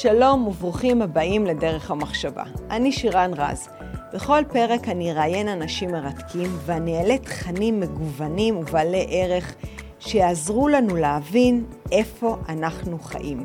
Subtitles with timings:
[0.00, 2.44] שלום וברוכים הבאים לדרך המחשבה.
[2.70, 3.68] אני שירן רז.
[4.14, 9.54] בכל פרק אני אראיין אנשים מרתקים ואני אעלה תכנים מגוונים ובעלי ערך
[10.00, 13.38] שיעזרו לנו להבין איפה אנחנו חיים.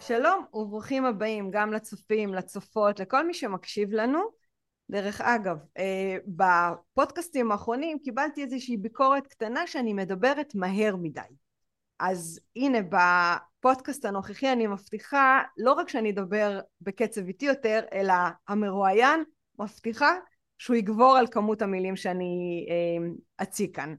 [0.00, 4.20] שלום וברוכים הבאים גם לצופים, לצופות, לכל מי שמקשיב לנו.
[4.90, 11.45] דרך אגב, אה, בפודקאסטים האחרונים קיבלתי איזושהי ביקורת קטנה שאני מדברת מהר מדי.
[11.98, 18.14] אז הנה בפודקאסט הנוכחי אני מבטיחה לא רק שאני אדבר בקצב איטי יותר, אלא
[18.48, 19.24] המרואיין
[19.58, 20.10] מבטיחה
[20.58, 23.06] שהוא יגבור על כמות המילים שאני אה,
[23.42, 23.94] אציג כאן.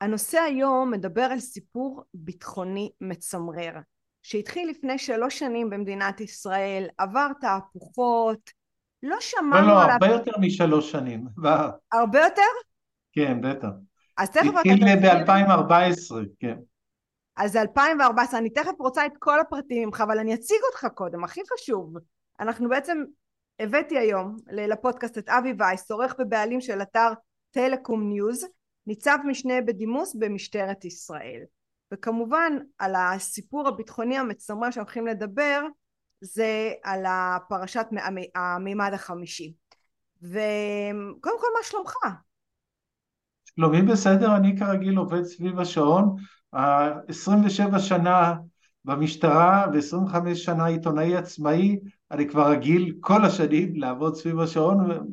[0.00, 3.72] הנושא היום מדבר על סיפור ביטחוני מצמרר
[4.22, 8.50] שהתחיל לפני שלוש שנים במדינת ישראל, עבר תהפוכות,
[9.02, 9.92] לא שמענו לא, לא, עליו...
[9.92, 11.26] הרבה יותר משלוש שנים.
[11.92, 12.42] הרבה יותר?
[13.12, 13.68] כן, בטח.
[14.20, 15.24] אז תכף אתה התחיל תסביר.
[15.24, 16.56] ב-2014, כן.
[17.36, 21.40] אז 2014, אני תכף רוצה את כל הפרטים ממך, אבל אני אציג אותך קודם, הכי
[21.52, 21.94] חשוב.
[22.40, 23.04] אנחנו בעצם,
[23.60, 27.12] הבאתי היום לפודקאסט את אבי וייס, עורך ובעלים של אתר
[27.50, 28.46] טלקום ניוז,
[28.86, 31.40] ניצב משנה בדימוס במשטרת ישראל.
[31.92, 35.60] וכמובן, על הסיפור הביטחוני המצמרר שאנחנו הולכים לדבר,
[36.20, 39.54] זה על הפרשת המ- המימד החמישי.
[40.22, 41.94] וקודם כל, מה שלומך?
[43.60, 46.16] שלומי בסדר, אני כרגיל עובד סביב השעון.
[46.54, 48.34] ה- 27 שנה
[48.84, 51.78] במשטרה ו-25 שנה עיתונאי עצמאי,
[52.10, 55.06] אני כבר רגיל כל השנים לעבוד סביב השעון,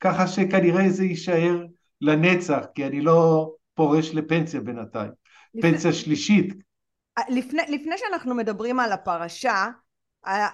[0.00, 1.64] ככה שכנראה זה יישאר
[2.00, 5.10] לנצח, כי אני לא פורש לפנסיה בינתיים.
[5.54, 6.54] לפני- פנסיה שלישית,
[7.28, 9.68] לפני, לפני שאנחנו מדברים על הפרשה,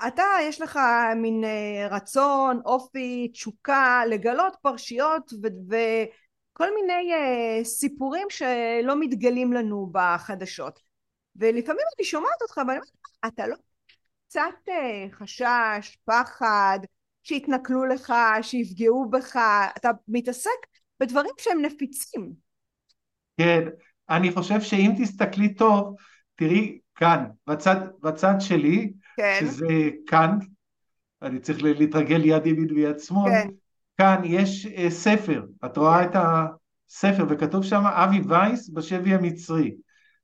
[0.06, 0.78] אתה יש לך
[1.16, 5.32] מין אה, רצון, אופי, תשוקה, לגלות פרשיות
[5.70, 6.04] ו-
[6.56, 10.80] וכל מיני אה, סיפורים שלא מתגלים לנו בחדשות.
[11.36, 12.90] ולפעמים אני שומעת אותך ואני אומרת,
[13.26, 13.56] אתה לא
[14.28, 16.78] קצת אה, חשש, פחד,
[17.22, 19.36] שיתנכלו לך, שיפגעו בך,
[19.76, 20.50] אתה מתעסק
[21.00, 22.32] בדברים שהם נפיצים.
[23.38, 23.68] כן,
[24.10, 25.96] אני חושב שאם תסתכלי טוב,
[26.34, 30.38] תראי כאן, בצד, בצד שלי, כן, שזה כאן,
[31.22, 33.48] אני צריך להתרגל יד ימין ויד שמאל, כן,
[33.98, 36.04] כאן יש אה, ספר, את רואה.
[36.04, 39.74] את הספר, וכתוב שם אבי וייס בשבי המצרי.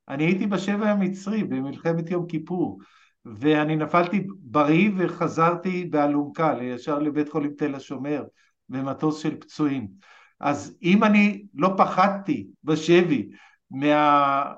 [0.08, 2.78] אני הייתי בשבי המצרי במלחמת יום כיפור,
[3.24, 8.24] ואני נפלתי בריא וחזרתי באלונקה, ישר לבית חולים תל השומר,
[8.68, 9.88] במטוס של פצועים.
[10.40, 13.28] אז אם אני לא פחדתי בשבי
[13.70, 14.52] מה,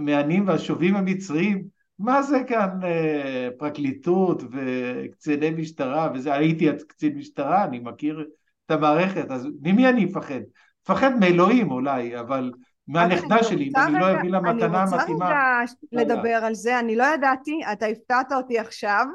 [0.00, 1.64] מהנים והשובים המצריים,
[1.98, 8.26] מה זה כאן אה, פרקליטות וקציני משטרה וזה, הייתי קצין משטרה, אני מכיר
[8.70, 10.40] את המערכת, אז ממי אני אפחד?
[10.84, 12.52] אפחד מאלוהים אולי, אבל
[12.88, 15.62] מהנכדה שלי, אם אני לא אביא לה מתנה אני רוצה מתאימה.
[15.94, 19.06] רגע לדבר על זה, אני לא ידעתי, אתה הפתעת אותי עכשיו.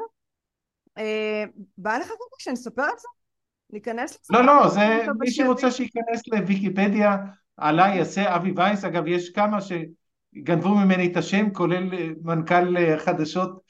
[0.98, 1.44] אה,
[1.78, 3.08] בא לך רגע שנספר על זה?
[3.70, 4.44] ניכנס לזה?
[4.44, 4.82] לא, לא, זה
[5.20, 5.32] מי?
[5.32, 7.18] שרוצה שייכנס לוויקיפדיה,
[7.58, 13.00] עליי יעשה אבי וייס, אגב יש כמה שגנבו ממני את השם, כולל אה, מנכ"ל אה,
[13.00, 13.66] חדשות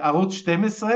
[0.00, 0.92] ערוץ 12,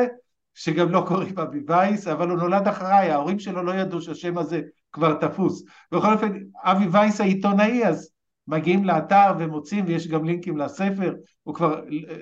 [0.54, 4.60] שגם לא קוראים אבי וייס, אבל הוא נולד אחריי, ההורים שלו לא ידעו שהשם הזה
[4.92, 5.64] כבר תפוס.
[5.92, 8.10] בכל אופן, אבי וייס העיתונאי, אז
[8.48, 11.80] מגיעים לאתר ומוצאים, ויש גם לינקים לספר, הוא כבר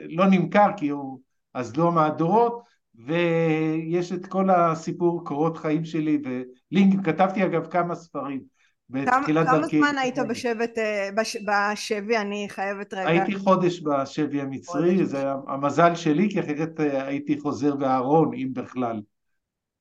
[0.09, 1.21] לא נמכר כי הוא
[1.55, 2.63] אז לא מהדורות,
[2.95, 8.60] ויש את כל הסיפור קורות חיים שלי ולינקים, כתבתי אגב כמה ספרים
[8.91, 9.79] בתחילת כמה דרכי.
[9.79, 12.17] זמן היית בשבט, אה, בש- בשבי?
[12.17, 13.09] אני חייבת רגע.
[13.09, 15.09] הייתי חודש בשבי המצרי, חודש.
[15.09, 19.03] זה היה המזל שלי, כי אחרת אה, הייתי חוזר בארון, אם בכלל.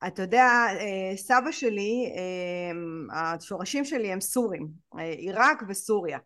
[0.08, 0.46] אתה יודע,
[0.80, 2.12] אה, סבא שלי,
[3.14, 4.68] השורשים שלי הם סורים,
[4.98, 6.20] עיראק וסוריה.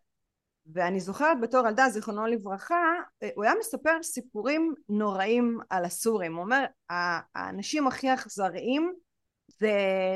[0.74, 2.94] ואני זוכרת בתור ילדה, זיכרונו לברכה,
[3.36, 6.36] הוא היה מספר סיפורים נוראים על הסורים.
[6.36, 8.94] הוא אומר, "ה- האנשים הכי אכזריים
[9.48, 9.72] זה,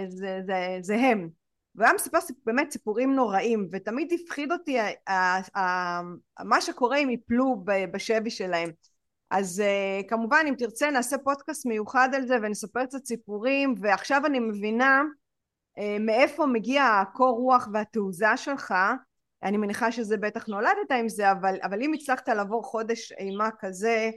[0.07, 1.29] זה, זה, זה הם.
[1.77, 4.77] והוא היה מספר באמת סיפורים נוראים, ותמיד הפחיד אותי
[6.39, 8.69] מה שקורה אם יפלו בשבי שלהם.
[9.29, 14.39] אז uh, כמובן אם תרצה נעשה פודקאסט מיוחד על זה ונספר קצת סיפורים ועכשיו אני
[14.39, 15.01] מבינה
[15.79, 18.73] uh, מאיפה מגיע הקור רוח והתעוזה שלך
[19.43, 24.09] אני מניחה שזה בטח נולדת עם זה אבל, אבל אם הצלחת לעבור חודש אימה כזה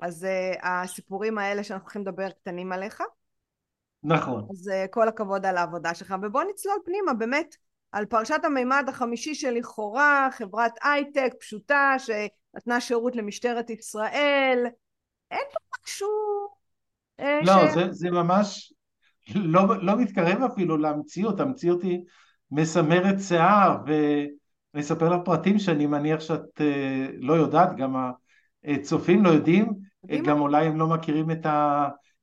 [0.00, 3.02] אז uh, הסיפורים האלה שאנחנו הולכים לדבר קטנים עליך
[4.02, 4.46] נכון.
[4.50, 6.14] אז uh, כל הכבוד על העבודה שלך.
[6.22, 7.56] ובוא נצלול פנימה באמת
[7.92, 14.66] על פרשת המימד החמישי שלכאורה חברת הייטק פשוטה שנתנה שירות למשטרת ישראל.
[15.30, 16.08] אין פה משהו
[17.20, 17.74] אה, לא, ש...
[17.74, 18.72] זה, זה ממש
[19.34, 22.00] לא, לא מתקרב אפילו למציאות, המציאות היא
[22.50, 23.76] מסמרת שיער,
[24.74, 26.60] אני אספר לך פרטים שאני מניח שאת
[27.18, 28.10] לא יודעת, גם
[28.64, 29.72] הצופים לא יודעים,
[30.24, 31.46] גם אולי הם לא מכירים את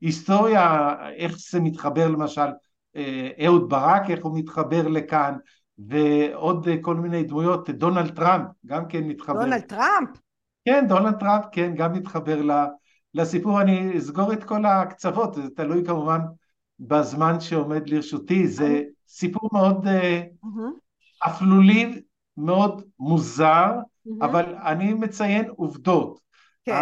[0.05, 2.49] ההיסטוריה, איך זה מתחבר למשל
[3.45, 5.35] אהוד ברק, איך הוא מתחבר לכאן,
[5.77, 9.39] ועוד כל מיני דמויות, דונלד טראמפ גם כן מתחבר.
[9.39, 10.09] דונלד טראמפ?
[10.65, 12.41] כן, דונלד טראמפ, כן, גם מתחבר
[13.13, 13.61] לסיפור.
[13.61, 16.19] אני אסגור את כל הקצוות, זה תלוי כמובן
[16.79, 18.47] בזמן שעומד לרשותי.
[18.47, 19.87] זה סיפור מאוד
[21.25, 22.01] אפלולי,
[22.37, 23.71] מאוד מוזר,
[24.21, 26.24] אבל אני מציין עובדות.
[26.65, 26.73] כן.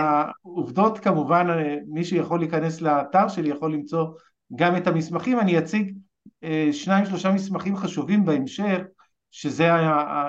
[0.46, 1.48] העובדות כמובן,
[1.88, 4.08] מי שיכול להיכנס לאתר שלי יכול למצוא
[4.56, 5.94] גם את המסמכים, אני אציג
[6.44, 8.82] אה, שניים שלושה מסמכים חשובים בהמשך,
[9.32, 9.70] שזה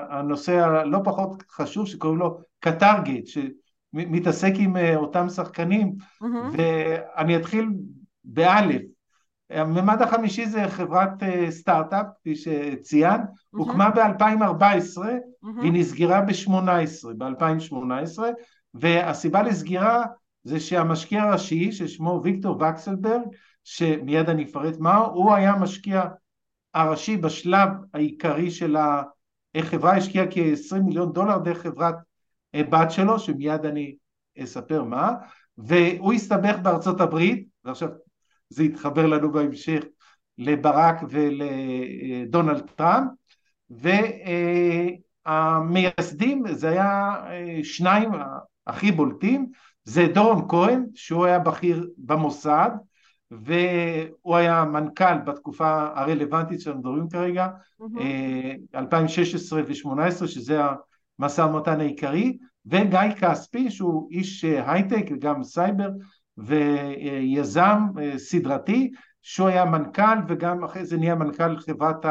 [0.09, 6.27] הנושא הלא פחות חשוב שקוראים לו קטרגט, שמתעסק עם אה, אותם שחקנים, mm-hmm.
[6.57, 7.69] ואני אתחיל
[8.23, 8.81] באלף.
[9.49, 13.57] הממד החמישי זה חברת אה, סטארט-אפ, כפי שציינת, mm-hmm.
[13.57, 15.59] הוקמה ב-2014 mm-hmm.
[15.59, 18.19] והיא נסגרה ב-2018, ב-2018,
[18.79, 20.05] והסיבה לסגירה
[20.43, 23.21] זה שהמשקיע הראשי, ששמו ויקטור וקסלברג,
[23.63, 26.03] שמיד אני אפרט מהו, הוא היה המשקיע
[26.73, 28.75] הראשי בשלב העיקרי של
[29.55, 31.95] החברה, השקיע כ-20 מיליון דולר דרך חברת
[32.55, 33.95] אה, בת שלו, שמיד אני
[34.43, 35.13] אספר מה,
[35.57, 37.89] והוא הסתבך בארצות הברית, ועכשיו
[38.49, 39.83] זה יתחבר לנו בהמשך
[40.37, 43.09] לברק ולדונלד טראמפ,
[45.25, 48.11] והמייסדים, זה היה אה, שניים
[48.67, 49.47] הכי בולטים,
[49.83, 52.69] זה דורון כהן, שהוא היה בכיר במוסד,
[53.31, 57.47] והוא היה מנכ"ל בתקופה הרלוונטית שאנחנו מדברים כרגע,
[57.81, 58.75] mm-hmm.
[58.75, 60.59] 2016 ו-2018, שזה
[61.19, 65.89] המשא ומתן העיקרי, וגיא כספי שהוא איש אה, הייטק וגם סייבר
[66.37, 72.05] ויזם אה, סדרתי, שהוא היה מנכ"ל וגם אחרי זה נהיה מנכ"ל חברת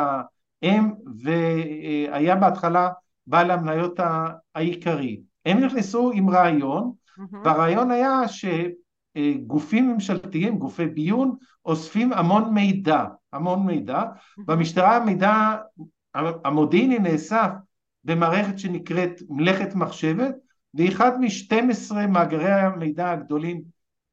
[0.62, 0.90] האם
[1.20, 2.88] והיה בהתחלה
[3.26, 4.00] בעל המניות
[4.54, 5.20] העיקרי.
[5.46, 7.36] הם נכנסו עם רעיון, mm-hmm.
[7.44, 8.44] והרעיון היה ש...
[9.46, 14.02] גופים ממשלתיים, גופי ביון, אוספים המון מידע, המון מידע.
[14.38, 15.56] במשטרה המידע
[16.14, 17.50] המודיעיני נאסף
[18.04, 20.34] במערכת שנקראת מלאכת מחשבת,
[20.74, 23.62] והיא אחד מ-12 מאגרי המידע הגדולים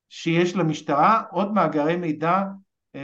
[0.10, 2.44] שיש למשטרה, עוד מאגרי מידע,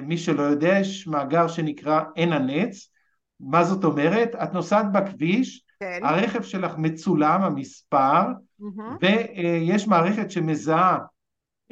[0.04, 2.92] מי שלא יודע, יש מאגר שנקרא עין הנץ,
[3.40, 4.36] מה זאת אומרת?
[4.44, 6.00] את נוסעת בכביש, כן.
[6.04, 8.22] הרכב שלך מצולם, המספר,
[8.62, 8.82] mm-hmm.
[9.02, 10.98] ויש מערכת שמזהה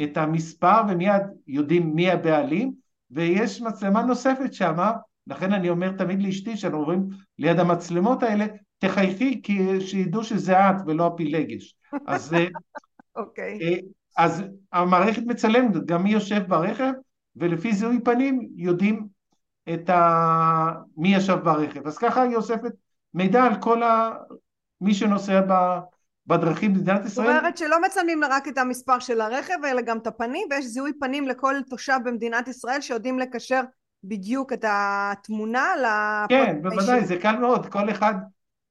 [0.03, 2.73] את המספר ומיד יודעים מי הבעלים
[3.11, 4.91] ויש מצלמה נוספת שמה
[5.27, 7.09] לכן אני אומר תמיד לאשתי שאנחנו עוברים
[7.39, 8.45] ליד המצלמות האלה
[8.79, 11.75] תחייכי כי שידעו שזה את ולא הפילגש
[12.07, 12.45] אז, אה,
[13.15, 13.59] אוקיי.
[13.59, 13.63] okay.
[13.63, 13.77] אה,
[14.17, 16.91] אז המערכת מצלמת גם מי יושב ברכב
[17.35, 19.07] ולפי זיהוי פנים יודעים
[19.73, 20.71] את ה...
[20.97, 22.71] מי ישב ברכב אז ככה היא אוספת
[23.15, 24.11] מידע על כל ה...
[24.81, 25.79] מי שנוסע ב...
[26.27, 27.27] בדרכים במדינת ישראל.
[27.27, 30.91] זאת אומרת שלא מצלמים רק את המספר של הרכב אלא גם את הפנים ויש זיהוי
[30.99, 33.61] פנים לכל תושב במדינת ישראל שיודעים לקשר
[34.03, 38.13] בדיוק את התמונה לפרטי כן בוודאי זה קל מאוד כל אחד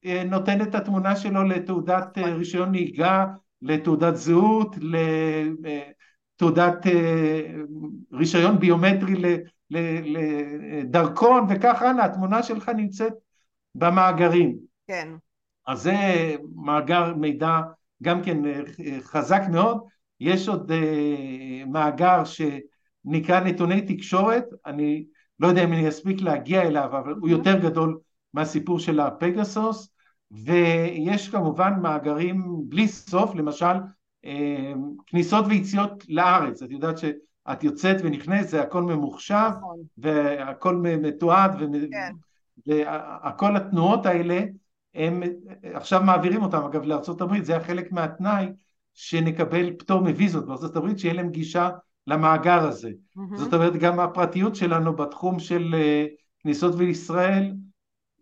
[0.04, 2.34] אה, נותן את התמונה שלו לתעודת אה, נכון.
[2.34, 3.26] רישיון נהיגה
[3.62, 4.76] לתעודת זהות
[6.36, 7.40] לתעודת אה,
[8.12, 9.14] רישיון ביומטרי
[9.70, 13.12] לדרכון וכך הלאה התמונה שלך נמצאת
[13.74, 14.56] במאגרים
[14.86, 15.08] כן
[15.66, 15.96] אז זה
[16.54, 17.60] מאגר מידע
[18.02, 18.60] גם כן אה,
[19.00, 19.78] חזק מאוד.
[20.20, 25.04] יש עוד אה, מאגר שנקרא נתוני תקשורת, אני
[25.40, 27.98] לא יודע אם אני אספיק להגיע אליו, אבל הוא יותר גדול
[28.34, 29.88] מהסיפור של הפגסוס,
[30.30, 33.74] ויש כמובן מאגרים בלי סוף, למשל
[34.24, 34.72] אה,
[35.06, 39.82] כניסות ויציאות לארץ, את יודעת שאת יוצאת ונכנסת, זה הכל ממוחשב, נכון.
[39.98, 41.58] והכל מתועד,
[41.90, 42.12] כן.
[42.66, 44.40] והכל התנועות האלה
[44.94, 45.22] הם
[45.62, 48.46] עכשיו מעבירים אותם אגב לארה"ב, זה היה חלק מהתנאי
[48.94, 51.70] שנקבל פטור מוויזות בארה"ב, שיהיה להם גישה
[52.06, 52.90] למאגר הזה.
[52.90, 53.36] Mm-hmm.
[53.36, 56.06] זאת אומרת גם הפרטיות שלנו בתחום של אה,
[56.38, 57.52] כניסות לישראל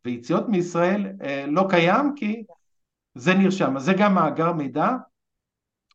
[0.05, 2.43] ויציאות מישראל אה, לא קיים כי
[3.15, 3.77] זה נרשם.
[3.77, 4.89] אז זה גם מאגר מידע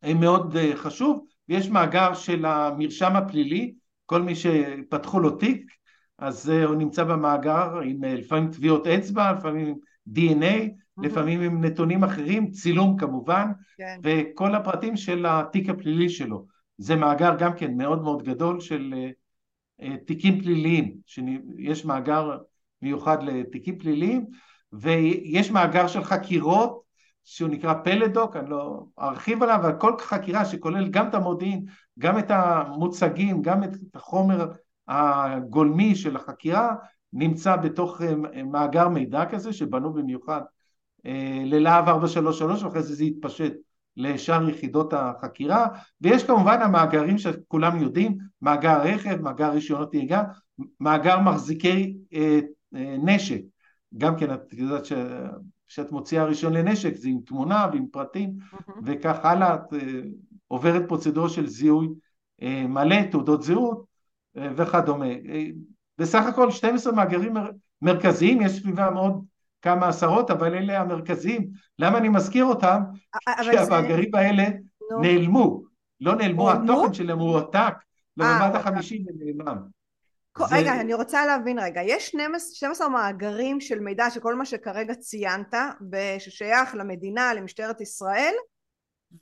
[0.03, 3.73] אה, מאוד חשוב, ויש מאגר של המרשם הפלילי,
[4.05, 5.71] כל מי שפתחו לו תיק,
[6.19, 9.75] אז הוא נמצא במאגר עם לפעמים טביעות אצבע, לפעמים
[10.15, 13.99] DNA, לפעמים עם נתונים אחרים, צילום כמובן, כן.
[14.03, 16.45] וכל הפרטים של התיק הפלילי שלו.
[16.77, 18.93] זה מאגר גם כן מאוד מאוד גדול של
[19.81, 22.37] uh, תיקים פליליים, שיש מאגר
[22.81, 24.25] מיוחד לתיקים פליליים,
[24.73, 26.81] ויש מאגר של חקירות
[27.23, 31.65] שהוא נקרא פלדוק, אני לא ארחיב עליו, אבל כל חקירה שכולל גם את המודיעין,
[31.99, 34.51] גם את המוצגים, גם את החומר
[34.87, 36.75] הגולמי של החקירה,
[37.13, 40.41] נמצא בתוך אה, מאגר מידע כזה שבנו במיוחד
[41.45, 43.53] ללהב 433 ואחרי זה זה התפשט
[43.97, 45.67] לשאר יחידות החקירה
[46.01, 50.23] ויש כמובן המאגרים שכולם יודעים מאגר רכב, מאגר רישיונות נהיגה,
[50.79, 52.39] מאגר מחזיקי אה,
[52.75, 53.41] אה, נשק
[53.97, 54.93] גם כן את יודעת ש...
[55.67, 58.71] כשאת מוציאה רישיון לנשק זה עם תמונה ועם פרטים mm-hmm.
[58.85, 60.01] וכך הלאה את אה,
[60.47, 61.87] עוברת פרוצדורה של זיהוי
[62.41, 63.83] אה, מלא, תעודות זהות אה,
[64.55, 65.05] וכדומה.
[65.05, 65.45] אה,
[65.97, 67.49] בסך הכל 12 מאגרים מר...
[67.81, 69.23] מרכזיים, יש סביבם עוד
[69.61, 71.49] כמה עשרות, אבל אלה המרכזיים.
[71.79, 72.81] למה אני מזכיר אותם?
[73.51, 74.19] כי המאגרים זה...
[74.19, 75.01] האלה no.
[75.01, 75.63] נעלמו,
[76.01, 77.73] לא נעלמו, התוכן שלהם הוא עתק,
[78.17, 78.59] לממד אוקיי.
[78.59, 79.57] החמישי ונעלם.
[80.37, 80.55] זה...
[80.55, 85.53] רגע, אני רוצה להבין רגע, יש 12, 12 מאגרים של מידע שכל מה שכרגע ציינת,
[86.19, 88.33] ששייך למדינה, למשטרת ישראל,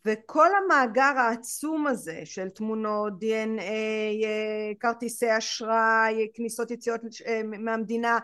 [0.05, 3.61] וכל המאגר העצום הזה של תמונות, DNA,
[4.23, 8.19] אה, כרטיסי אשראי, כניסות יציאות אה, מהמדינה,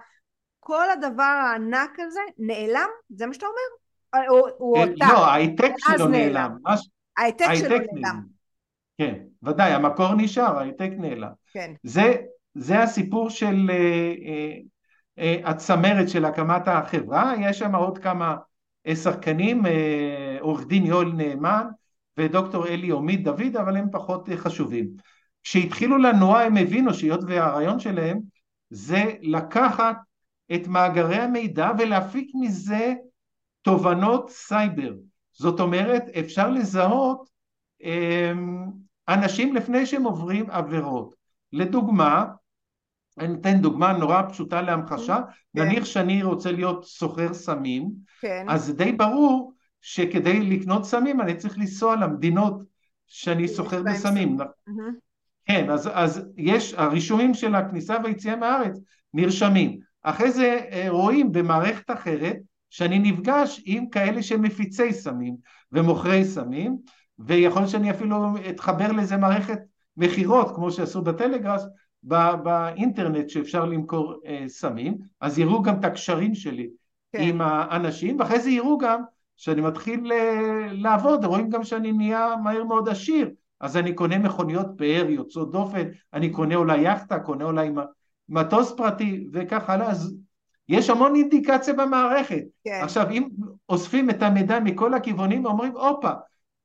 [0.60, 2.89] כל הדבר הענק הזה נעלם?
[3.10, 4.27] זה מה שאתה אומר?
[4.30, 5.06] הוא, הוא אותה.
[5.13, 6.58] לא, ההעתק שלו נעלם.
[7.18, 8.22] ההעתק שלו נעלם.
[8.98, 11.32] כן, ודאי, המקור נשאר, ההעתק נעלם.
[11.53, 11.74] כן.
[11.84, 12.15] זה,
[12.56, 14.58] זה הסיפור של אה, אה,
[15.20, 18.36] אה, הצמרת של הקמת החברה, יש שם עוד כמה
[18.96, 19.64] שחקנים,
[20.40, 21.68] עורך דין יואל נאמן
[22.18, 24.88] ודוקטור אלי עמית דוד, אבל הם פחות חשובים.
[25.44, 28.20] כשהתחילו לנוע הם הבינו שהיות והרעיון שלהם
[28.70, 29.98] זה לקחת
[30.56, 32.94] את מאגרי המידע ולהפיק מזה
[33.62, 34.94] תובנות סייבר.
[35.34, 37.30] זאת אומרת, אפשר לזהות
[37.84, 38.66] אמ,
[39.08, 41.16] אנשים לפני שהם עוברים עבירות.
[41.54, 42.26] לדוגמה,
[43.20, 45.20] אני אתן דוגמה נורא פשוטה להמחשה,
[45.56, 45.63] כן.
[45.63, 47.91] נניח שאני רוצה להיות סוחר סמים,
[48.22, 48.46] כן.
[48.50, 52.63] אז זה די ברור שכדי לקנות סמים אני צריך לנסוע למדינות
[53.08, 54.38] שאני סוחר בסמים.
[55.46, 58.80] כן, אז, אז יש, הרישומים של הכניסה והיציאה מהארץ
[59.13, 59.80] נרשמים.
[60.03, 62.38] אחרי זה אה, רואים במערכת אחרת
[62.70, 65.36] שאני נפגש עם כאלה שהם מפיצי סמים
[65.72, 66.77] ומוכרי סמים,
[67.20, 69.60] ויכול להיות שאני אפילו אתחבר לאיזה מערכת
[69.98, 71.65] מכירות, כמו שעשו בטלגראס,
[72.03, 76.70] באינטרנט שאפשר למכור אה, סמים, אז יראו גם את הקשרים שלי
[77.12, 77.22] כן.
[77.22, 79.01] עם האנשים, ואחרי זה יראו גם
[79.38, 83.29] שאני מתחיל אה, לעבוד, רואים גם שאני נהיה מהר מאוד עשיר,
[83.60, 87.70] אז אני קונה מכוניות פאר יוצאות דופן, אני קונה אולי יאכטה, קונה אולי
[88.29, 90.15] מטוס פרטי וכך הלאה, אז
[90.70, 92.43] יש המון אינדיקציה במערכת.
[92.63, 92.79] כן.
[92.84, 93.27] עכשיו אם
[93.70, 96.12] אוספים את המידע מכל הכיוונים אומרים הופה,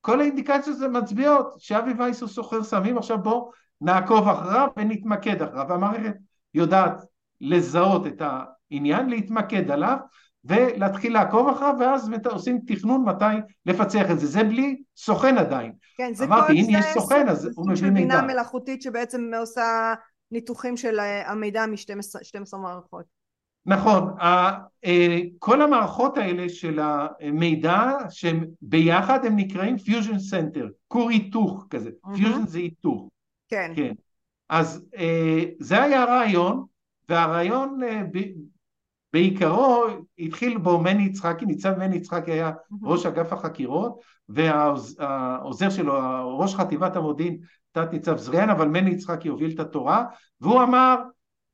[0.00, 5.66] כל האינדיקציות זה מצביעות שאבי וייס הוא סוחר סמים, עכשיו בואו נעקוב אחריו ונתמקד אחריו,
[5.68, 6.14] והמערכת
[6.54, 7.00] יודעת
[7.40, 8.22] לזהות את
[8.70, 9.96] העניין, להתמקד עליו
[10.44, 13.24] ולהתחיל לעקוב אחריו ואז עושים תכנון מתי
[13.66, 15.72] לפצח את זה, זה בלי סוכן עדיין.
[15.96, 18.00] כן, זה אמרתי, אם יש סוכן אז הוא מביא מידע.
[18.00, 19.94] בינה מלאכותית שבעצם עושה
[20.30, 23.04] ניתוחים של המידע מ-12 מערכות.
[23.66, 24.58] נכון, אה,
[25.38, 32.46] כל המערכות האלה של המידע שהם ביחד הם נקראים fusion center, כור היתוך כזה, פיוז'ן
[32.46, 33.08] זה היתוך.
[33.48, 33.72] כן.
[33.76, 33.94] כן.
[34.48, 36.64] אז אה, זה היה הרעיון,
[37.08, 38.02] והרעיון אה,
[39.12, 39.84] בעיקרו
[40.18, 42.50] התחיל בו מני יצחקי, ניצב מני יצחקי היה
[42.82, 45.94] ראש אגף החקירות, והעוזר שלו,
[46.38, 47.38] ראש חטיבת המודיעין,
[47.72, 50.04] תת ניצב זריאן, אבל מני יצחקי הוביל את התורה,
[50.40, 50.96] והוא אמר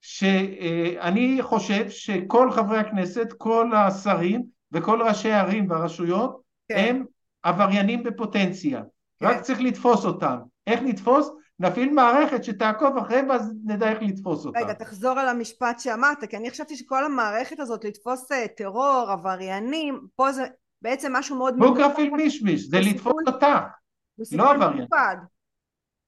[0.01, 6.77] שאני חושב שכל חברי הכנסת, כל השרים וכל ראשי הערים והרשויות כן.
[6.79, 7.05] הם
[7.43, 8.83] עבריינים בפוטנציה,
[9.21, 9.27] כן.
[9.27, 10.37] רק צריך לתפוס אותם.
[10.67, 11.31] איך נתפוס?
[11.59, 14.59] נפעיל מערכת שתעקוב אחריהם ואז נדע איך לתפוס אותם.
[14.59, 20.01] רגע, תחזור על המשפט שאמרת, כי אני חשבתי שכל המערכת הזאת לתפוס אה, טרור, עבריינים,
[20.17, 20.47] פה זה
[20.83, 21.59] בעצם משהו מאוד...
[21.59, 23.47] בוגרפיל מישמיש, זה לתפוס אותך,
[24.33, 24.87] לא עבריין.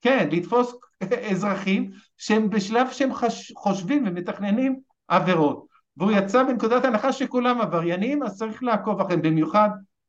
[0.03, 0.75] כן, לתפוס
[1.31, 3.11] אזרחים שהם בשלב שהם
[3.57, 5.67] חושבים ומתכננים עבירות.
[5.97, 9.69] והוא יצא בנקודת הנחה שכולם עבריינים, אז צריך לעקוב אחריהם, במיוחד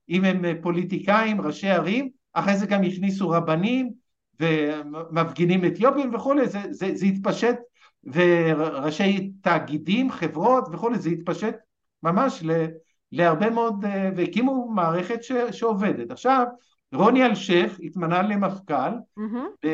[0.10, 3.92] אם הם פוליטיקאים, ראשי ערים, אחרי זה גם הכניסו רבנים
[4.40, 7.56] ומפגינים אתיופים וכולי, זה, זה, זה התפשט,
[8.04, 11.56] וראשי תאגידים, חברות וכולי, זה התפשט
[12.04, 12.66] ממש ל,
[13.12, 16.12] להרבה מאוד, והקימו מערכת ש, שעובדת.
[16.12, 16.46] עכשיו,
[16.94, 19.68] רוני אלשיך התמנה למפכ"ל, mm-hmm.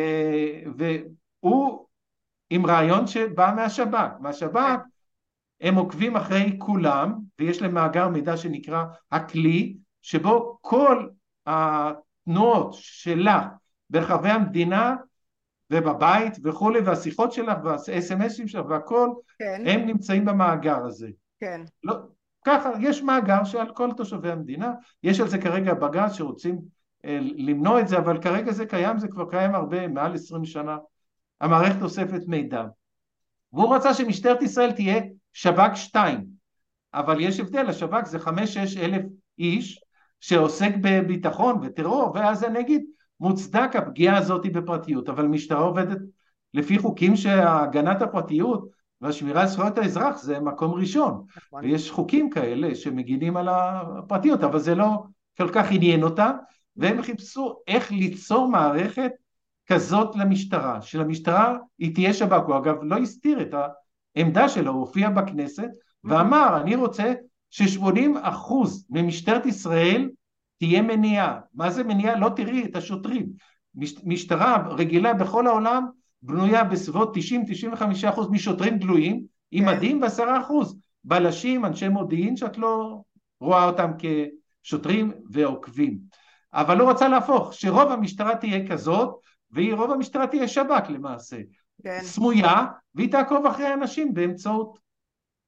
[1.43, 1.85] והוא
[2.49, 4.09] עם רעיון שבא מהשב"כ.
[4.19, 4.79] מהשב"כ
[5.61, 11.07] הם עוקבים אחרי כולם, ויש להם מאגר מידע שנקרא הכלי, שבו כל
[11.45, 13.45] התנועות שלך
[13.91, 14.95] ברחבי המדינה
[15.71, 19.63] ובבית וכולי, והשיחות שלך והאס.אם.אסים שלך והכל, כן.
[19.65, 21.09] הם נמצאים במאגר הזה.
[21.39, 21.61] כן.
[21.83, 21.95] לא,
[22.45, 26.59] ככה, יש מאגר שעל כל תושבי המדינה, יש על זה כרגע בג"ץ שרוצים
[27.05, 30.77] אה, למנוע את זה, אבל כרגע זה קיים, זה כבר קיים הרבה, מעל עשרים שנה.
[31.41, 32.63] המערכת אוספת מידע.
[33.53, 35.01] והוא רצה שמשטרת ישראל תהיה
[35.33, 36.25] שב"כ 2,
[36.93, 38.29] אבל יש הבדל, השב"כ זה 5-6
[38.79, 39.05] אלף
[39.39, 39.83] איש
[40.19, 42.83] שעוסק בביטחון וטרור, ואז אני אגיד,
[43.21, 45.97] מוצדק הפגיעה הזאת בפרטיות, אבל משטרה עובדת
[46.53, 48.69] לפי חוקים שהגנת הפרטיות
[49.01, 51.65] והשמירה על זכויות האזרח זה מקום ראשון, נכון.
[51.65, 55.03] ויש חוקים כאלה שמגינים על הפרטיות, אבל זה לא
[55.37, 56.31] כל כך עניין אותם,
[56.75, 59.11] והם חיפשו איך ליצור מערכת
[59.67, 63.55] כזאת למשטרה, שלמשטרה היא תהיה שב"כ, הוא אגב לא הסתיר את
[64.15, 65.69] העמדה שלו, הוא הופיע בכנסת
[66.03, 67.13] ואמר אני רוצה
[67.49, 70.09] ש-80 אחוז ממשטרת ישראל
[70.61, 71.39] תהיה מניעה.
[71.53, 72.15] מה זה מניעה?
[72.15, 73.25] לא תראי את השוטרים.
[74.03, 75.85] משטרה רגילה בכל העולם
[76.21, 79.77] בנויה בסביבות 90-95 אחוז משוטרים גלויים עם כן.
[79.77, 83.01] מדים ועשרה אחוז בלשים, אנשי מודיעין שאת לא
[83.39, 85.97] רואה אותם כשוטרים ועוקבים.
[86.53, 89.15] אבל הוא רצה להפוך, שרוב המשטרה תהיה כזאת,
[89.51, 91.37] ורוב המשטרה תהיה שב"כ למעשה.
[91.83, 91.99] כן.
[92.01, 92.65] סמויה,
[92.95, 94.79] והיא תעקוב אחרי אנשים באמצעות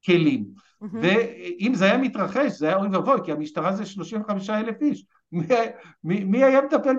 [0.04, 0.44] כלים.
[0.84, 0.96] Mm-hmm.
[1.02, 5.04] ואם זה היה מתרחש, זה היה אוי ואבוי, כי המשטרה זה 35 אלף איש.
[5.32, 5.46] מי,
[6.04, 6.96] מי, מי היה מטפל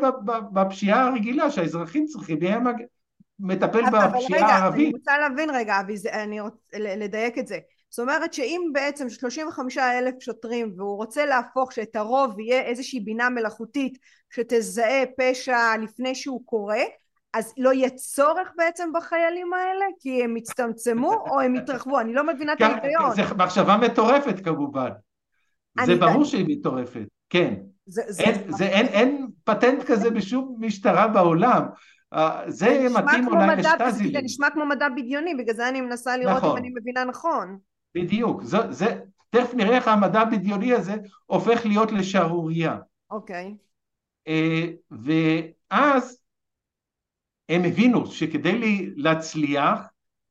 [0.53, 2.39] בפשיעה הרגילה שהאזרחים צריכים?
[2.39, 2.75] מי היה מג...
[3.39, 4.87] מטפל בפשיעה הערבית?
[4.87, 7.59] אני רוצה להבין רגע, אבי, אני רוצה לדייק את זה.
[7.89, 13.29] זאת אומרת שאם בעצם 35 אלף שוטרים והוא רוצה להפוך שאת הרוב יהיה איזושהי בינה
[13.29, 13.97] מלאכותית
[14.29, 16.83] שתזהה פשע לפני שהוא קורה
[17.35, 19.85] אז לא יהיה צורך בעצם בחיילים האלה?
[19.99, 21.99] כי הם הצטמצמו או הם התרחבו?
[21.99, 23.15] אני לא מבינה את כן, ההיגיון.
[23.15, 24.89] זה מחשבה מטורפת כמובן.
[25.85, 27.53] זה ברור שהיא מטורפת, כן.
[27.85, 31.63] זה, זה אין, זה, אין, אין פטנט כזה בשום משטרה בעולם.
[32.13, 34.13] אה, זה מתאים אולי לשטאזילים.
[34.13, 36.51] זה נשמע כמו מדע בדיוני, בגלל זה אני מנסה לראות נכון.
[36.51, 37.57] אם אני מבינה נכון.
[37.95, 38.99] בדיוק, זה, זה,
[39.29, 42.77] תכף נראה איך המדע הבדיוני הזה הופך להיות לשערורייה.
[43.11, 43.55] אוקיי.
[44.27, 46.24] אה, ואז
[47.49, 49.79] הם הבינו שכדי להצליח,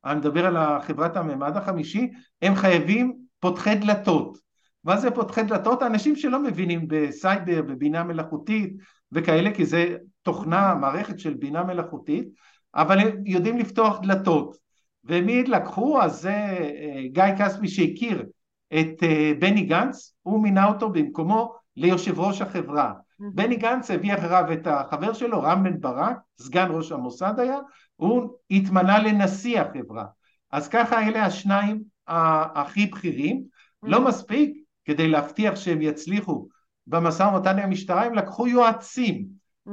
[0.04, 2.10] אני מדבר על חברת הממד החמישי,
[2.42, 4.38] הם חייבים פותחי דלתות.
[4.84, 5.82] מה זה פותחי דלתות?
[5.82, 8.76] אנשים שלא מבינים בסייבר, בבינה מלאכותית
[9.12, 12.28] וכאלה, כי זה תוכנה, מערכת של בינה מלאכותית,
[12.74, 14.56] אבל הם יודעים לפתוח דלתות.
[15.04, 16.02] ומי לקחו?
[16.02, 18.24] אז זה אה, גיא כספי שהכיר
[18.72, 22.92] את אה, בני גנץ, הוא מינה אותו במקומו ליושב ראש החברה.
[23.18, 27.58] בני גנץ הביא אחריו את החבר שלו, רם בן ברק, סגן ראש המוסד היה,
[27.96, 30.04] הוא התמנה לנשיא החברה.
[30.50, 33.44] אז ככה אלה השניים הכי בכירים.
[33.82, 36.48] לא מספיק כדי להבטיח שהם יצליחו
[36.86, 39.26] במשא ומתן עם המשטרה, הם לקחו יועצים.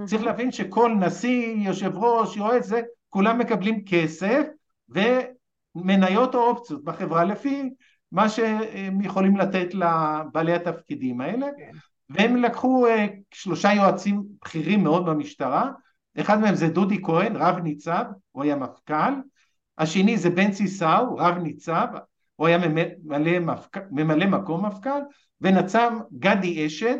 [0.06, 4.44] צריך להבין שכל נשיא, יושב ראש, יועץ, זה, כולם מקבלים כסף
[5.76, 7.70] ומניות או אופציות בחברה לפי
[8.12, 11.48] מה שהם יכולים לתת לבעלי התפקידים האלה.
[12.14, 12.92] והם לקחו uh,
[13.32, 15.72] שלושה יועצים בכירים מאוד במשטרה,
[16.20, 19.14] אחד מהם זה דודי כהן, רב ניצב, הוא היה מפכ"ל,
[19.78, 21.88] השני זה בן סיסאו, רב ניצב,
[22.36, 23.78] הוא היה ממלא, מפק...
[23.92, 25.00] ממלא מקום מפכ"ל,
[25.42, 26.98] ונצ"ם גדי אשד,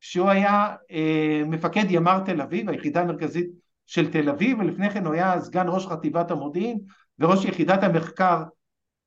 [0.00, 3.50] שהוא היה uh, מפקד ימ"ר תל אביב, היחידה המרכזית
[3.86, 6.78] של תל אביב, ולפני כן הוא היה סגן ראש חטיבת המודיעין
[7.18, 8.42] וראש יחידת המחקר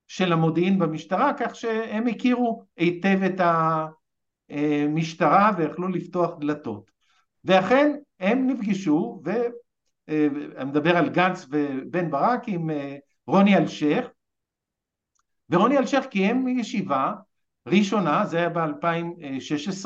[0.07, 3.85] של המודיעין במשטרה, כך שהם הכירו היטב את ה...
[4.89, 6.91] משטרה ויכלו לפתוח דלתות.
[7.45, 14.05] ואכן הם נפגשו, ואני אה, מדבר על גנץ ובן ברק עם אה, רוני אלשיך,
[15.49, 17.13] ורוני אלשיך קיים ישיבה
[17.67, 19.85] ראשונה, זה היה ב-2016,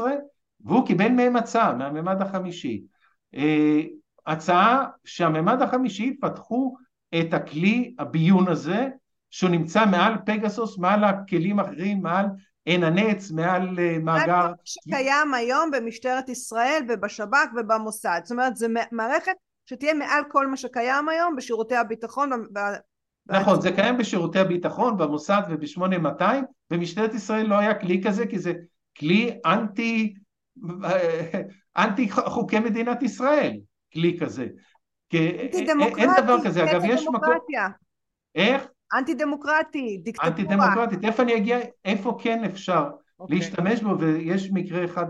[0.60, 2.84] והוא קיבל מהם הצעה, מהממד החמישי.
[3.36, 3.82] אה,
[4.26, 6.76] הצעה שהממד החמישי פתחו
[7.20, 8.88] את הכלי הביון הזה,
[9.30, 12.26] שהוא נמצא מעל פגסוס, מעל הכלים האחרים, מעל
[12.68, 14.52] עין הנץ מעל אה, מאגר...
[14.66, 18.20] שקיים היום במשטרת ישראל ובשב"כ ובמוסד.
[18.24, 19.32] זאת אומרת, זו מערכת
[19.66, 22.30] שתהיה מעל כל מה שקיים היום בשירותי הביטחון.
[23.26, 26.24] נכון, זה קיים בשירותי הביטחון, במוסד וב-8200,
[26.70, 28.54] במשטרת ישראל לא היה כלי כזה, כי זה
[29.00, 30.14] כלי אנטי,
[30.84, 31.42] אה,
[31.78, 33.58] אנטי חוקי מדינת ישראל,
[33.94, 34.48] כלי כזה.
[35.14, 37.34] אנטי דמוקרטי, אין דבר כזה, אגב יש מקום...
[38.36, 38.68] איך?
[38.94, 40.30] אנטי דמוקרטי, דיקטטורה.
[40.30, 43.20] אנטי דמוקרטי, תכף אני אגיע איפה כן אפשר okay.
[43.20, 43.38] אוקיי.
[43.38, 45.06] להשתמש בו, ויש מקרה אחד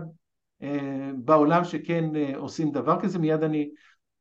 [0.62, 3.70] אה, בעולם שכן אה, עושים דבר כזה, מיד אני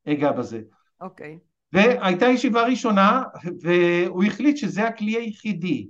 [0.08, 0.62] אגע בזה.
[1.02, 1.38] אוקיי.
[1.42, 1.48] Okay.
[1.74, 3.24] והייתה ישיבה ראשונה,
[3.62, 5.88] והוא החליט שזה הכלי היחידי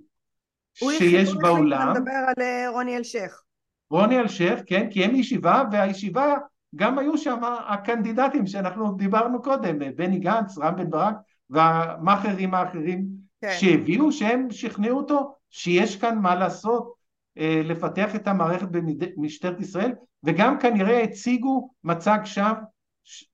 [0.74, 1.82] שיש הוא בעולם.
[1.82, 3.42] הוא החליט לדבר על אה, רוני אלשיך.
[3.90, 6.36] רוני אלשיך, כן, קיים ישיבה, והישיבה
[6.76, 11.16] גם היו שם הקנדידטים שאנחנו דיברנו קודם, בני גנץ, רם בן ברק
[11.50, 13.56] והמאכערים האחרים כן.
[13.60, 16.94] שהבינו שהם שכנעו אותו שיש כאן מה לעשות,
[17.38, 19.92] אה, לפתח את המערכת במשטרת ישראל,
[20.24, 22.52] וגם כנראה הציגו מצג שווא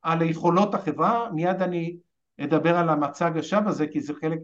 [0.02, 1.98] על יכולות החברה, מיד אני
[2.42, 4.40] אדבר על המצג השווא הזה כי זה חלק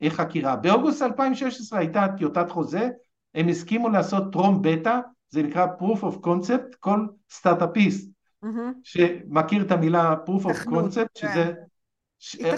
[0.00, 0.56] מהחקירה.
[0.56, 2.88] באוגוסט 2016 הייתה טיוטת חוזה,
[3.34, 8.10] הם הסכימו לעשות טרום בטא זה נקרא proof of concept, כל סטארט-אפיסט
[8.44, 8.48] mm-hmm.
[8.82, 11.32] שמכיר את המילה proof of concept, כן.
[11.32, 11.52] שזה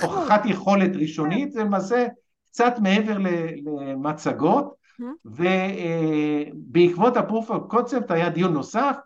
[0.03, 2.07] הוכחת יכולת ראשונית, זה למעשה
[2.47, 5.05] קצת מעבר למצגות, mm-hmm.
[5.25, 8.97] ובעקבות ה-proof of concept היה דיון נוסף,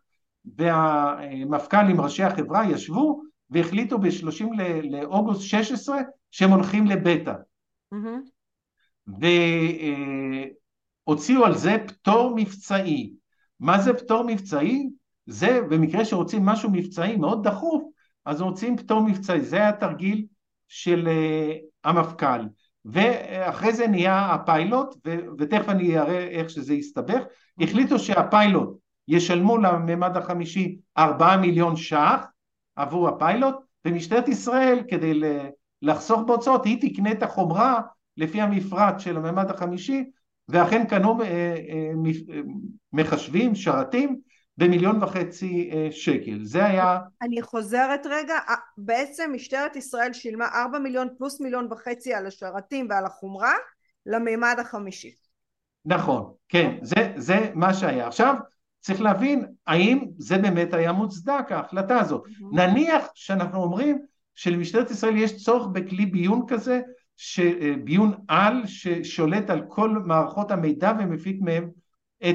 [0.57, 4.45] והמפכ"ל עם ראשי החברה ישבו והחליטו ב-30
[4.91, 5.99] לאוגוסט 16
[6.31, 7.35] שהם הולכים לבטא.
[7.95, 9.17] Mm-hmm.
[11.07, 13.12] והוציאו על זה פטור מבצעי.
[13.61, 14.91] מה זה פטור מבצעי?
[15.27, 17.83] זה במקרה שרוצים משהו מבצעי מאוד דחוף,
[18.25, 19.41] אז רוצים פטור מבצעי.
[19.41, 20.27] זה היה תרגיל
[20.75, 22.41] של uh, המפכ"ל.
[22.85, 27.23] ואחרי זה נהיה הפיילוט, ו- ותכף אני אראה איך שזה יסתבך.
[27.61, 28.77] החליטו שהפיילוט
[29.09, 32.27] ישלמו לממד החמישי ארבעה מיליון ש"ח
[32.77, 33.55] עבור הפיילוט,
[33.85, 35.21] ומשטרת ישראל כדי
[35.83, 37.81] לחסוך בהוצאות היא תקנה את החומרה
[38.17, 40.05] לפי המפרט של הממד החמישי
[40.49, 41.93] ואכן קנו אה, אה,
[42.93, 44.21] מחשבים, שרתים
[44.59, 46.38] במיליון וחצי אה, שקל.
[46.43, 46.99] זה היה...
[47.23, 48.38] אני חוזרת רגע,
[48.79, 53.55] בעצם משטרת ישראל שילמה ארבע מיליון פלוס מיליון וחצי על השרתים ועל החומרה
[54.07, 55.15] לממד החמישי.
[55.85, 58.07] נכון, כן, זה, זה מה שהיה.
[58.07, 58.35] עכשיו
[58.81, 62.23] צריך להבין האם זה באמת היה מוצדק ההחלטה הזאת.
[62.25, 62.57] Mm-hmm.
[62.57, 63.99] נניח שאנחנו אומרים
[64.35, 66.81] שלמשטרת ישראל יש צורך בכלי ביון כזה,
[67.17, 67.41] ש...
[67.85, 71.71] ביון על ששולט על כל מערכות המידע ומפיק מהם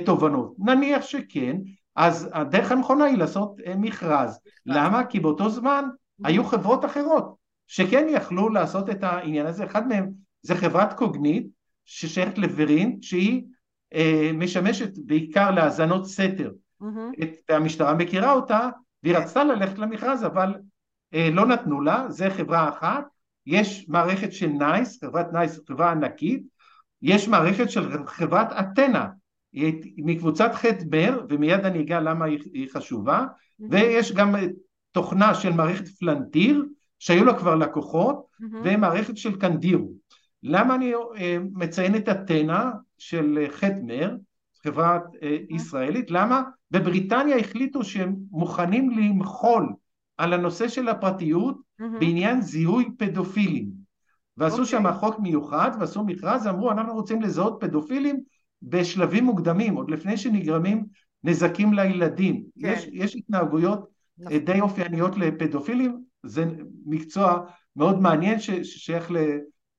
[0.06, 0.56] תובנות.
[0.60, 1.58] נניח שכן,
[1.98, 4.40] אז הדרך הנכונה היא לעשות אה, מכרז.
[4.66, 5.06] למה?
[5.06, 5.86] כי באותו זמן
[6.24, 7.36] היו חברות אחרות
[7.68, 9.66] שכן יכלו לעשות את העניין הזה.
[9.66, 10.10] אחד מהם
[10.42, 11.48] זה חברת קוגנית
[11.86, 13.44] ששייכת לברין, שהיא
[13.94, 16.52] אה, משמשת בעיקר להאזנות סתר.
[16.82, 17.26] Mm-hmm.
[17.50, 18.70] והמשטרה מכירה אותה,
[19.04, 19.22] והיא כן.
[19.22, 20.54] רצתה ללכת למכרז, אבל
[21.14, 23.06] אה, לא נתנו לה, זה חברה אחת.
[23.46, 26.44] יש מערכת של נייס, חברת נייס, חברה ענקית,
[27.02, 29.08] יש מערכת של חברת אתנה,
[29.52, 30.84] היא מקבוצת ח.
[30.90, 33.66] מר, ומיד אני אגע למה היא חשובה, mm-hmm.
[33.70, 34.36] ויש גם
[34.92, 36.66] תוכנה של מערכת פלנטיר,
[37.00, 38.46] שהיו לה כבר לקוחות, mm-hmm.
[38.64, 39.92] ומערכת של קנדירו.
[40.44, 43.76] למה אני אה, מציין את אתנה של ח.
[43.76, 44.16] מר,
[44.64, 46.12] חברה אה, ישראלית?
[46.12, 46.42] למה?
[46.72, 49.74] בבריטניה החליטו שהם מוכנים למחול
[50.18, 52.00] על הנושא של הפרטיות mm-hmm.
[52.00, 53.88] בעניין זיהוי פדופילים.
[54.38, 54.60] ועשו okay.
[54.60, 54.72] אוקיי.
[54.72, 58.20] שם חוק מיוחד ועשו מכרז, אמרו אנחנו רוצים לזהות פדופילים
[58.62, 60.86] בשלבים מוקדמים, עוד לפני שנגרמים
[61.24, 62.44] נזקים לילדים.
[62.62, 62.74] כן.
[62.74, 64.38] יש, יש התנהגויות נכון.
[64.38, 66.46] די אופייניות לפדופילים, זה
[66.86, 67.40] מקצוע
[67.76, 69.12] מאוד מעניין ששייך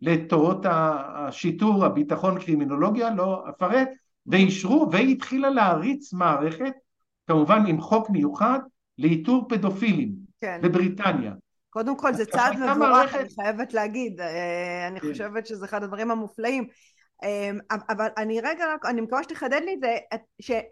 [0.01, 3.89] לתורות השיטור, הביטחון, קרימינולוגיה, לא אפרט,
[4.27, 6.73] ואישרו, והיא התחילה להריץ מערכת,
[7.27, 8.59] כמובן עם חוק מיוחד,
[8.99, 10.61] לאיתור פדופילים כן.
[10.63, 11.33] בבריטניה.
[11.71, 13.21] קודם כל זה צעד מבורך, מערכת...
[13.21, 15.09] אני חייבת להגיד, אה, אני כן.
[15.09, 16.67] חושבת שזה אחד הדברים המופלאים.
[17.23, 19.97] אמ, אבל אני רגע רק, אני מקווה שתחדד לי את זה,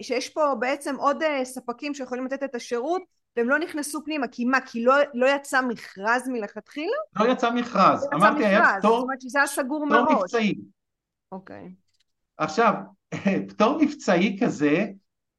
[0.02, 3.02] שיש פה בעצם עוד אה, ספקים שיכולים לתת את השירות
[3.36, 6.96] והם לא נכנסו פנימה, כי מה, כי לא, לא יצא מכרז מלכתחילה?
[7.16, 10.04] לא יצא מכרז, לא אמרתי מכרז, היה פטור, זאת אומרת שזה היה סגור מראש.
[10.04, 10.54] פטור מבצעי.
[11.32, 11.70] אוקיי.
[12.38, 12.74] עכשיו,
[13.48, 14.86] פטור מבצעי כזה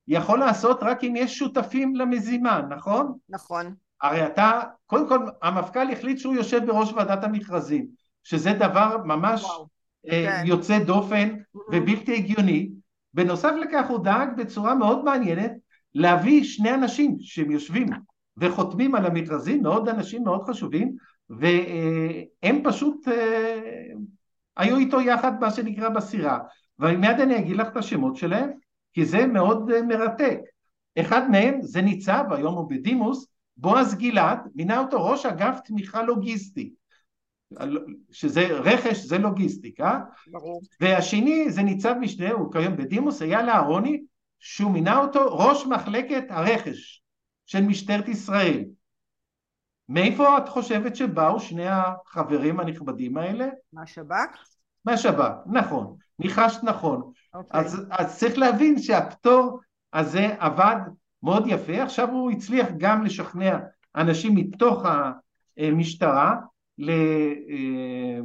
[0.08, 3.17] יכול לעשות רק אם יש שותפים למזימה, נכון?
[3.30, 3.76] נכון.
[4.02, 7.88] הרי אתה, קודם כל המפכ"ל החליט שהוא יושב בראש ועדת המכרזים,
[8.24, 9.77] שזה דבר ממש וואו.
[10.10, 10.44] אה, כן.
[10.46, 11.30] יוצא דופן
[11.72, 12.70] ובלתי הגיוני.
[13.14, 15.52] בנוסף לכך הוא דאג בצורה מאוד מעניינת
[15.96, 17.88] להביא שני אנשים שהם יושבים
[18.38, 20.96] וחותמים על המכרזים, מאוד אנשים מאוד חשובים,
[21.30, 23.92] והם פשוט אה,
[24.58, 26.40] היו איתו יחד מה שנקרא בסירה,
[26.80, 28.50] ומיד אני אגיד לך את השמות שלהם,
[28.94, 30.40] כי זה מאוד אה, מרתק.
[31.00, 36.74] אחד מהם זה ניצב, היום הוא בדימוס, בועז גלעד, מינה אותו ראש אגף תמיכה לוגיסטי.
[38.12, 40.00] שזה רכש, זה לוגיסטיקה.
[40.32, 40.62] ברור.
[40.82, 44.04] והשני זה ניצב משנה, הוא כיום בדימוס, אייל אהרוני,
[44.40, 47.04] שהוא מינה אותו ראש מחלקת הרכש
[47.46, 48.64] של משטרת ישראל.
[49.90, 53.48] מאיפה את חושבת שבאו שני החברים הנכבדים האלה?
[53.74, 54.44] מהשב"כ?
[54.86, 57.02] מהשב"כ, נכון, ניחשת נכון.
[57.02, 57.38] Okay.
[57.38, 57.60] אוקיי.
[57.60, 59.60] אז, אז צריך להבין שהפטור
[59.94, 60.76] הזה עבד
[61.24, 63.58] מאוד יפה, עכשיו הוא הצליח גם לשכנע
[63.96, 64.86] אנשים מתוך
[65.58, 66.36] המשטרה
[66.90, 68.20] אה,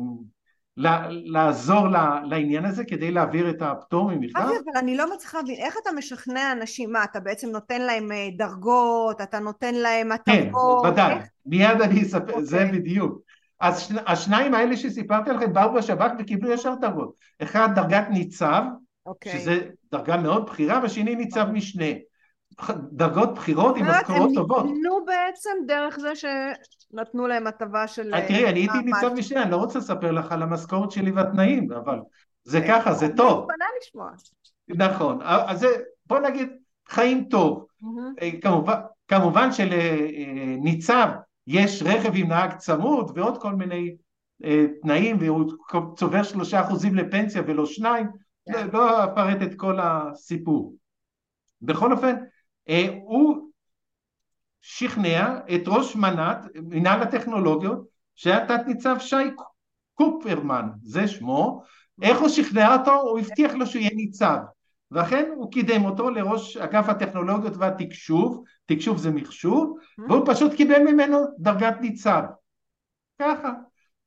[1.09, 1.89] לעזור
[2.25, 4.45] לעניין הזה כדי להעביר את הפטור ממכרז?
[4.45, 6.93] אבי, אבל אני לא מצליחה להבין, איך אתה משכנע אנשים?
[6.93, 10.85] מה, אתה בעצם נותן להם אה, דרגות, אתה נותן להם הטבות?
[10.85, 11.15] כן, ודאי,
[11.47, 12.79] מיד אני אספר, זה אוקיי.
[12.81, 13.19] בדיוק.
[13.61, 17.15] אז השניים האלה שסיפרתי לכם באו בשב"כ וקיבלו ישר דרגות.
[17.43, 18.63] אחד דרגת ניצב,
[19.07, 19.33] אוקיי.
[19.33, 19.61] שזה
[19.93, 21.85] דרגה מאוד בכירה, והשני ניצב משנה.
[22.93, 24.61] דרגות בכירות עם משכורות טובות.
[24.61, 28.15] הם ניתנו בעצם דרך זה שנתנו להם הטבה של...
[28.15, 31.73] אה, תראי, אני הייתי ניצב משנה, אני לא רוצה לספר לך על המשכורת שלי והתנאים,
[31.73, 31.99] אבל
[32.45, 33.39] זה ככה, זה טוב.
[33.39, 34.11] אני מתפנה לשמוע.
[34.69, 35.67] נכון, אז
[36.07, 36.49] בוא נגיד,
[36.89, 37.67] חיים טוב.
[38.41, 41.09] כמובן, כמובן שלניצב
[41.47, 43.97] יש רכב עם נהג צמוד ועוד כל מיני
[44.45, 45.53] אה, תנאים והוא
[45.97, 48.07] צובר שלושה אחוזים לפנסיה ולא שניים.
[48.47, 48.69] כן.
[48.73, 50.75] לא אפרט את כל הסיפור.
[51.63, 52.23] בכל אופן, אה,
[53.03, 53.51] הוא
[54.61, 59.17] שכנע את ראש מנ"ט, מנהל הטכנולוגיות, שהיה תת ניצב שי
[59.95, 61.63] קופרמן, זה שמו,
[62.03, 62.93] איך הוא שכנע אותו?
[62.93, 64.39] הוא הבטיח לו שהוא יהיה ניצב,
[64.91, 71.19] ואכן הוא קידם אותו לראש אגף הטכנולוגיות והתקשוב, תקשוב זה מחשוב, והוא פשוט קיבל ממנו
[71.39, 72.23] דרגת ניצב,
[73.19, 73.53] ככה.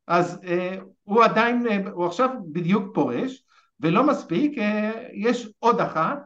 [0.07, 3.43] אז אה, הוא עדיין, אה, הוא עכשיו בדיוק פורש,
[3.79, 6.17] ולא מספיק, אה, יש עוד אחת,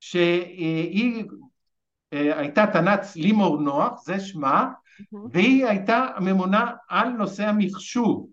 [0.00, 1.28] שהיא אה,
[2.12, 4.68] הייתה תנ"צ לימור נוח, זה שמה,
[5.32, 8.28] והיא הייתה ממונה על נושא המחשוב,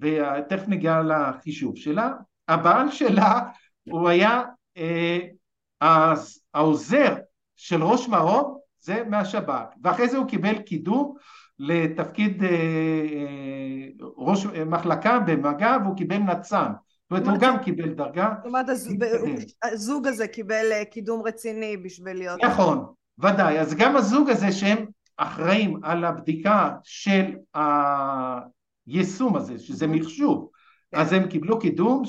[0.00, 2.12] ותכף נגיע לחישוב שלה.
[2.48, 3.40] הבעל שלה
[3.84, 4.42] הוא היה
[4.76, 5.18] אה,
[6.54, 7.14] העוזר
[7.56, 11.14] של ראש מרום, זה מהשב"כ, ואחרי זה הוא קיבל קידום
[11.58, 16.72] לתפקיד אה, אה, ראש מחלקה במג"ב, הוא קיבל נצ"ן.
[17.12, 18.34] אומרת, הוא גם קיבל דרגה.
[18.36, 18.66] זאת אומרת,
[19.62, 22.44] הזוג הזה קיבל אה, קידום רציני בשביל להיות...
[22.44, 23.60] נכון, ודאי.
[23.60, 27.34] אז גם הזוג הזה שהם אחראים על הבדיקה של
[28.86, 30.50] היישום הזה, שזה מחשוב,
[30.90, 30.98] כן.
[30.98, 32.02] אז הם קיבלו קידום,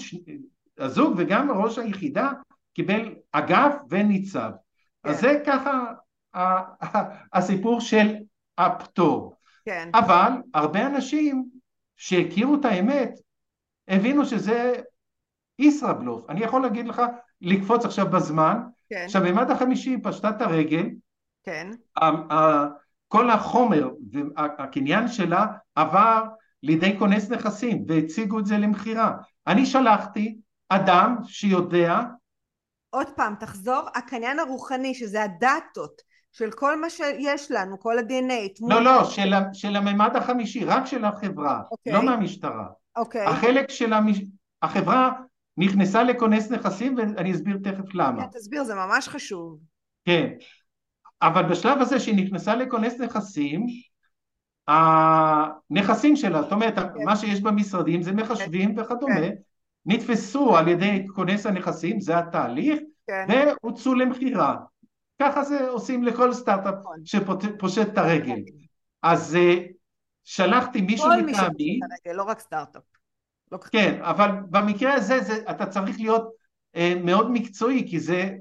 [0.78, 2.32] הזוג וגם ראש היחידה
[2.74, 4.52] קיבל אגף וניצב.
[5.04, 5.22] אז כן.
[5.22, 5.86] זה ככה
[7.34, 8.16] הסיפור של
[8.58, 9.36] הפטור.
[9.66, 9.90] כן.
[9.94, 11.46] אבל הרבה אנשים
[11.98, 13.14] שהכירו את האמת
[13.88, 14.74] הבינו שזה
[15.64, 16.30] ישראבלוף.
[16.30, 17.02] אני יכול להגיד לך,
[17.42, 18.58] לקפוץ עכשיו בזמן,
[18.90, 19.02] כן.
[19.06, 20.90] עכשיו במד החמישי פשטה את הרגל,
[21.44, 21.72] כן.
[23.08, 25.46] כל החומר והקניין שלה
[25.76, 26.24] עבר
[26.64, 29.12] לידי כונס נכסים והציגו את זה למכירה.
[29.48, 30.38] אני שלחתי
[30.70, 32.02] אדם שיודע
[32.90, 38.80] עוד פעם, תחזור, הקניין הרוחני, שזה הדאטות של כל מה שיש לנו, כל ה-DNA, תמונה.
[38.80, 41.72] לא, לא, של, של הממד החמישי, רק של החברה, okay.
[41.72, 41.94] אוקיי.
[41.94, 42.68] לא מהמשטרה.
[42.96, 43.28] אוקיי.
[43.28, 43.30] Okay.
[43.30, 44.22] החלק של המש...
[44.62, 45.12] החברה
[45.58, 48.22] נכנסה לכונס נכסים ואני אסביר תכף למה.
[48.22, 49.60] כן, תסביר, זה ממש חשוב.
[50.06, 50.28] כן,
[51.22, 53.66] אבל בשלב הזה שהיא נכנסה לכונס נכסים,
[54.68, 57.04] הנכסים שלה, זאת אומרת, כן.
[57.06, 58.82] מה שיש במשרדים זה מחשבים כן.
[58.82, 59.34] וכדומה, כן.
[59.86, 63.26] נתפסו על ידי כונס הנכסים, זה התהליך, כן.
[63.30, 64.58] והוצאו למכירה.
[65.22, 66.98] ככה זה עושים לכל סטארט-אפ נכון.
[67.06, 68.36] שפושט את הרגל.
[68.36, 68.64] כן.
[69.04, 69.60] אז uh,
[70.24, 71.22] שלחתי מישהו מטעמי...
[71.22, 72.93] כל מי שפושט את הרגל, לא רק סטארט-אפ.
[73.54, 76.30] לא כן, אבל במקרה הזה זה, אתה צריך להיות
[76.76, 78.36] uh, מאוד מקצועי, כי זה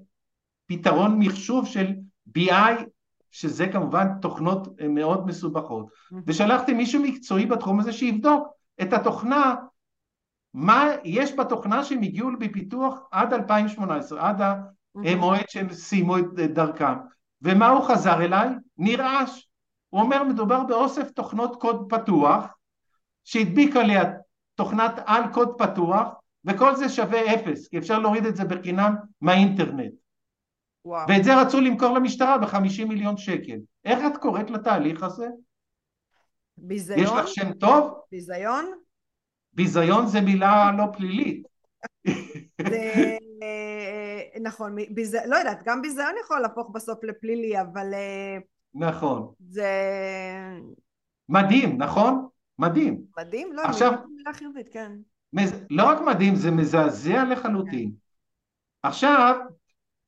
[0.66, 1.92] פתרון מחשוב של
[2.38, 2.84] BI,
[3.30, 5.86] שזה כמובן תוכנות uh, מאוד מסובכות.
[6.26, 8.48] ושלחתי מישהו מקצועי בתחום הזה שיבדוק
[8.82, 9.54] את התוכנה
[10.54, 14.42] מה יש בתוכנה שהם הגיעו בפיתוח עד 2018, עד
[14.94, 16.94] המועד שהם סיימו את דרכם.
[17.42, 18.48] ומה הוא חזר אליי?
[18.78, 19.48] נרעש.
[19.88, 22.54] הוא אומר מדובר באוסף תוכנות קוד פתוח
[23.24, 24.04] שהדביק עליה
[24.54, 29.92] תוכנת על קוד פתוח וכל זה שווה אפס כי אפשר להוריד את זה בחינם מהאינטרנט.
[30.84, 31.08] וואו.
[31.08, 33.58] ואת זה רצו למכור למשטרה בחמישים מיליון שקל.
[33.84, 35.26] איך את קוראת לתהליך הזה?
[36.56, 37.00] ביזיון?
[37.00, 38.00] יש לך שם טוב?
[38.12, 38.72] ביזיון?
[39.52, 41.42] ביזיון זה מילה לא פלילית.
[42.68, 43.16] זה
[44.42, 45.14] נכון, ביז...
[45.26, 47.94] לא יודעת, גם ביזיון יכול להפוך בסוף לפלילי, אבל...
[47.94, 48.38] אה,
[48.74, 49.32] נכון.
[49.38, 49.70] זה...
[51.28, 52.28] מדהים, נכון?
[52.58, 53.00] מדהים.
[53.18, 53.52] מדהים?
[53.52, 53.92] לא, עכשיו...
[54.16, 54.92] מילה חיובית, כן.
[55.32, 55.64] מז...
[55.70, 57.92] לא רק מדהים, זה מזעזע לחלוטין.
[58.82, 59.40] עכשיו,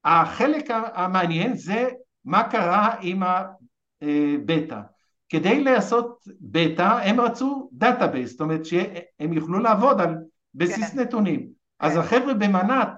[0.04, 1.88] החלק המעניין זה
[2.24, 3.22] מה קרה עם
[4.02, 4.80] הבטא.
[5.28, 10.16] כדי לעשות בטא הם רצו database, זאת אומרת שהם יוכלו לעבוד על
[10.54, 11.00] בסיס כן.
[11.00, 11.40] נתונים.
[11.40, 11.86] כן.
[11.86, 12.88] אז החבר'ה במנ"ט,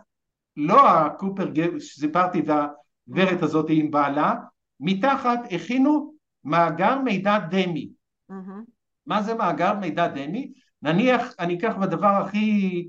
[0.57, 4.35] לא הקופר שסיפרתי והגברת הזאת עם בעלה,
[4.81, 7.91] מתחת הכינו מאגר מידע דמי.
[8.31, 8.76] Mm-hmm.
[9.07, 10.53] מה זה מאגר מידע דמי?
[10.83, 12.89] נניח, אני אקח בדבר הכי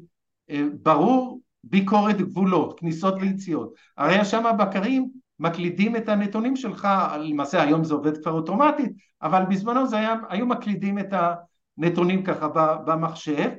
[0.50, 3.14] אה, ברור, ביקורת גבולות, כניסות.
[3.22, 3.74] ויציאות.
[3.98, 6.88] הרי שם הבקרים מקלידים את הנתונים שלך,
[7.20, 11.14] למעשה היום זה עובד כבר אוטומטית, אבל בזמנו זה היה, היו מקלידים את
[11.78, 12.48] הנתונים ככה
[12.86, 13.50] במחשב,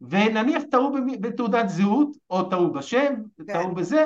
[0.00, 3.14] ונניח טעו בתעודת זהות, או טעו בשם,
[3.46, 3.52] כן.
[3.52, 4.04] טעו בזה,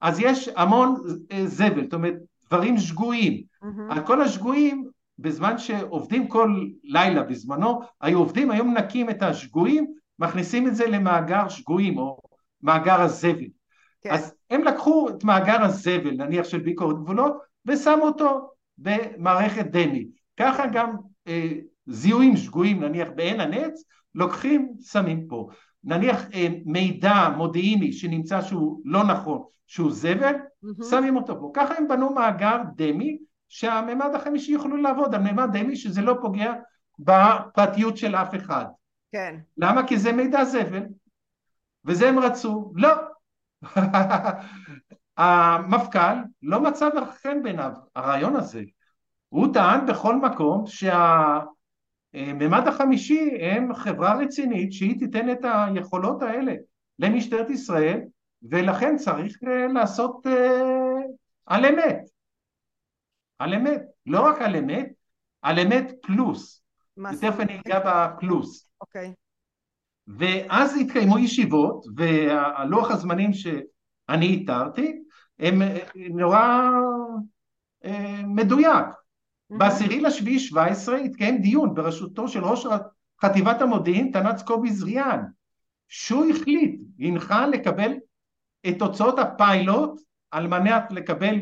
[0.00, 0.94] אז יש המון
[1.32, 2.14] אה, זבל, זאת אומרת
[2.46, 3.42] דברים שגויים.
[3.64, 3.66] Mm-hmm.
[3.92, 4.88] על כל השגויים,
[5.20, 11.48] בזמן שעובדים כל לילה בזמנו, היו עובדים, היום מנקים את השגויים, מכניסים את זה למאגר
[11.48, 12.18] שגויים, או
[12.62, 13.46] מאגר הזבל.
[14.02, 14.10] כן.
[14.10, 20.06] אז הם לקחו את מאגר הזבל, נניח של ביקורת גבולות, ושמו אותו במערכת דמי.
[20.36, 20.96] ככה גם
[21.28, 21.52] אה,
[21.86, 25.48] זיהויים שגויים, נניח בעין הנץ, לוקחים, שמים פה.
[25.84, 30.84] נניח אה, מידע מודיעיני שנמצא שהוא לא נכון, שהוא זבל, mm-hmm.
[30.90, 31.50] שמים אותו פה.
[31.54, 33.18] ככה הם בנו מאגר דמי,
[33.50, 36.52] שהממד החמישי יוכלו לעבוד על ממד דמי שזה לא פוגע
[36.98, 38.64] בפרטיות של אף אחד.
[39.12, 39.36] כן.
[39.56, 39.86] למה?
[39.86, 40.82] כי זה מידע זבל.
[41.84, 42.72] וזה הם רצו.
[42.74, 42.88] לא.
[45.16, 46.88] המפכ"ל לא מצא
[47.22, 48.62] חן בעיניו הרעיון הזה.
[49.28, 56.54] הוא טען בכל מקום שהממד החמישי הם חברה רצינית שהיא תיתן את היכולות האלה
[56.98, 58.00] למשטרת ישראל
[58.42, 61.00] ולכן צריך אה, לעשות אה,
[61.46, 62.09] על אמת.
[63.40, 63.82] על אמת.
[64.06, 64.88] לא רק על אמת,
[65.42, 66.62] על אמת פלוס.
[66.98, 68.70] ותכף אני אגע בפלוס.
[68.80, 69.14] אוקיי.
[70.18, 75.02] ואז התקיימו ישיבות, והלוח הזמנים שאני איתרתי,
[75.38, 75.62] הם
[76.10, 76.70] נורא
[77.84, 78.86] אה, מדויק.
[79.50, 82.66] בעשירי לשביעי 17 התקיים דיון בראשותו של ראש
[83.22, 85.22] חטיבת המודיעין, תנ"צ קובי זריאן,
[85.88, 87.92] שהוא החליט, הנחה לקבל
[88.68, 90.00] את תוצאות הפיילוט
[90.30, 91.36] על מנת לקבל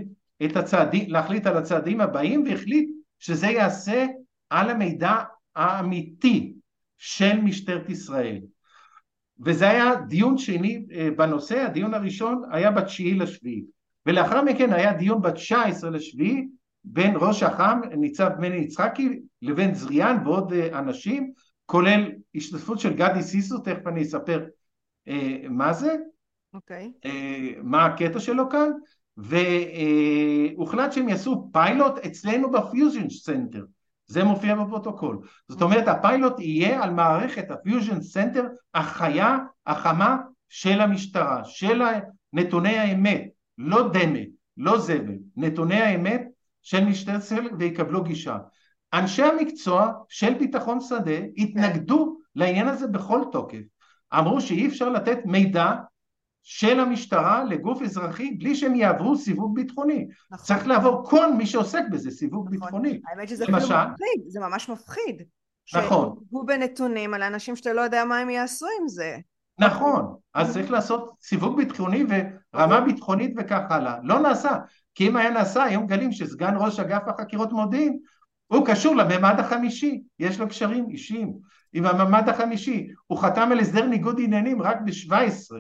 [0.45, 4.07] את הצעדים, להחליט על הצעדים הבאים והחליט שזה יעשה
[4.51, 5.15] על המידע
[5.57, 6.55] האמיתי
[6.99, 8.41] של משטרת ישראל.
[9.41, 13.65] וזה היה דיון שני אה, בנושא, הדיון הראשון היה בתשיעי לשביעי,
[14.07, 16.49] ולאחר מכן היה דיון בתשע עשרה לשביעי
[16.85, 21.33] בין ראש אח"ם, ניצב מני יצחקי, לבין זריאן ועוד אה, אנשים,
[21.67, 24.45] כולל השתתפות של גדי סיסו, תכף אני אספר
[25.09, 25.99] אה, מה זה, okay.
[26.55, 26.93] אוקיי.
[27.05, 28.71] אה, מה הקטע שלו כאן,
[29.19, 33.65] והוחלט שהם יעשו פיילוט אצלנו ב fusion center,
[34.07, 35.19] זה מופיע בפרוטוקול.
[35.49, 40.17] זאת אומרת הפיילוט יהיה על מערכת ה fusion center החיה, החמה
[40.49, 41.83] של המשטרה, של
[42.33, 43.29] נתוני האמת,
[43.59, 44.19] לא דמה,
[44.57, 46.23] לא זבל, נתוני האמת
[46.63, 48.39] של משטרת ישראל ויקבלו גישה.
[48.95, 53.63] אנשי המקצוע של ביטחון שדה התנגדו לעניין הזה בכל תוקף.
[54.19, 55.73] אמרו שאי אפשר לתת מידע
[56.43, 60.07] של המשטרה לגוף אזרחי בלי שהם יעברו סיווג ביטחוני.
[60.31, 60.47] נכון.
[60.47, 62.61] צריך לעבור כל מי שעוסק בזה סיווג נכון.
[62.61, 63.01] ביטחוני.
[63.07, 63.75] האמת שזה למשל...
[63.75, 65.23] אפילו מפחיד, זה ממש מפחיד.
[65.75, 66.17] נכון.
[66.29, 69.17] שהוא בנתונים על אנשים שאתה לא יודע מה הם יעשו עם זה.
[69.59, 72.05] נכון, אז צריך לעשות סיווג ביטחוני
[72.55, 73.97] ורמה ביטחונית וכך הלאה.
[74.03, 74.53] לא נעשה,
[74.95, 77.99] כי אם היה נעשה, היום גלים שסגן ראש אגף החקירות מודיעין
[78.47, 81.33] הוא קשור לממד החמישי, יש לו קשרים אישיים
[81.73, 85.55] עם הממד החמישי, הוא חתם על הסדר ניגוד עניינים רק ב-17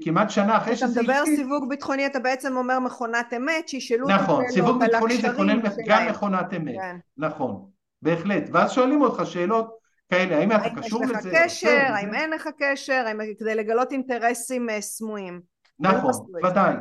[0.00, 1.10] כמעט שנה אחרי שזה התחיל.
[1.10, 5.28] אתה מדבר סיווג ביטחוני, אתה בעצם אומר מכונת אמת, שישאלו את נכון, סיווג ביטחוני זה
[5.36, 6.96] כולל גם מכונת אמת, כן.
[7.16, 7.66] נכון,
[8.02, 9.70] בהחלט, ואז שואלים אותך שאלות
[10.10, 11.14] כאלה, האם אתה קשור לזה?
[11.14, 13.04] האם יש לך קשר, האם אין לך קשר,
[13.38, 15.40] כדי לגלות אינטרסים אה, סמויים.
[15.80, 16.12] נכון,
[16.44, 16.74] ודאי.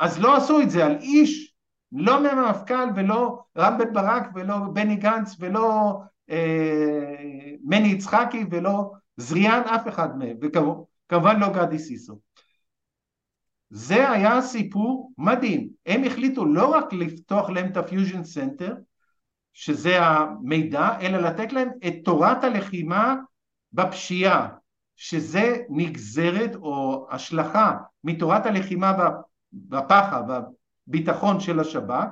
[0.00, 1.54] אז לא עשו את זה על איש,
[1.92, 5.98] לא מהמפכ"ל ולא רם בן ברק ולא בני גנץ ולא
[6.30, 7.14] אה,
[7.64, 10.36] מני יצחקי ולא זריאן, אף אחד מהם,
[11.08, 12.18] וכמובן לא גדי סיסו.
[13.70, 15.68] זה היה סיפור מדהים.
[15.86, 18.74] הם החליטו לא רק לפתוח להם את ה fusion center,
[19.52, 23.14] שזה המידע, אלא לתת להם את תורת הלחימה
[23.72, 24.48] בפשיעה,
[24.96, 28.92] שזה נגזרת או השלכה מתורת הלחימה
[29.52, 30.22] בפח"ע,
[30.86, 32.06] בביטחון של השב"כ,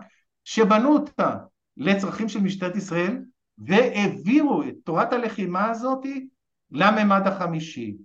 [0.45, 1.37] שבנו אותה
[1.77, 3.19] לצרכים של משטרת ישראל
[3.59, 6.07] והעבירו את תורת הלחימה הזאת
[6.71, 7.97] לממד החמישי.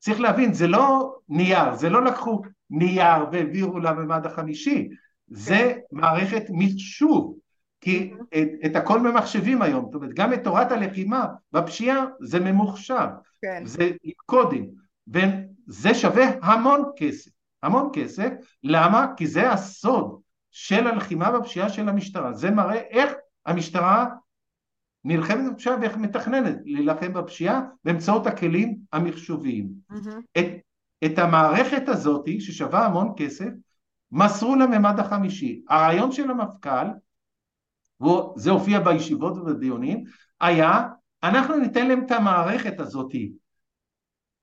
[0.00, 4.88] צריך להבין, זה לא נייר, זה לא לקחו נייר והעבירו לממד החמישי,
[5.28, 5.78] זה כן.
[5.92, 7.36] מערכת מחשוב,
[7.80, 13.06] כי את, את הכל ממחשבים היום, זאת אומרת גם את תורת הלחימה בפשיעה זה ממוחשב,
[13.42, 13.62] כן.
[13.66, 13.90] זה
[14.26, 14.70] קודים,
[15.08, 17.30] וזה שווה המון כסף.
[17.62, 18.28] המון כסף,
[18.64, 19.06] למה?
[19.16, 23.12] כי זה הסוד של הלחימה בפשיעה של המשטרה, זה מראה איך
[23.46, 24.06] המשטרה
[25.04, 29.68] נלחמת בפשיעה ואיך מתכננת להילחם בפשיעה באמצעות הכלים המחשוביים.
[29.92, 30.38] Mm-hmm.
[30.38, 30.46] את,
[31.04, 33.48] את המערכת הזאת ששווה המון כסף
[34.12, 35.62] מסרו לממד החמישי.
[35.68, 36.86] הרעיון של המפכ"ל,
[38.00, 40.04] וזה הופיע בישיבות ובדיונים,
[40.40, 40.88] היה
[41.22, 43.12] אנחנו ניתן להם את המערכת הזאת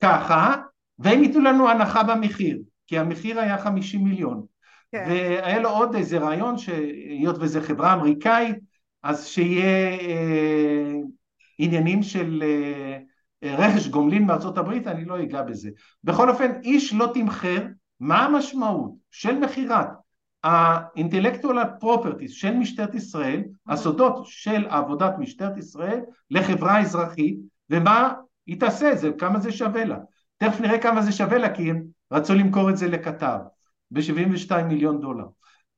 [0.02, 0.56] ככה
[1.00, 2.60] והם ייתנו לנו הנחה במחיר.
[2.88, 4.46] כי המחיר היה 50 מיליון.
[4.92, 5.06] כן.
[5.10, 8.56] והיה לו עוד איזה רעיון שהיות וזו חברה אמריקאית,
[9.04, 10.94] אז שיהיה אה,
[11.58, 12.98] עניינים של אה,
[13.44, 15.70] רכש גומלין מארצות הברית, אני לא אגע בזה.
[16.04, 17.66] בכל אופן, איש לא תמחר
[18.00, 19.88] מה המשמעות של מכירת
[20.44, 26.00] האינטלקטואל פרופרטיס של משטרת ישראל, הסודות של עבודת משטרת ישראל
[26.32, 27.38] לחברה אזרחית,
[27.70, 28.14] ומה
[28.48, 29.98] היא תעשה את זה, כמה זה שווה לה.
[30.38, 33.38] תכף נראה כמה זה שווה לה, כי הם רצו למכור את זה לקטר
[33.92, 35.26] ב-72 מיליון דולר.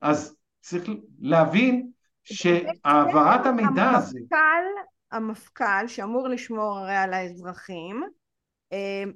[0.02, 0.90] אז צריך
[1.20, 1.90] להבין
[2.34, 4.20] שהעברת המידע הזה...
[4.20, 8.04] המפכ"ל, המפכ"ל שאמור לשמור הרי על האזרחים,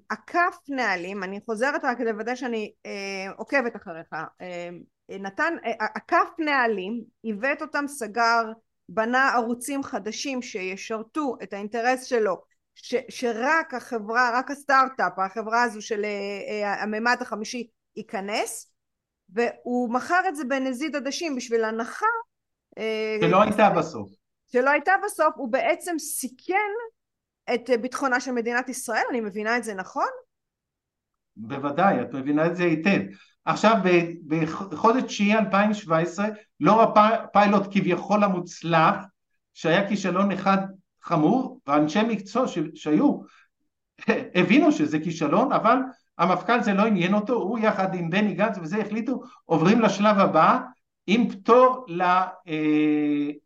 [0.09, 2.71] עקף נהלים, אני חוזרת רק לוודא שאני
[3.37, 4.07] עוקבת אחריך,
[5.09, 8.43] נתן, עקף נהלים, עיוות אותם, סגר,
[8.89, 12.41] בנה ערוצים חדשים שישרתו את האינטרס שלו
[12.75, 16.05] ש, שרק החברה, רק הסטארט-אפ, החברה הזו של
[16.63, 18.73] הממד החמישי ייכנס
[19.29, 22.05] והוא מכר את זה בנזיד עדשים בשביל הנחה
[23.21, 24.09] שלא הייתה בסוף
[24.53, 26.71] שלא הייתה בסוף, הוא בעצם סיכן
[27.53, 30.07] את ביטחונה של מדינת ישראל, אני מבינה את זה נכון?
[31.35, 32.99] בוודאי, את מבינה את זה היטב.
[33.45, 33.75] עכשיו
[34.27, 36.27] בחודש תשיעי 2017
[36.59, 38.95] לא הפיילוט כביכול המוצלח
[39.53, 40.57] שהיה כישלון אחד
[41.01, 42.45] חמור ואנשי מקצוע
[42.75, 43.19] שהיו
[44.35, 45.77] הבינו שזה כישלון אבל
[46.17, 50.59] המפכ"ל זה לא עניין אותו הוא יחד עם בני גנץ וזה החליטו עוברים לשלב הבא
[51.07, 51.85] עם פטור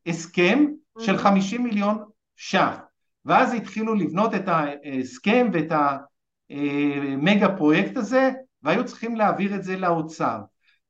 [0.05, 0.65] להסכם
[0.99, 2.03] של 50 מיליון
[2.35, 2.77] ש"ח.
[3.25, 5.71] ואז התחילו לבנות את ההסכם ואת
[6.49, 8.31] המגה פרויקט הזה
[8.63, 10.39] והיו צריכים להעביר את זה לאוצר.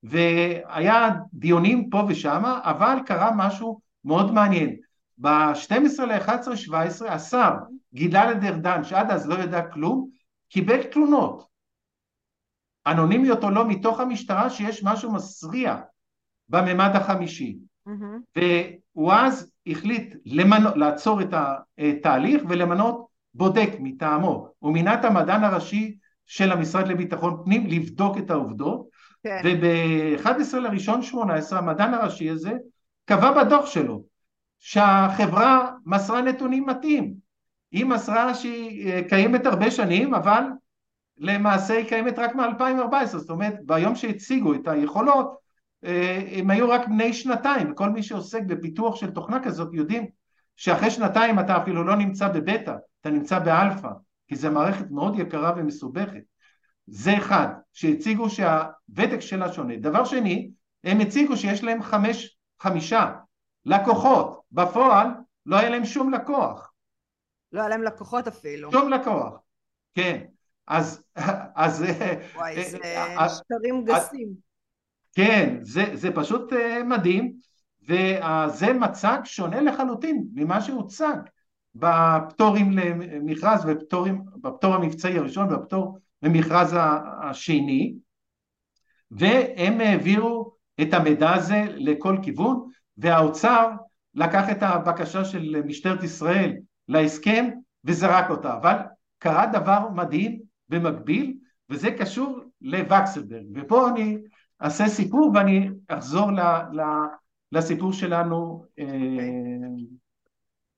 [0.04, 4.76] והיה דיונים פה ושם אבל קרה משהו מאוד מעניין.
[5.18, 7.52] ב-12 ל-11 17 השר
[7.94, 10.10] גלעד ארדן שעד אז לא ידע כלום
[10.50, 11.48] קיבל תלונות.
[12.88, 15.80] אנונימיות או לא מתוך המשטרה שיש משהו מסריח
[16.50, 17.58] בממד החמישי.
[17.88, 18.42] Mm-hmm.
[18.96, 24.48] והוא אז החליט למנו, לעצור את התהליך ולמנות בודק מטעמו.
[24.60, 28.88] הוא מינה את המדען הראשי של המשרד לביטחון פנים לבדוק את העובדות.
[29.24, 29.42] כן.
[29.44, 32.52] וב-11 לראשון 18 המדען הראשי הזה
[33.06, 34.04] קבע בדוח שלו
[34.60, 37.14] שהחברה מסרה נתונים מתאים.
[37.72, 40.44] היא מסרה שהיא אה, קיימת הרבה שנים אבל
[41.18, 45.38] למעשה היא קיימת רק מ-2014 זאת אומרת ביום שהציגו את היכולות
[46.32, 50.08] הם היו רק בני שנתיים וכל מי שעוסק בפיתוח של תוכנה כזאת יודעים
[50.56, 53.90] שאחרי שנתיים אתה אפילו לא נמצא בבטא אתה נמצא באלפא
[54.28, 56.22] כי זו מערכת מאוד יקרה ומסובכת.
[56.88, 59.78] זה אחד, שהציגו שהוותק שלה שונה.
[59.78, 60.52] דבר שני,
[60.84, 63.14] הם הציגו שיש להם חמש, חמישה
[63.66, 64.42] לקוחות.
[64.52, 65.08] בפועל
[65.46, 66.74] לא היה להם שום לקוח.
[67.52, 68.72] לא היה להם לקוחות אפילו.
[68.72, 69.34] שום לקוח,
[69.96, 70.26] כן.
[70.68, 71.04] אז...
[71.56, 71.86] אז
[72.36, 74.47] וואי, זה אה, אה, שקרים גסים.
[75.18, 77.34] כן, זה, זה פשוט אה, מדהים,
[77.84, 81.18] וזה מצג שונה לחלוטין ממה שהוצג.
[81.76, 86.76] בפטורים למכרז ופטורים, בפטור המבצעי הראשון והפטור למכרז
[87.22, 87.94] השני
[89.12, 90.52] והם העבירו
[90.82, 93.70] את המידע הזה לכל כיוון והאוצר
[94.16, 96.54] לקח את הבקשה של משטרת ישראל
[96.88, 97.50] להסכם
[97.84, 98.76] וזרק אותה אבל
[99.20, 100.40] קרה דבר מדהים
[100.70, 101.38] במקביל
[101.70, 104.18] וזה קשור לווקסלברג ופה אני
[104.62, 106.40] אעשה סיפור ואני אחזור ל,
[106.72, 106.82] ל,
[107.52, 108.64] לסיפור שלנו.
[108.80, 108.86] אה,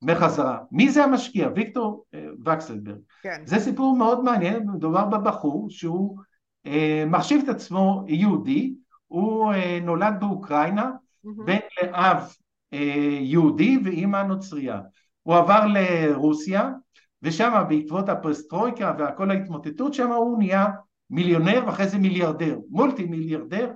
[0.01, 0.59] בחזרה.
[0.71, 1.49] מי זה המשקיע?
[1.55, 2.97] ויקטור אה, וקסלברג.
[3.21, 3.41] כן.
[3.45, 6.17] זה סיפור מאוד מעניין, מדובר בבחור שהוא
[6.65, 8.73] אה, מחשיב את עצמו יהודי,
[9.07, 11.45] הוא אה, נולד באוקראינה, mm-hmm.
[11.45, 12.34] בן לאב
[12.73, 14.82] אה, יהודי ואימא נוצרייה.
[15.23, 16.71] הוא עבר לרוסיה,
[17.21, 20.65] ושם בעקבות הפרסטרויקה וכל ההתמוטטות שם הוא נהיה
[21.10, 23.72] מיליונר ואחרי זה מיליארדר, מולטי מיליארדר,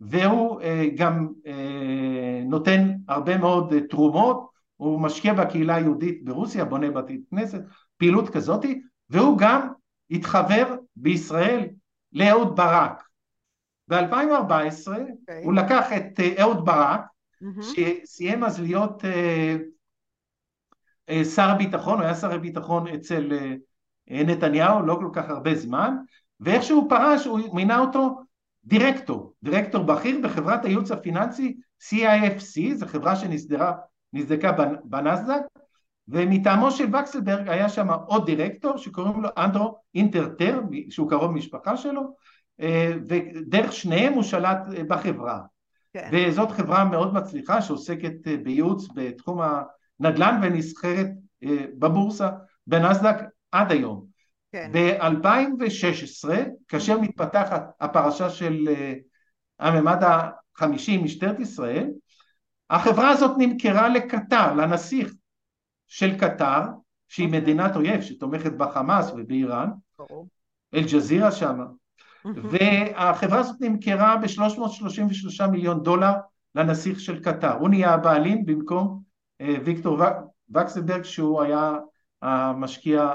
[0.00, 6.90] והוא אה, גם אה, נותן הרבה מאוד אה, תרומות הוא משקיע בקהילה היהודית ברוסיה, בונה
[6.90, 7.60] בתי כנסת,
[7.96, 8.64] פעילות כזאת,
[9.10, 9.68] והוא גם
[10.10, 11.68] התחבר בישראל
[12.12, 13.08] לאהוד ברק.
[13.88, 14.90] ב-2014 okay.
[14.90, 15.44] אוקיי.
[15.44, 17.62] הוא לקח את אה, אהוד ברק, mm-hmm.
[18.04, 19.60] שסיים אז להיות uh,
[21.10, 25.96] uh, שר הביטחון, הוא היה שר הביטחון אצל uh, נתניהו לא כל כך הרבה זמן,
[26.40, 28.20] ואיך שהוא פרש הוא מינה אותו
[28.64, 33.72] דירקטור, דירקטור בכיר בחברת הייעוץ הפיננסי CIFC, זו חברה שנסדרה
[34.12, 34.52] נזדקה
[34.84, 35.40] בנסדק
[36.08, 40.60] ומטעמו של וקסלברג היה שם עוד דירקטור שקוראים לו אנדרו אינטרטר
[40.90, 42.14] שהוא קרוב משפחה שלו
[42.60, 45.40] אה, ודרך שניהם הוא שלט אה, בחברה
[45.92, 46.10] כן.
[46.12, 49.40] וזאת חברה מאוד מצליחה שעוסקת אה, בייעוץ בתחום
[50.00, 51.08] הנדל"ן ונסחרת
[51.78, 52.30] בבורסה
[52.66, 53.16] בנסדק
[53.52, 54.07] עד היום.
[54.52, 54.70] כן.
[54.72, 56.28] ב-2016
[56.68, 58.68] כאשר מתפתחת הפרשה של
[59.58, 61.90] הממד החמישי משטרת ישראל
[62.70, 65.12] החברה הזאת נמכרה לקטר, לנסיך
[65.86, 66.60] של קטר,
[67.08, 67.40] שהיא אוקיי.
[67.40, 69.70] מדינת אויב שתומכת בחמאס ובאיראן,
[70.74, 71.64] אל-ג'זירה שמה,
[72.24, 76.12] והחברה הזאת נמכרה ב-333 מיליון דולר
[76.54, 79.02] לנסיך של קטר, הוא נהיה הבעלים במקום
[79.40, 79.98] אה, ויקטור
[80.54, 81.72] וקסלברג שהוא היה
[82.22, 83.10] המשקיע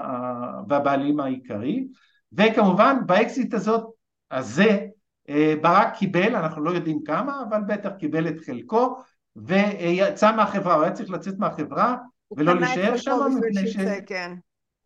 [0.69, 1.87] והבעלים העיקרי,
[2.33, 3.85] וכמובן באקזיט הזאת,
[4.31, 4.85] הזה,
[5.29, 8.97] אה, ברק קיבל, אנחנו לא יודעים כמה, אבל בטח קיבל את חלקו,
[9.35, 11.95] ויצא מהחברה, הוא היה צריך לצאת מהחברה
[12.37, 13.77] ולא להישאר שם מפני ש...
[14.05, 14.33] כן.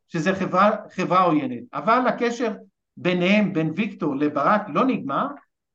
[0.08, 1.64] שזה חברה, חברה עוינת.
[1.74, 2.54] אבל הקשר
[2.98, 5.28] ביניהם, בין ויקטור לברק לא נגמר,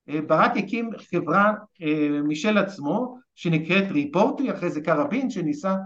[0.08, 5.76] אה, ברק הקים חברה אה, משל עצמו שנקראת ריפורטי, אחרי זה קרבין שניסה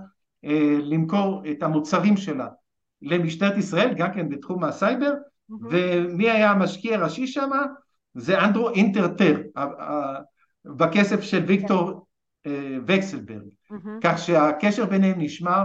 [0.82, 2.49] למכור את המוצרים שלה
[3.03, 5.55] למשטרת ישראל, גם כן בתחום הסייבר, mm-hmm.
[5.70, 7.51] ומי היה המשקיע הראשי שם?
[8.14, 9.40] זה אנדרו אינטרטר,
[10.64, 12.07] בכסף של ויקטור
[12.86, 13.88] וקסלברג, mm-hmm.
[14.03, 15.64] כך שהקשר ביניהם נשמר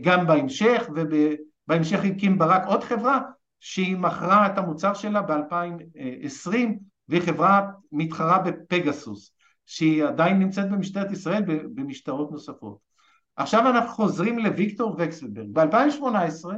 [0.00, 3.20] גם בהמשך, ובהמשך הקים ברק עוד חברה
[3.60, 6.56] שהיא מכרה את המוצר שלה ב-2020
[7.08, 9.34] והיא חברה מתחרה בפגסוס
[9.66, 11.42] שהיא עדיין נמצאת במשטרת ישראל
[11.74, 12.91] במשטרות נוספות.
[13.36, 15.48] עכשיו אנחנו חוזרים לוויקטור וקסלברג.
[15.52, 16.50] ב-2018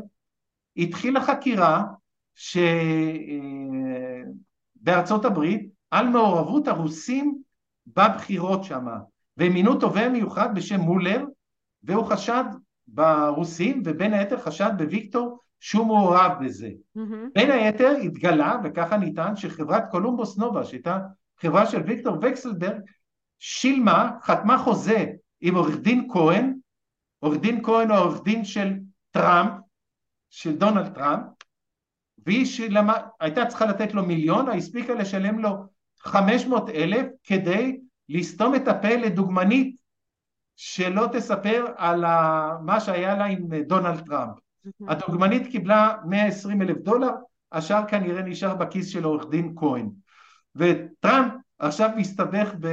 [0.76, 1.84] התחילה חקירה
[4.82, 7.38] שבארצות הברית על מעורבות הרוסים
[7.86, 8.86] בבחירות שם
[9.36, 11.24] והם מינו תובע מיוחד בשם מולר
[11.82, 12.44] והוא חשד
[12.88, 16.70] ברוסים ובין היתר חשד בוויקטור שהוא מעורב בזה.
[16.98, 17.00] Mm-hmm.
[17.34, 20.98] בין היתר התגלה, וככה נטען, שחברת קולומבוס נובה, שהייתה
[21.40, 22.80] חברה של ויקטור וקסלברג,
[23.38, 25.06] שילמה, חתמה חוזה
[25.40, 26.54] עם עורך דין כהן,
[27.24, 28.74] עורך דין כהן הוא עורך דין של
[29.10, 29.52] טראמפ,
[30.30, 31.24] של דונלד טראמפ,
[32.26, 35.50] והיא שילמה, הייתה צריכה לתת לו מיליון, הספיקה לשלם לו
[35.98, 39.76] חמש מאות אלף כדי לסתום את הפה לדוגמנית
[40.56, 42.04] שלא תספר על
[42.60, 44.38] מה שהיה לה עם דונלד טראמפ.
[44.88, 47.10] הדוגמנית קיבלה 120 אלף דולר,
[47.52, 49.90] השאר כנראה נשאר בכיס של עורך דין כהן.
[50.56, 52.68] וטראמפ עכשיו מסתבך ב...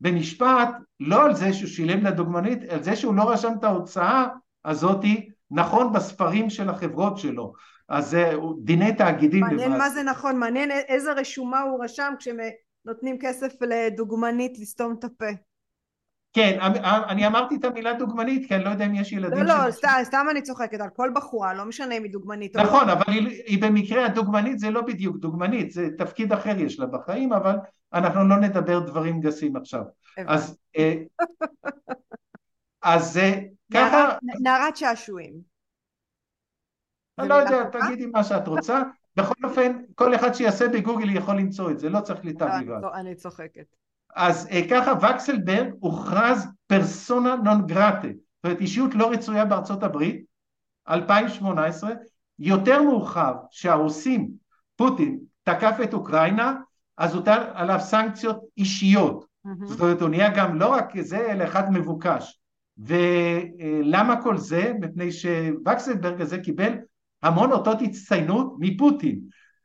[0.00, 0.68] במשפט
[1.00, 4.26] לא על זה שהוא שילם לדוגמנית, על זה שהוא לא רשם את ההוצאה
[4.64, 7.52] הזאתי נכון בספרים של החברות שלו.
[7.88, 8.16] אז
[8.58, 9.40] דיני תאגידים.
[9.40, 15.30] מעניין מה זה נכון, מעניין איזה רשומה הוא רשם כשנותנים כסף לדוגמנית לסתום את הפה.
[16.32, 16.58] כן,
[17.08, 19.42] אני אמרתי את המילה דוגמנית כי אני לא יודע אם יש ילדים...
[19.42, 19.70] לא, לא,
[20.02, 22.66] סתם, אני צוחקת, על כל בחורה, לא משנה אם היא דוגמנית או לא.
[22.68, 27.32] נכון, אבל היא, במקרה הדוגמנית זה לא בדיוק דוגמנית, זה תפקיד אחר יש לה בחיים,
[27.32, 27.56] אבל
[27.92, 29.82] אנחנו לא נדבר דברים גסים עכשיו.
[30.26, 30.58] אז...
[30.78, 30.94] אה,
[32.82, 33.32] אז אה,
[33.74, 34.08] ככה...
[34.40, 35.34] נערת שעשועים.
[37.18, 38.82] אני לא יודע, תגידי מה שאת רוצה.
[39.16, 42.80] בכל אופן, כל אחד שיעשה בגוגל יכול למצוא את זה, לא צריך לתג לבד.
[42.82, 43.66] לא, אני צוחקת.
[44.16, 50.24] אז אה, ככה וקסלברג הוכרז פרסונה נון גרטה, זאת אומרת אישיות לא רצויה בארצות הברית,
[50.88, 51.90] 2018,
[52.38, 54.30] יותר מאוחר שהרוסים,
[54.76, 56.54] פוטין, תקף את אוקראינה,
[56.98, 59.66] אז הוטל עליו סנקציות אישיות, mm-hmm.
[59.66, 62.40] זאת אומרת הוא נהיה גם לא רק זה, אלא אחד מבוקש.
[62.78, 64.72] ולמה כל זה?
[64.80, 66.72] מפני שווקסלברג הזה קיבל
[67.22, 69.20] המון אותות הצטיינות מפוטין.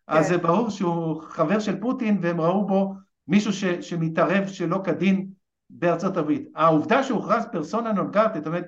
[0.07, 0.17] כן.
[0.17, 2.93] אז זה ברור שהוא חבר של פוטין והם ראו בו
[3.27, 5.27] מישהו ש, שמתערב שלא כדין
[5.69, 6.49] בארצות הברית.
[6.55, 8.65] העובדה שהוכרז פרסונה נון קרטה, זאת אומרת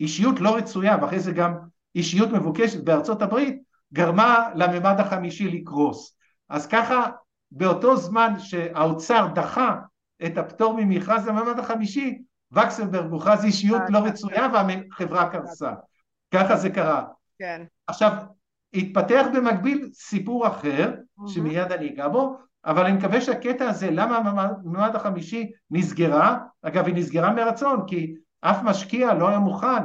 [0.00, 1.54] אישיות לא רצויה ואחרי זה גם
[1.94, 6.16] אישיות מבוקשת בארצות הברית, גרמה לממד החמישי לקרוס.
[6.48, 7.06] אז ככה
[7.50, 9.78] באותו זמן שהאוצר דחה
[10.26, 12.18] את הפטור ממכרז לממד החמישי,
[12.52, 15.72] וקסלברג הוכרז אישיות לא רצויה והחברה קרסה.
[16.34, 17.04] ככה זה קרה.
[17.38, 17.64] כן.
[17.86, 18.12] עכשיו,
[18.74, 20.94] התפתח במקביל סיפור אחר,
[21.26, 22.36] שמיד אני אגע בו,
[22.66, 28.62] אבל אני מקווה שהקטע הזה, למה הממד החמישי נסגרה, אגב היא נסגרה מרצון כי אף
[28.62, 29.82] משקיע לא היה מוכן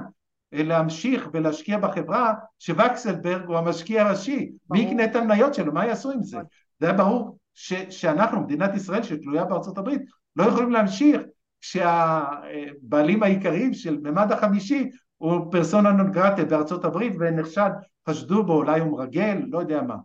[0.52, 6.24] להמשיך ולהשקיע בחברה שווקסלברג הוא המשקיע הראשי, מי יקנה את המניות שלו, מה יעשו עם
[6.24, 6.38] זה?
[6.80, 10.02] זה היה ברור ש, שאנחנו, מדינת ישראל שתלויה בארצות הברית,
[10.36, 11.22] לא יכולים להמשיך
[11.62, 17.70] כשהבעלים העיקריים של ממד החמישי הוא פרסונה נון גרטה בארצות הברית ונחשד,
[18.10, 19.96] חשדו בו, אולי הוא מרגל, לא יודע מה.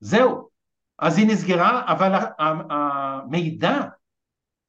[0.00, 0.49] זהו,
[1.00, 2.12] אז היא נסגרה, אבל
[2.70, 3.80] המידע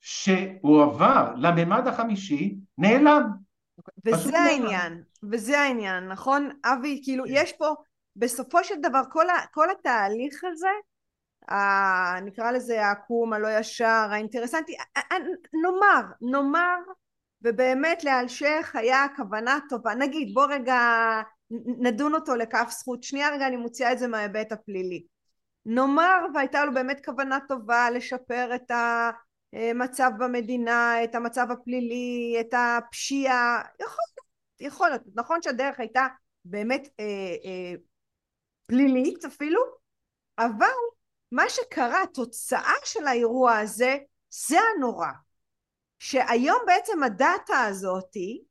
[0.01, 3.23] שהועבר לממד החמישי נעלם.
[4.05, 5.01] וזה העניין, נעלם.
[5.32, 6.49] וזה העניין, נכון?
[6.65, 7.29] אבי, כאילו, כן.
[7.34, 7.73] יש פה,
[8.15, 10.67] בסופו של דבר, כל, ה, כל התהליך הזה,
[11.51, 14.75] ה, נקרא לזה העקום, הלא ישר, האינטרסנטי,
[15.63, 16.77] נאמר, נאמר,
[17.41, 20.79] ובאמת לאלשך היה כוונה טובה, נגיד, בוא רגע
[21.79, 25.03] נדון אותו לכף זכות, שנייה רגע אני מוציאה את זה מההיבט הפלילי.
[25.66, 28.72] נאמר והייתה לו באמת כוונה טובה לשפר את
[29.53, 36.07] המצב במדינה, את המצב הפלילי, את הפשיעה, יכול להיות, יכול להיות, נכון שהדרך הייתה
[36.45, 37.05] באמת אה,
[37.45, 37.74] אה,
[38.68, 39.62] פלילית אפילו,
[40.38, 40.68] אבל
[41.32, 43.97] מה שקרה, התוצאה של האירוע הזה,
[44.30, 45.07] זה הנורא.
[45.99, 48.43] שהיום בעצם הדאטה הזאתי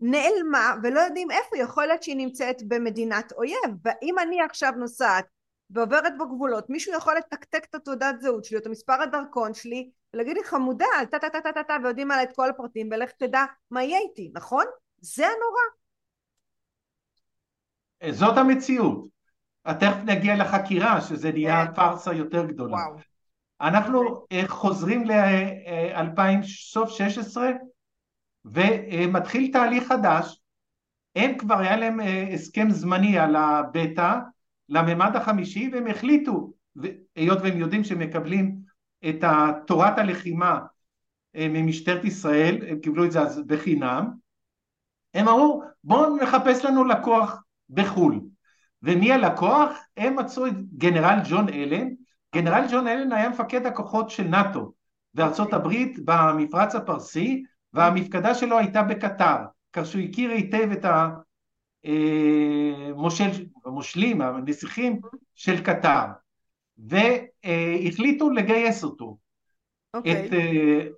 [0.00, 5.26] נעלמה ולא יודעים איפה, יכול להיות שהיא נמצאת במדינת אויב, ואם אני עכשיו נוסעת
[5.70, 10.36] ועוברת בגבולות, מישהו יכול לתקתק את התעודת זהות שלי, או את המספר הדרכון שלי, ולהגיד
[10.36, 13.44] לי חמודה, טה טה טה טה טה טה, ויודעים עליי את כל הפרטים, ולך תדע
[13.70, 14.64] מה יהיה איתי, נכון?
[15.00, 15.62] זה הנורא.
[18.12, 19.06] זאת המציאות.
[19.62, 21.74] תכף נגיע לחקירה, שזה נהיה כן.
[21.74, 22.76] פארסה יותר גדולה.
[22.76, 22.96] וואו.
[23.60, 24.48] אנחנו אוקיי.
[24.48, 27.50] חוזרים ל-2000, 16,
[28.44, 30.42] ומתחיל תהליך חדש.
[31.16, 32.00] הם כבר היה להם
[32.34, 34.14] הסכם זמני על הבטא
[34.68, 36.52] לממד החמישי, והם החליטו,
[37.16, 38.56] היות והם יודעים שהם מקבלים
[39.08, 39.24] את
[39.66, 40.60] תורת הלחימה
[41.34, 44.10] ממשטרת ישראל, הם קיבלו את זה אז בחינם,
[45.14, 48.20] הם אמרו בואו נחפש לנו לקוח בחו"ל.
[48.82, 49.70] ומי הלקוח?
[49.96, 51.88] הם מצאו את גנרל ג'ון אלן,
[52.34, 54.72] גנרל ג'ון אלן היה מפקד הכוחות של נאט"ו
[55.14, 57.42] בארצות הברית במפרץ הפרסי
[57.72, 59.36] והמפקדה שלו הייתה בקטר,
[59.72, 60.84] כך שהוא הכיר היטב את
[63.66, 65.00] המושלים, הנסיכים
[65.34, 66.04] של קטר
[66.78, 69.16] והחליטו לגייס אותו.
[69.16, 69.98] Okay.
[69.98, 70.26] אוקיי.
[70.26, 70.36] את uh,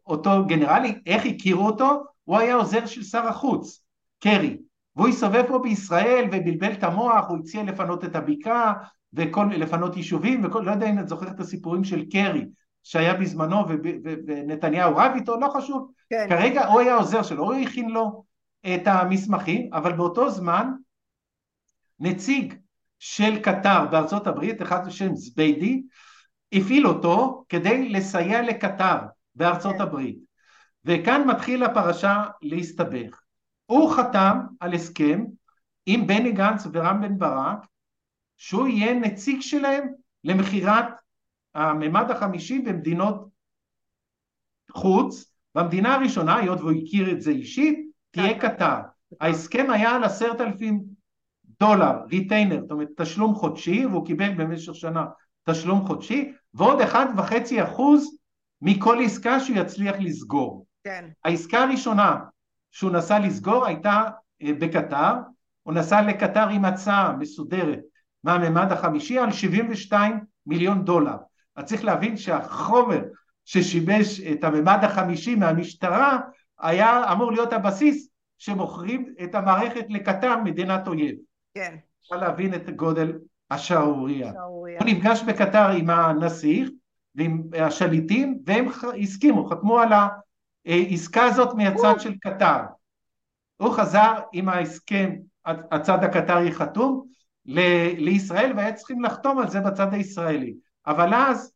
[0.06, 2.04] אותו גנרלי, איך הכירו אותו?
[2.24, 3.84] הוא היה עוזר של שר החוץ,
[4.20, 4.56] קרי,
[4.96, 8.72] והוא הסתובב פה בישראל ובלבל את המוח, הוא הציע לפנות את הבקעה
[9.12, 12.46] ולפנות יישובים, וכל, לא יודע אם את זוכרת את הסיפורים של קרי,
[12.82, 13.56] שהיה בזמנו
[14.26, 16.26] ונתניהו רב איתו, לא חשוב, כן.
[16.28, 18.24] כרגע הוא היה עוזר שלו, הוא הכין לו
[18.66, 20.72] את המסמכים, אבל באותו זמן
[22.00, 22.54] נציג
[22.98, 25.82] של קטר בארצות הברית, אחד בשם זביידי,
[26.52, 28.96] הפעיל אותו כדי לסייע לקטר
[29.34, 29.80] בארצות כן.
[29.80, 30.18] הברית.
[30.84, 33.20] וכאן מתחיל הפרשה להסתבך.
[33.66, 35.24] הוא חתם על הסכם
[35.86, 37.66] עם בני גנץ ורם בן ברק
[38.36, 39.88] שהוא יהיה נציג שלהם
[40.24, 40.84] למכירת
[41.54, 43.28] הממד החמישי במדינות
[44.72, 48.38] חוץ, במדינה הראשונה, היות והוא הכיר את זה אישית, תהיה.
[48.38, 48.76] קטר.
[49.20, 50.82] ההסכם היה על עשרת אלפים
[51.60, 55.06] דולר, retainer, זאת אומרת תשלום חודשי, והוא קיבל במשך שנה
[55.44, 58.18] תשלום חודשי, ועוד אחד וחצי אחוז
[58.62, 60.66] מכל עסקה שהוא יצליח לסגור.
[60.84, 61.08] כן.
[61.24, 62.18] העסקה הראשונה
[62.70, 64.02] שהוא נסע לסגור הייתה
[64.42, 65.12] אה, בקטר,
[65.62, 67.80] הוא נסע לקטר עם הצעה מסודרת
[68.24, 71.16] מהממד החמישי על 72 מיליון דולר.
[71.56, 73.00] אז צריך להבין שהחומר
[73.44, 76.18] ששימש את הממד החמישי מהמשטרה
[76.60, 81.16] היה אמור להיות הבסיס שמוכרים את המערכת לקטר מדינת אויב.
[81.54, 81.76] כן.
[82.02, 83.18] אפשר להבין את גודל
[83.50, 84.32] השערורייה.
[84.46, 86.70] הוא נפגש בקטר עם הנסיך
[87.14, 88.68] ועם השליטים והם
[89.02, 89.88] הסכימו, חתמו על
[90.66, 92.60] העסקה הזאת מהצד של קטר.
[93.56, 97.06] הוא חזר עם ההסכם, הצד הקטרי חתום,
[97.46, 100.54] לישראל והיה צריכים לחתום על זה בצד הישראלי.
[100.86, 101.52] אבל אז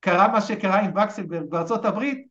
[0.00, 2.26] קרה מה שקרה עם וקסלברג בארצות הברית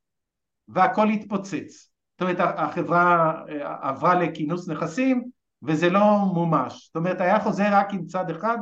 [0.67, 1.90] והכל התפוצץ.
[2.21, 5.23] זאת אומרת החברה אה, עברה לכינוס נכסים
[5.63, 6.85] וזה לא מומש.
[6.85, 8.57] זאת אומרת היה חוזה רק עם צד אחד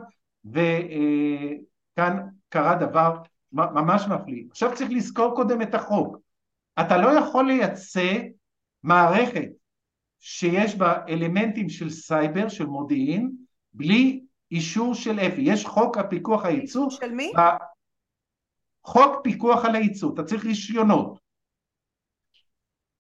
[0.46, 3.18] וכאן אה, קרה דבר
[3.52, 4.44] ממש מפליא.
[4.52, 6.18] עכשיו צריך לזכור קודם את החוק.
[6.80, 8.18] אתה לא יכול לייצא
[8.84, 9.50] מערכת
[10.20, 13.32] שיש בה אלמנטים של סייבר, של מודיעין,
[13.74, 15.42] בלי אישור של אפי.
[15.42, 16.90] יש חוק הפיקוח הייצוא.
[16.90, 17.32] של מי?
[18.84, 21.29] חוק פיקוח על הייצוא, אתה צריך רישיונות.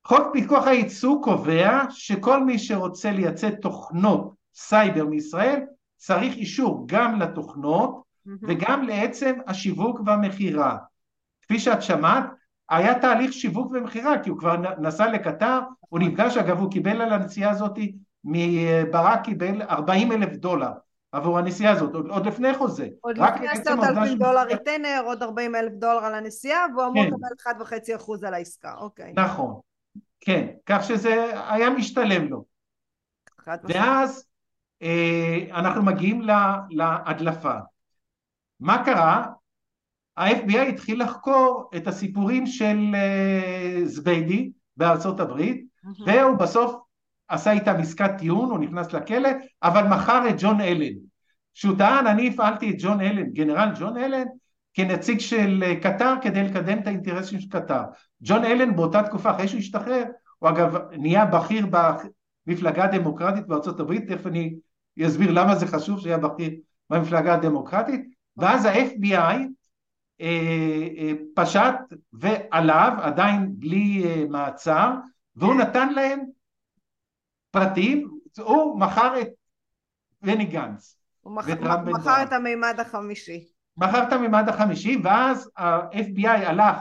[0.10, 5.60] חוק פיקוח הייצוא קובע שכל מי שרוצה לייצא תוכנות סייבר מישראל
[5.98, 8.32] צריך אישור גם לתוכנות mm-hmm.
[8.42, 10.78] וגם לעצם השיווק והמכירה.
[11.42, 12.24] כפי שאת שמעת,
[12.70, 17.14] היה תהליך שיווק ומכירה כי הוא כבר נסע לקטר, הוא נפגש, אגב הוא קיבל על
[17.14, 17.78] הנסיעה הזאת
[18.24, 20.72] מברק קיבל 40 אלף דולר
[21.12, 22.88] עבור הנסיעה הזאת, עוד, עוד לפני חוזה.
[23.02, 27.10] עוד לפני עשרת אלפים דולר ריטנר, עוד 40 אלף דולר על הנסיעה, והוא אמור כן.
[27.10, 29.14] לקבל 1.5 אחוז על העסקה, אוקיי.
[29.16, 29.60] נכון,
[30.22, 32.46] כן, כך שזה היה משתלם לו.
[33.48, 34.26] ואז
[34.82, 37.56] אה, אנחנו מגיעים לה, להדלפה.
[38.60, 39.26] מה קרה?
[40.18, 45.66] ה-FBI התחיל לחקור את הסיפורים של אה, זביידי בארצות הברית,
[46.06, 46.76] והוא בסוף
[47.28, 49.30] עשה איתם עסקת טיעון, הוא נכנס לכלא,
[49.64, 50.94] אבל מכר את ג'ון אלן.
[51.54, 54.26] שהוא טען, אני הפעלתי את ג'ון אלן, גנרל ג'ון אלן,
[54.80, 57.82] כנציג של אה, קטר כדי לקדם את האינטרסים של קטר.
[58.22, 60.04] ג'ון אלן באותה תקופה, אחרי שהוא השתחרר,
[60.40, 61.68] הוא אגב נהיה בכיר
[62.46, 64.56] במפלגה הדמוקרטית בארצות הברית, תכף אני
[65.08, 66.52] אסביר למה זה חשוב שהיה בכיר
[66.90, 68.02] במפלגה הדמוקרטית,
[68.38, 69.12] ואז ה-FBI
[70.22, 71.76] אה, אה, פשט
[72.14, 74.94] ועליו, עדיין בלי מעצר,
[75.36, 76.20] והוא נתן להם
[77.52, 78.10] פרטים,
[78.40, 79.28] הוא מכר את
[80.22, 80.98] בני גנץ.
[81.22, 83.59] הוא מכר את המימד החמישי.
[83.80, 86.78] מכר את המימד החמישי, ואז ה-FBI הלך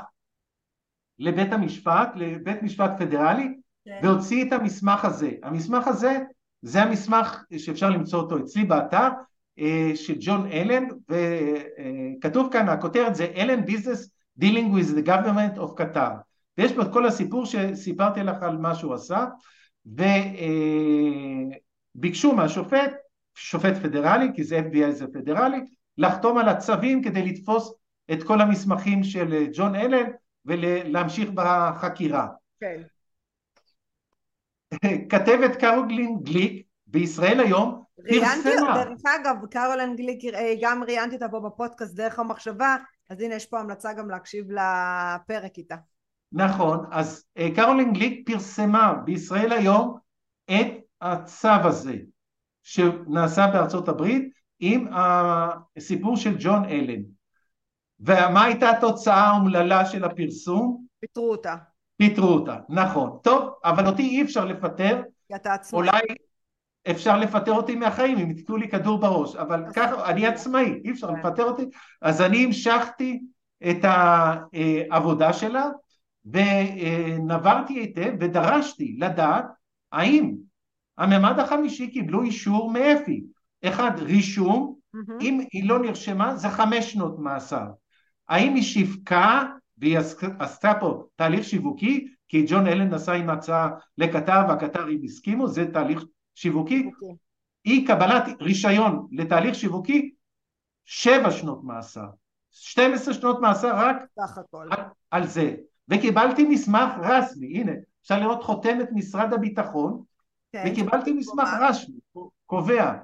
[1.18, 4.00] לבית המשפט, לבית משפט פדרלי, כן.
[4.02, 5.30] והוציא את המסמך הזה.
[5.42, 6.18] המסמך הזה,
[6.62, 9.08] זה המסמך שאפשר למצוא אותו אצלי באתר,
[9.58, 15.80] אה, של ג'ון אלן, וכתוב כאן, הכותרת זה אלן ביזנס dealing with the government of
[15.80, 16.12] Qatar.
[16.58, 19.24] ויש פה את כל הסיפור שסיפרתי לך על מה שהוא עשה,
[21.96, 22.92] וביקשו מהשופט
[23.34, 25.60] שופט פדרלי, כי זה FBI זה פדרלי,
[25.98, 27.74] לחתום על הצווים כדי לתפוס
[28.12, 30.10] את כל המסמכים של אה, ג'ון אלן
[30.44, 32.28] ולהמשיך בחקירה.
[32.60, 32.82] כן.
[35.10, 41.40] כתבת קרולין גליק בישראל היום ראיינתי, דרך אגב, קרולין גליק, אה, גם ראיינתי אותה פה
[41.40, 42.76] בפודקאסט דרך המחשבה,
[43.10, 45.76] אז הנה יש פה המלצה גם להקשיב לפרק איתה.
[46.32, 49.98] נכון, אז אה, קרולין גליק פרסמה בישראל היום
[50.50, 51.96] את הצו הזה
[52.62, 57.02] שנעשה בארצות הברית עם הסיפור של ג'ון אלן.
[58.00, 60.84] ומה הייתה התוצאה האומללה של הפרסום?
[61.00, 61.56] פיטרו אותה.
[61.96, 63.18] פיטרו אותה, נכון.
[63.22, 65.02] טוב, אבל אותי אי אפשר לפטר.
[65.34, 65.80] אתה עצמאי.
[65.80, 66.00] אולי
[66.90, 71.06] אפשר לפטר אותי מהחיים אם יתקעו לי כדור בראש, אבל ככה, אני עצמאי, אי אפשר
[71.06, 71.14] כן.
[71.18, 71.64] לפטר אותי.
[72.02, 73.20] אז אני המשכתי
[73.70, 75.68] את העבודה שלה
[76.24, 79.44] ונברתי היטב ודרשתי לדעת
[79.92, 80.34] האם
[80.98, 83.24] הממד החמישי קיבלו אישור מאפי.
[83.64, 85.12] אחד, רישום, mm-hmm.
[85.20, 87.66] אם היא לא נרשמה זה חמש שנות מאסר.
[88.28, 89.44] האם היא שיווקה
[89.78, 89.98] והיא
[90.38, 96.04] עשתה פה תהליך שיווקי, כי ג'ון אלן נסע עם הצעה לקטר והקטרים הסכימו, זה תהליך
[96.34, 96.90] שיווקי.
[96.90, 97.14] Okay.
[97.64, 100.10] אי קבלת רישיון לתהליך שיווקי,
[100.84, 102.06] שבע שנות מאסר.
[102.50, 103.96] 12 שנות מאסר רק
[104.70, 105.54] על, על זה.
[105.88, 110.02] וקיבלתי מסמך רסמי, הנה, אפשר לראות חותמת משרד הביטחון,
[110.52, 111.96] כן, וקיבלתי מסמך רשמי,
[112.46, 112.94] קובע,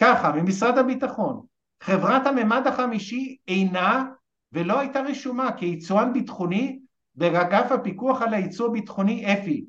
[0.00, 1.46] ככה, ממשרד הביטחון,
[1.82, 4.04] חברת הממד החמישי אינה
[4.52, 6.80] ולא הייתה רשומה כיצואן ביטחוני
[7.14, 9.64] באגף הפיקוח על הייצוא הביטחוני אפי,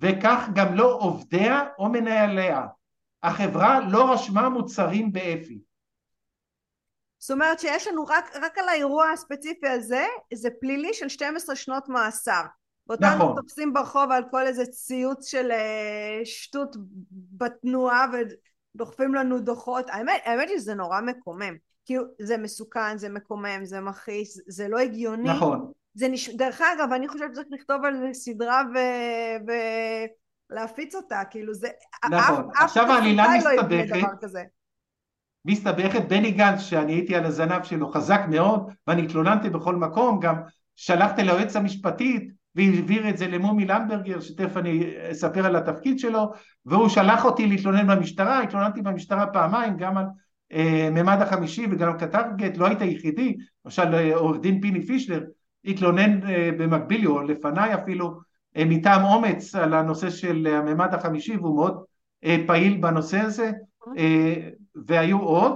[0.00, 2.66] וכך גם לא עובדיה או מנהליה.
[3.22, 5.60] החברה לא רשמה מוצרים באפי.
[7.18, 10.04] זאת אומרת שיש לנו רק, רק על האירוע הספציפי הזה,
[10.34, 12.42] זה פלילי של 12 שנות מאסר.
[12.86, 13.36] ואותנו נכון.
[13.36, 16.76] תופסים ברחוב על כל איזה ציוץ של uh, שטות
[17.10, 18.06] בתנועה
[18.78, 19.90] ודוחפים לנו דוחות.
[19.90, 21.56] האמת, האמת היא שזה נורא מקומם.
[21.84, 25.28] כאילו זה מסוכן, זה מקומם, זה מכעיס, זה לא הגיוני.
[25.28, 25.72] נכון.
[25.94, 26.28] זה נש...
[26.28, 28.78] דרך אגב, אני חושבת שצריך לכתוב על זה סדרה ו...
[30.50, 31.68] ולהפיץ אותה, כאילו זה...
[32.10, 32.50] נכון.
[32.50, 34.02] אף, עכשיו העלילה לא מסתבכת.
[34.32, 34.40] לא
[35.44, 40.34] מסתבכת, בני גנץ, שאני הייתי על הזנב שלו חזק מאוד, ואני התלוננתי בכל מקום, גם
[40.76, 46.32] שלחתי ליועץ המשפטית, והעביר את זה למומי למברגר, שתכף אני אספר על התפקיד שלו,
[46.66, 50.04] והוא שלח אותי להתלונן במשטרה, התלוננתי במשטרה פעמיים, גם על
[50.52, 55.24] אה, ממד החמישי וגם כתב גט, לא היית יחידי, למשל אה, עורך דין פיני פישלר
[55.64, 61.84] התלונן אה, במקביל, או לפניי אפילו, מטעם אומץ על הנושא של הממד החמישי והוא מאוד
[62.46, 63.50] פעיל בנושא הזה
[64.86, 65.52] והיו עוד,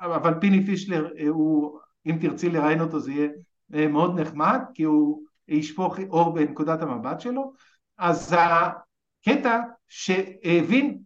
[0.00, 5.98] אבל פיני פישלר הוא, אם תרצי לראיין אותו זה יהיה מאוד נחמד כי הוא ישפוך
[6.10, 7.52] אור בנקודת המבט שלו,
[7.98, 10.96] אז הקטע שהבינו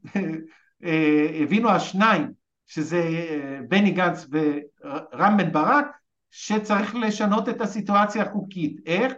[1.70, 2.32] השניים
[2.66, 5.86] שזה אה, בני גנץ ורם בן ברק,
[6.30, 8.80] שצריך לשנות את הסיטואציה החוקית.
[8.86, 9.12] איך?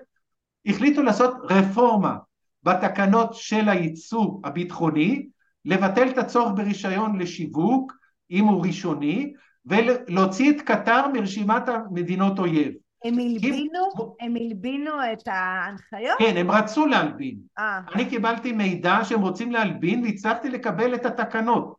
[0.66, 2.16] החליטו לעשות רפורמה
[2.62, 5.26] בתקנות של הייצוא הביטחוני,
[5.64, 7.92] לבטל את הצורך ברישיון לשיווק,
[8.30, 9.32] אם הוא ראשוני,
[9.66, 12.72] ולהוציא את קטר מרשימת המדינות אויב.
[13.04, 16.18] הם הלבינו, הם הלבינו את ההנחיות?
[16.18, 17.36] כן, הם רצו להלבין.
[17.58, 17.60] 아.
[17.60, 17.80] אה.
[17.94, 21.74] אני קיבלתי מידע שהם רוצים להלבין והצלחתי לקבל את התקנות,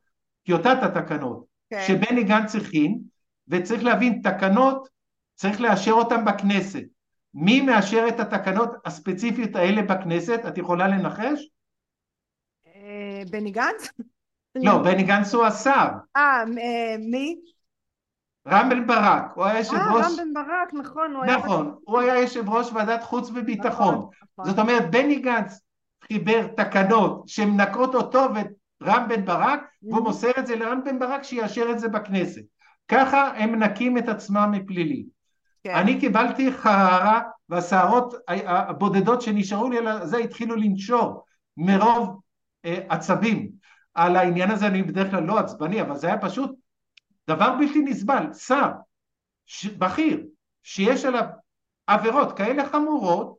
[0.45, 1.45] טיוטת התקנות.
[1.69, 1.83] כן.
[1.87, 2.99] שבני גנץ הכין,
[3.47, 4.87] וצריך להבין, תקנות,
[5.35, 6.83] צריך לאשר אותן בכנסת.
[7.33, 10.39] מי מאשר את התקנות הספציפיות האלה בכנסת?
[10.47, 11.49] את יכולה לנחש?
[12.67, 13.89] אה, בני גנץ?
[14.55, 15.87] לא, בני גנץ הוא השר.
[16.15, 17.39] אה, אה מי?
[18.47, 20.05] רם בן ברק, הוא היה יושב ראש...
[20.05, 21.15] אה, רם בן ברק, נכון.
[21.15, 21.75] הוא נכון, היה...
[21.85, 23.95] הוא היה יושב ראש ועדת חוץ וביטחון.
[23.95, 24.45] נכון, נכון.
[24.45, 25.61] זאת אומרת, בני גנץ
[26.07, 28.47] חיבר תקנות שמנקות אותו ואת
[28.83, 30.03] רם בן ברק, והוא mm-hmm.
[30.03, 32.41] מוסר את זה לרם בן ברק שיאשר את זה בכנסת.
[32.87, 35.05] ככה הם מנקים את עצמם מפלילי.
[35.63, 35.75] כן.
[35.75, 41.25] אני קיבלתי חררה והשערות הבודדות שנשארו לי על זה התחילו לנשור
[41.57, 42.19] מרוב
[42.65, 43.49] אה, עצבים.
[43.93, 46.51] על העניין הזה אני בדרך כלל לא עצבני, אבל זה היה פשוט
[47.27, 48.33] דבר בלתי נסבל.
[48.33, 48.69] שר,
[49.45, 49.65] ש...
[49.65, 50.25] בכיר,
[50.63, 51.25] שיש עליו
[51.87, 53.37] עבירות כאלה חמורות.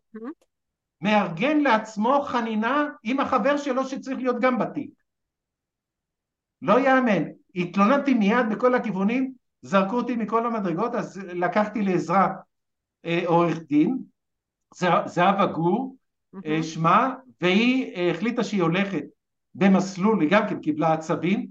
[1.01, 4.91] מארגן לעצמו חנינה עם החבר שלו שצריך להיות גם בתיק.
[6.63, 7.23] לא יאמן.
[7.55, 9.33] התלוננתי מיד בכל הכיוונים,
[9.63, 12.29] זרקו אותי מכל המדרגות, אז לקחתי לעזרה
[13.05, 13.99] אה, עורך דין,
[15.07, 15.97] זהבה גור,
[16.47, 19.05] אה, שמה, והיא אה, החליטה שהיא הולכת
[19.55, 21.47] במסלול, היא גם כן קיבלה עצבים,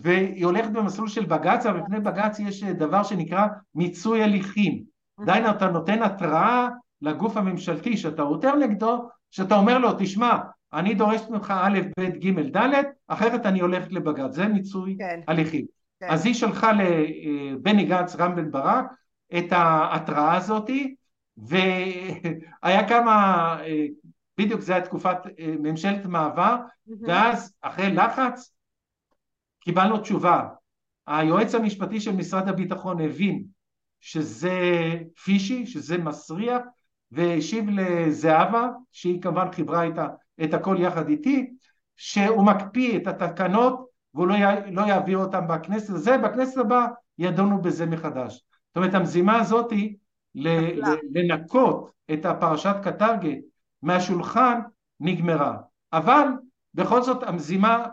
[0.00, 4.82] והיא הולכת במסלול של בג"ץ, אבל בפני בג"ץ יש אה, דבר שנקרא מיצוי הליכים.
[5.20, 6.68] דהיינו אתה נותן התראה
[7.02, 10.38] לגוף הממשלתי שאתה עותר נגדו, שאתה אומר לו, תשמע,
[10.72, 15.20] אני דורשת ממך א', ב', ג', ד', אחרת אני הולכת לבג"ץ, זה מיצוי כן.
[15.28, 15.66] הליכים.
[16.00, 16.06] כן.
[16.10, 18.86] אז היא שלחה לבני גנץ, רם בן ברק,
[19.38, 20.94] את ההתראה הזאתי,
[21.36, 23.58] והיה כמה,
[24.38, 25.18] בדיוק זה היה תקופת
[25.60, 26.56] ממשלת מעבר,
[27.06, 28.52] ואז אחרי לחץ
[29.64, 30.48] קיבלנו תשובה.
[31.06, 33.44] היועץ המשפטי של משרד הביטחון הבין
[34.00, 34.60] שזה
[35.24, 36.62] פישי, שזה מסריח,
[37.12, 40.08] והשיב לזהבה, שהיא כמובן חיברה את, ה,
[40.44, 41.50] את הכל יחד איתי,
[41.96, 46.86] שהוא מקפיא את התקנות והוא לא, י, לא יעביר אותן בכנסת הזה, בכנסת הבאה
[47.18, 48.32] ידונו בזה מחדש.
[48.68, 49.96] זאת אומרת המזימה הזאת היא
[51.14, 53.38] לנקות את הפרשת קטרגט
[53.82, 54.60] מהשולחן
[55.00, 55.56] נגמרה.
[55.92, 56.28] אבל
[56.74, 57.86] בכל זאת המזימה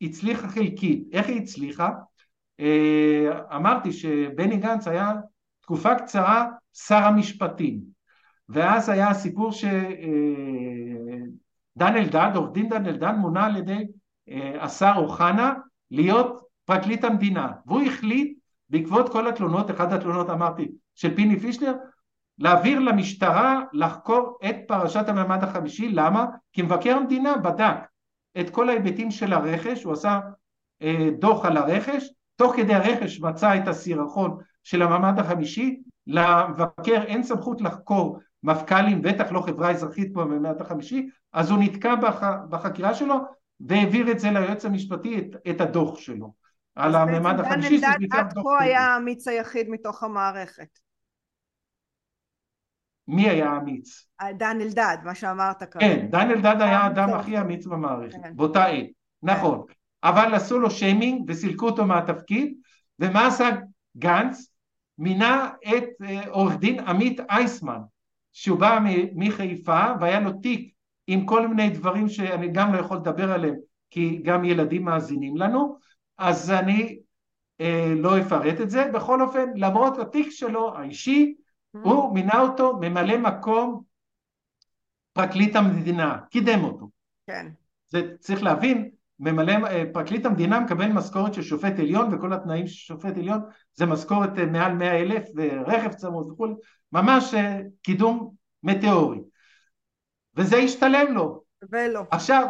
[0.00, 1.08] הצליחה חלקית.
[1.12, 1.90] איך היא הצליחה?
[2.60, 5.12] אה, אמרתי שבני גנץ היה
[5.62, 7.80] תקופה קצרה שר המשפטים
[8.48, 9.76] ואז היה הסיפור שדן
[11.78, 13.84] אלדד, עורך דין דן אלדד מונה על ידי
[14.28, 15.54] אה, השר אוחנה
[15.90, 18.38] להיות פרקליט המדינה והוא החליט
[18.68, 21.74] בעקבות כל התלונות, אחת התלונות אמרתי של פיני פישלר,
[22.38, 26.26] להעביר למשטרה לחקור את פרשת המעמד החמישי, למה?
[26.52, 27.76] כי מבקר המדינה בדק
[28.40, 30.20] את כל ההיבטים של הרכש, הוא עשה
[30.82, 37.22] אה, דוח על הרכש, תוך כדי הרכש מצא את הסירחון של המעמד החמישי, למבקר אין
[37.22, 42.94] סמכות לחקור מפכ"לים, בטח לא חברה אזרחית פה במעמד החמישי, אז הוא נתקע בח, בחקירה
[42.94, 43.14] שלו
[43.60, 46.32] והעביר את זה ליועץ המשפטי, את, את הדוח שלו
[46.74, 47.76] על המעמד החמישי.
[47.76, 50.78] אז בעצם דן אלדד עד כה היה האמיץ היחיד מתוך המערכת.
[53.10, 54.06] מי היה האמיץ?
[54.38, 55.86] דן אלדד, מה שאמרת כרגע.
[55.86, 58.36] כן, דן אלדד היה האדם הכי אמיץ במערכת, כן.
[58.36, 58.86] באותה עת,
[59.22, 59.62] נכון.
[59.68, 59.74] כן.
[60.08, 62.54] אבל עשו לו שיימינג וסילקו אותו מהתפקיד,
[62.98, 63.50] ומה עשה
[63.96, 64.52] גנץ?
[64.98, 67.80] מינה את אה, עורך דין עמית אייסמן,
[68.32, 68.78] שהוא בא
[69.14, 70.72] מחיפה והיה לו תיק
[71.06, 73.54] עם כל מיני דברים שאני גם לא יכול לדבר עליהם
[73.90, 75.76] כי גם ילדים מאזינים לנו,
[76.18, 76.98] אז אני
[77.60, 78.90] אה, לא אפרט את זה.
[78.94, 81.34] בכל אופן, למרות התיק שלו האישי.
[81.72, 83.82] הוא מינה אותו ממלא מקום
[85.12, 86.88] פרקליט המדינה, קידם אותו.
[87.26, 87.46] כן.
[87.88, 88.90] זה צריך להבין,
[89.20, 93.40] ממלא, אה, פרקליט המדינה מקבל משכורת של שופט עליון וכל התנאים של שופט עליון
[93.74, 96.54] זה משכורת אה, מעל מאה אלף ורכב צמוד וכולי,
[96.92, 99.18] ממש אה, קידום מטאורי.
[100.36, 101.42] וזה השתלם לו.
[101.72, 102.02] ולא.
[102.10, 102.46] עכשיו,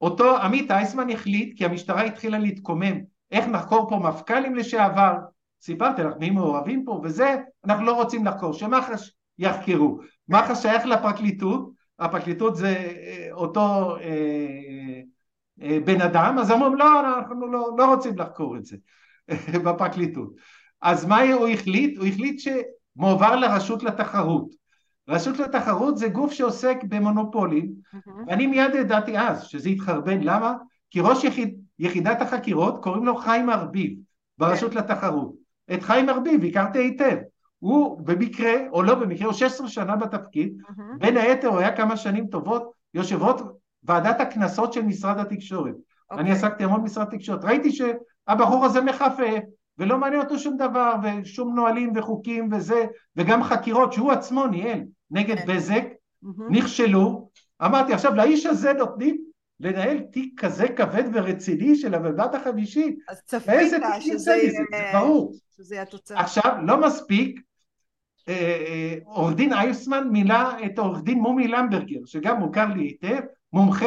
[0.00, 2.98] אותו עמית אייסמן החליט, כי המשטרה התחילה להתקומם,
[3.30, 5.14] איך נחקור פה מפכ"לים לשעבר,
[5.60, 10.00] סיפרתי לך מי מעורבים פה וזה, אנחנו לא רוצים לחקור, שמח"ש יחקרו.
[10.28, 15.00] מח"ש שייך לפרקליטות, הפרקליטות זה אה, אותו אה,
[15.62, 18.76] אה, בן אדם, אז אמרו לא, אנחנו לא, לא רוצים לחקור את זה
[19.64, 20.32] בפרקליטות.
[20.82, 21.98] אז מה הוא החליט?
[21.98, 24.58] הוא החליט שמועבר לרשות לתחרות.
[25.08, 28.10] רשות לתחרות זה גוף שעוסק במונופולים, mm-hmm.
[28.26, 30.54] ואני מיד ידעתי אז שזה התחרבן, למה?
[30.90, 33.92] כי ראש יחיד, יחידת החקירות קוראים לו חיים ארביב
[34.38, 34.78] ברשות כן.
[34.78, 35.32] לתחרות.
[35.74, 37.16] את חיים ארביב הכרתי היטב,
[37.58, 40.98] הוא במקרה, או לא במקרה, הוא 16 שנה בתפקיד, mm-hmm.
[40.98, 43.40] בין היתר הוא היה כמה שנים טובות יושב ראש
[43.82, 45.74] ועדת הקנסות של משרד התקשורת.
[45.74, 46.14] Okay.
[46.14, 46.32] אני אוקיי.
[46.32, 49.40] עסקתי המון במשרד התקשורת, ראיתי שהבחור הזה מחפף
[49.78, 55.36] ולא מעניין אותו שום דבר ושום נהלים וחוקים וזה וגם חקירות שהוא עצמו ניהל נגד
[55.36, 55.46] okay.
[55.46, 55.56] כן.
[55.56, 56.42] בזק, mm-hmm.
[56.50, 57.30] נכשלו,
[57.64, 59.27] אמרתי עכשיו לאיש הזה נותנים
[59.60, 65.00] לנהל תיק כזה כבד ורציני של המבט החמישי, אז צפית שזה יהיה...
[65.00, 65.34] ברור.
[65.56, 66.20] שזה יהיה התוצאה.
[66.20, 67.40] עכשיו, לא מספיק,
[68.28, 73.20] אה, אה, עורך דין אייסמן מילה את עורך דין מומי למברגר, שגם מוכר לי היטב,
[73.52, 73.86] מומחה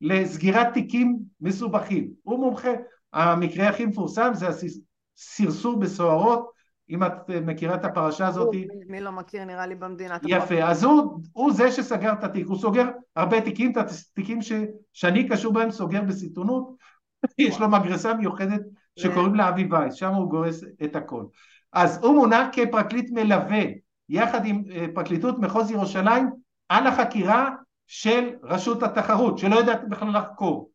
[0.00, 2.10] לסגירת תיקים מסובכים.
[2.22, 2.70] הוא מומחה,
[3.12, 6.53] המקרה הכי מפורסם זה הסרסור בסוהרות,
[6.90, 8.54] אם את אה, מכירה את הפרשה הזאת.
[8.88, 10.18] מי לא מכיר נראה לי במדינה.
[10.24, 14.52] יפה, אז הוא, הוא זה שסגר את התיק, הוא סוגר הרבה תיקים, את התיקים ש,
[14.92, 16.76] שאני קשור בהם סוגר בסיטונות,
[17.38, 18.60] יש לו מגרסה מיוחדת
[18.98, 21.24] שקוראים לה אבי וייס, שם הוא גורס את הכל.
[21.72, 23.62] אז הוא מונה כפרקליט מלווה,
[24.08, 26.30] יחד עם אה, פרקליטות מחוז ירושלים,
[26.68, 27.50] על החקירה
[27.86, 30.70] של רשות התחרות, שלא יודעת בכלל לחקור.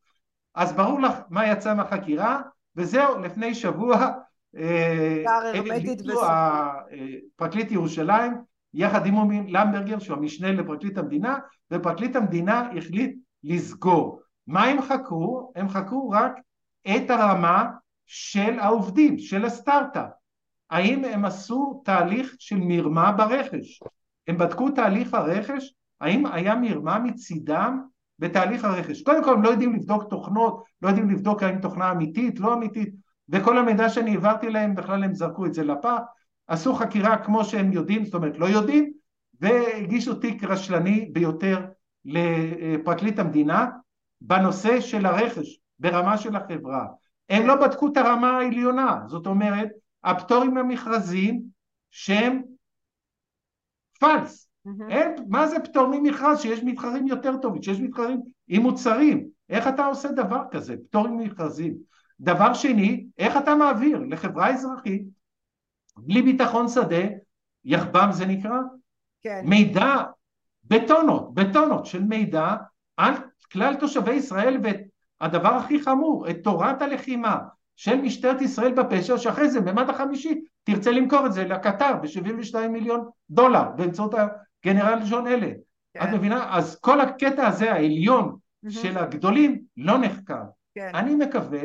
[0.56, 2.42] אז ברור לך מה יצא מהחקירה,
[2.76, 4.12] וזהו, לפני שבוע
[4.58, 5.24] אה,
[7.36, 8.34] פרקליט ירושלים
[8.74, 11.38] יחד עם מומי למברגר שהוא המשנה לפרקליט המדינה
[11.72, 14.22] ופרקליט המדינה החליט לסגור.
[14.48, 15.52] מה הם חקרו?
[15.56, 16.34] הם חקרו רק
[16.88, 17.66] את הרמה
[18.06, 20.10] של העובדים, של הסטארט-אפ.
[20.70, 23.80] האם הם עשו תהליך של מרמה ברכש?
[24.28, 25.74] הם בדקו תהליך הרכש?
[26.02, 27.82] האם היה מרמה מצידם
[28.20, 29.02] בתהליך הרכש?
[29.02, 32.94] קודם כל הם לא יודעים לבדוק תוכנות, לא יודעים לבדוק האם תוכנה אמיתית, לא אמיתית,
[33.32, 36.00] וכל המידע שאני העברתי להם בכלל הם זרקו את זה לפח,
[36.48, 38.92] עשו חקירה כמו שהם יודעים, זאת אומרת לא יודעים,
[39.40, 41.66] והגישו תיק רשלני ביותר
[42.06, 43.68] לפרקליט המדינה
[44.22, 46.86] בנושא של הרכש ברמה של החברה.
[47.30, 49.70] הם לא בדקו את הרמה העליונה, זאת אומרת,
[50.04, 51.42] הפטורים המכרזיים
[51.92, 52.42] שהם
[54.00, 54.50] פלס.
[54.68, 54.90] Mm-hmm.
[54.90, 59.28] אין, מה זה פטור ממכרז שיש מתחרים יותר טובים, שיש מתחרים עם מוצרים?
[59.50, 61.78] איך אתה עושה דבר כזה, פטור ממכרזים?
[62.20, 65.04] דבר שני, איך אתה מעביר לחברה אזרחית
[65.98, 67.06] בלי ביטחון שדה,
[67.66, 68.60] יחב"ם זה נקרא,
[69.22, 69.42] כן.
[69.46, 69.96] מידע
[70.64, 72.56] בטונות, בטונות של מידע
[72.98, 73.14] על
[73.52, 77.38] כלל תושבי ישראל והדבר הכי חמור, את תורת הלחימה
[77.76, 83.10] של משטרת ישראל בפשע שאחרי זה במד החמישי תרצה למכור את זה לקטר ב-72 מיליון
[83.30, 85.52] דולר באמצעות הגנרל ג'ון אלה.
[85.94, 86.04] כן.
[86.04, 86.58] את מבינה?
[86.58, 88.72] אז כל הקטע הזה העליון mm-hmm.
[88.72, 90.44] של הגדולים לא נחקר.
[90.76, 90.92] כן.
[90.94, 91.62] אני מקווה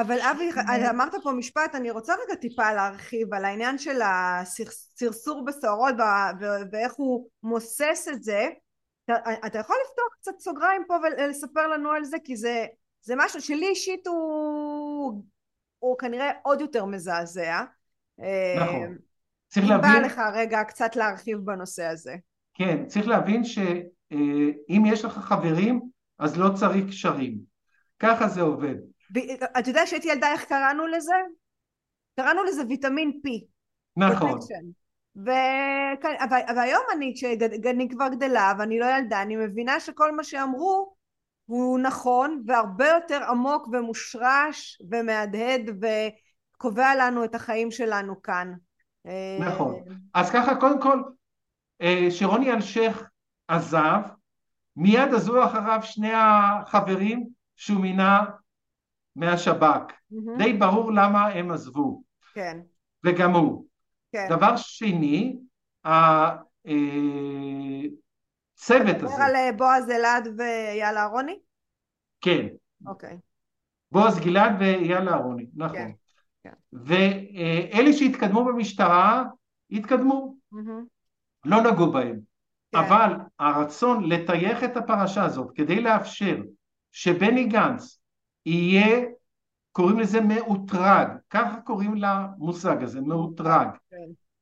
[0.00, 0.50] אבל אבי,
[0.90, 5.94] אמרת פה משפט, אני רוצה רגע טיפה להרחיב על העניין של הסרסור בסוהרות
[6.72, 8.48] ואיך הוא מוסס את זה.
[9.04, 9.14] אתה,
[9.46, 12.16] אתה יכול לפתוח קצת סוגריים פה ולספר לנו על זה?
[12.24, 12.66] כי זה,
[13.02, 15.22] זה משהו שלי אישית הוא,
[15.78, 17.62] הוא כנראה עוד יותר מזעזע.
[18.56, 18.82] נכון.
[18.82, 18.86] אה,
[19.48, 19.92] צריך להבין...
[19.92, 22.16] בא לך רגע קצת להרחיב בנושא הזה.
[22.54, 25.80] כן, צריך להבין שאם יש לך חברים,
[26.18, 27.38] אז לא צריך קשרים.
[27.98, 28.74] ככה זה עובד.
[29.58, 31.14] אתה יודע שהייתי ילדה איך קראנו לזה?
[32.16, 33.30] קראנו לזה ויטמין P.
[33.96, 34.38] נכון.
[36.56, 40.96] והיום אני, כשאני כבר גדלה ואני לא ילדה, אני מבינה שכל מה שאמרו
[41.46, 48.52] הוא נכון והרבה יותר עמוק ומושרש ומהדהד וקובע לנו את החיים שלנו כאן.
[49.40, 49.74] נכון.
[50.14, 51.02] אז ככה, קודם כל,
[51.82, 53.08] אה, שרוני אלשיך
[53.48, 54.00] עזב,
[54.76, 57.26] מיד עזבו אחריו שני החברים
[57.56, 58.24] שהוא מינה
[59.16, 59.92] מהשב"כ.
[60.12, 60.38] Mm-hmm.
[60.38, 62.02] די ברור למה הם עזבו.
[62.34, 62.60] כן.
[63.04, 63.66] וגם הוא.
[64.12, 64.26] כן.
[64.30, 65.38] דבר שני,
[65.84, 66.76] הצוות
[68.68, 68.90] הזה.
[68.90, 71.38] אתה מדבר על אה, בועז אלעד ואייל אהרוני?
[72.20, 72.46] כן.
[72.86, 73.18] אוקיי.
[73.92, 75.76] בועז גלעד ואייל אהרוני, נכון.
[75.76, 75.90] כן.
[76.42, 76.52] כן.
[76.72, 79.24] ואלה שהתקדמו במשטרה,
[79.70, 80.34] התקדמו.
[80.54, 80.84] Mm-hmm.
[81.44, 82.20] לא נגעו בהם.
[82.72, 82.78] כן.
[82.78, 86.36] אבל הרצון לטייח את הפרשה הזאת כדי לאפשר
[86.92, 88.00] שבני גנץ
[88.46, 89.04] יהיה,
[89.72, 93.68] קוראים לזה מאותרג, ככה קוראים למושג הזה, מאותרג.
[93.90, 93.96] כן.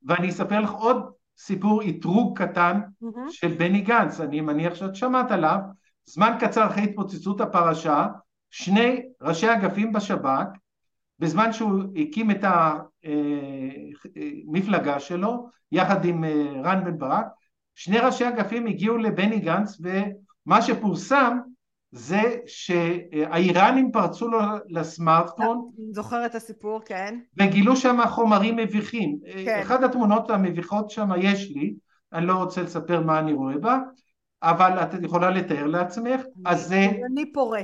[0.05, 3.29] ואני אספר לך עוד סיפור אתרוג קטן mm-hmm.
[3.29, 5.59] של בני גנץ, אני מניח שאת שמעת עליו,
[6.05, 8.07] זמן קצר אחרי התפוצצות הפרשה,
[8.49, 10.45] שני ראשי אגפים בשב"כ,
[11.19, 12.43] בזמן שהוא הקים את
[14.47, 17.25] המפלגה אה, שלו, יחד עם אה, רן בן ברק,
[17.75, 21.37] שני ראשי אגפים הגיעו לבני גנץ ומה שפורסם
[21.91, 25.71] זה שהאיראנים פרצו לו לסמארטפון.
[25.91, 27.19] זוכר את הסיפור, כן.
[27.37, 29.17] וגילו שם חומרים מביכים.
[29.45, 29.59] כן.
[29.61, 31.75] אחת התמונות המביכות שם יש לי,
[32.13, 33.79] אני לא רוצה לספר מה אני רואה בה,
[34.43, 36.87] אבל את יכולה לתאר לעצמך, אז זה...
[36.91, 37.61] דמיוני פורה.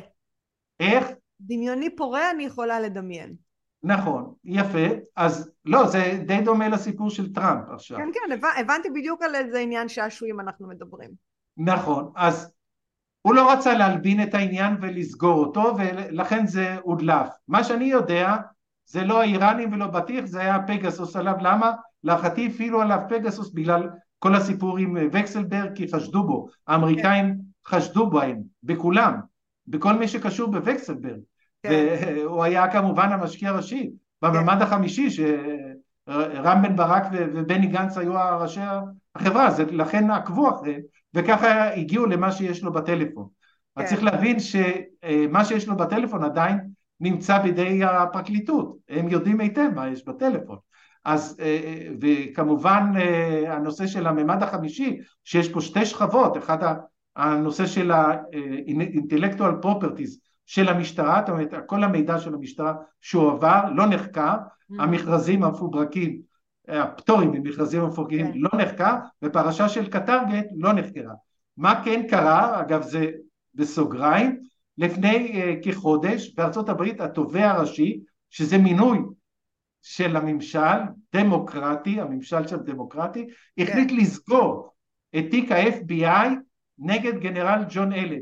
[0.79, 1.07] איך?
[1.41, 3.35] דמיוני פורה אני יכולה לדמיין.
[3.83, 7.97] נכון, יפה, אז לא, זה די דומה לסיפור של טראמפ עכשיו.
[7.97, 11.09] כן, כן, הבנתי בדיוק על איזה עניין שעשועים אנחנו מדברים.
[11.57, 12.51] נכון, אז
[13.21, 17.27] הוא לא רצה להלבין את העניין ולסגור אותו ולכן זה הודלף.
[17.47, 18.35] מה שאני יודע
[18.85, 21.71] זה לא האיראנים ולא בטיח, זה היה פגסוס עליו, למה?
[22.03, 27.75] להערכתי הפעילו עליו פגסוס בגלל כל הסיפור עם וקסלברג כי חשדו בו, האמריקאים כן.
[27.75, 29.19] חשדו בהם, בכולם,
[29.67, 31.19] בכל מי שקשור בווקסלברג,
[31.63, 31.69] כן.
[32.15, 33.91] והוא היה כמובן המשקיע הראשי
[34.21, 34.61] בממד כן.
[34.61, 38.61] החמישי שרם בן ברק ובני גנץ היו ראשי
[39.15, 40.81] החברה, לכן עקבו אחריהם
[41.13, 43.27] וככה הגיעו למה שיש לו בטלפון.
[43.75, 43.81] כן.
[43.81, 46.57] אז צריך להבין שמה שיש לו בטלפון עדיין
[46.99, 50.57] נמצא בידי הפרקליטות, הם יודעים היטב מה יש בטלפון.
[51.05, 51.37] אז
[52.01, 52.93] וכמובן
[53.47, 56.75] הנושא של הממד החמישי, שיש פה שתי שכבות, אחד
[57.15, 64.35] הנושא של ה-intellectual properties של המשטרה, זאת אומרת כל המידע של המשטרה שהועבר לא נחקר,
[64.35, 64.83] mm-hmm.
[64.83, 66.21] המכרזים המפוברקים
[66.71, 68.37] הפטורים ממכרזים מפורקים כן.
[68.37, 71.13] לא נחקר, ופרשה של קטרגט לא נחקרה.
[71.57, 73.11] מה כן קרה, אגב זה
[73.55, 74.39] בסוגריים,
[74.77, 77.99] לפני uh, כחודש בארצות הברית התובע הראשי,
[78.29, 78.99] שזה מינוי
[79.81, 80.79] של הממשל,
[81.15, 83.63] דמוקרטי, הממשל שם דמוקרטי, כן.
[83.63, 84.73] החליט לסגור
[85.17, 86.27] את תיק ה-FBI
[86.79, 88.21] נגד גנרל ג'ון אלן.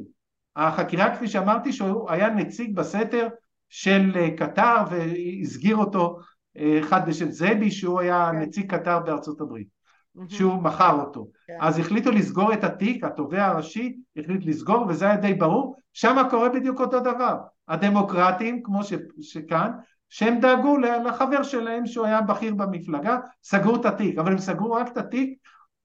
[0.56, 3.28] החקירה כפי שאמרתי שהוא היה נציג בסתר
[3.70, 6.20] של אה, קטר והסגיר אותו
[6.58, 8.40] אחד בשם זבי שהוא היה כן.
[8.40, 9.80] נציג קטר בארצות הברית.
[10.28, 11.28] שהוא מכר אותו.
[11.48, 11.58] כן.
[11.60, 16.50] אז החליטו לסגור את התיק התובע הראשי החליט לסגור וזה היה די ברור שם קורה
[16.50, 17.38] בדיוק אותו דבר.
[17.68, 19.72] הדמוקרטים כמו ש, שכאן
[20.10, 24.18] שהם דאגו לחבר שלהם שהוא היה בכיר במפלגה סגרו את התיק.
[24.18, 25.40] אבל הם סגרו רק את התיק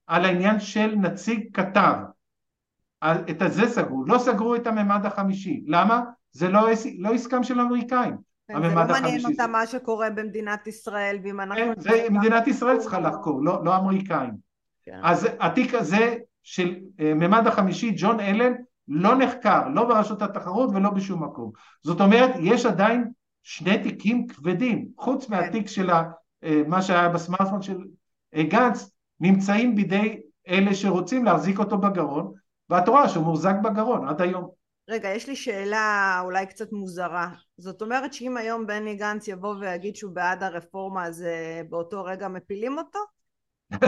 [0.06, 1.94] על העניין של נציג קטר.
[3.04, 5.64] את זה סגרו לא סגרו את הממד החמישי.
[5.66, 6.02] למה?
[6.32, 8.16] זה לא, לא עסקם של אמריקאים
[8.48, 11.56] כן, זה לא מעניין אותה מה שקורה במדינת ישראל, ואם אנחנו...
[11.56, 14.34] כן, זה מדינת ישראל צריכה לחקור, לא, לא אמריקאים.
[14.84, 15.00] כן.
[15.02, 18.52] אז התיק הזה של אה, ממד החמישי, ג'ון אלן,
[18.88, 21.50] לא נחקר, לא ברשות התחרות ולא בשום מקום.
[21.82, 23.10] זאת אומרת, יש עדיין
[23.42, 25.34] שני תיקים כבדים, חוץ כן.
[25.34, 27.78] מהתיק של אה, מה שהיה בסמארטפון של
[28.34, 28.90] אה, גנץ,
[29.20, 32.32] נמצאים בידי אלה שרוצים להחזיק אותו בגרון,
[32.70, 34.63] ואת רואה שהוא מוחזק בגרון עד היום.
[34.88, 37.28] רגע, יש לי שאלה אולי קצת מוזרה.
[37.56, 42.28] זאת אומרת שאם היום בני גנץ יבוא ויגיד שהוא בעד הרפורמה, אז אה, באותו רגע
[42.28, 42.98] מפילים אותו?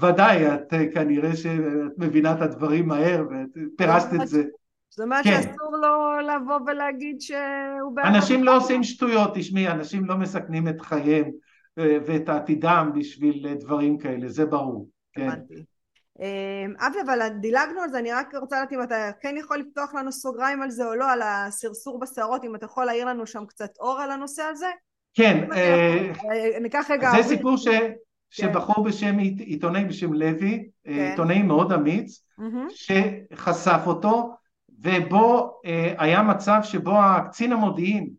[0.00, 4.44] ודאי, את כנראה שאת מבינה את הדברים מהר ופירשת את זה.
[4.90, 5.42] זאת אומרת כן.
[5.42, 8.06] שאסור לו לבוא ולהגיד שהוא בעד...
[8.06, 11.30] אנשים לא עושים שטויות, תשמעי, אנשים לא מסכנים את חייהם
[11.78, 14.88] אה, ואת עתידם בשביל דברים כאלה, זה ברור.
[15.12, 15.28] כן.
[15.28, 15.75] הבנתי.
[16.20, 19.94] אמ, אבי, אבל דילגנו על זה, אני רק רוצה לדעת אם אתה כן יכול לפתוח
[19.94, 23.46] לנו סוגריים על זה או לא, על הסרסור בסערות, אם אתה יכול להעיר לנו שם
[23.46, 24.66] קצת אור על הנושא הזה?
[25.14, 25.52] כן.
[25.52, 27.10] אה, אה, ניקח רגע...
[27.10, 27.68] זה סיפור ש...
[27.68, 27.92] כן.
[28.30, 30.90] שבחור בשם עיתונאי בשם לוי, כן.
[31.10, 32.24] עיתונאי מאוד אמיץ,
[32.70, 34.34] שחשף אותו,
[34.78, 38.10] ובו אה, היה מצב שבו הקצין המודיעין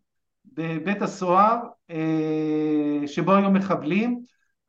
[0.53, 1.57] בבית הסוהר,
[1.91, 4.19] אה, שבו היו מחבלים,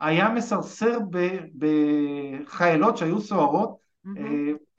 [0.01, 0.99] היה מסרסר
[1.59, 3.77] בחיילות שהיו סוהרות
[4.07, 4.11] mm-hmm.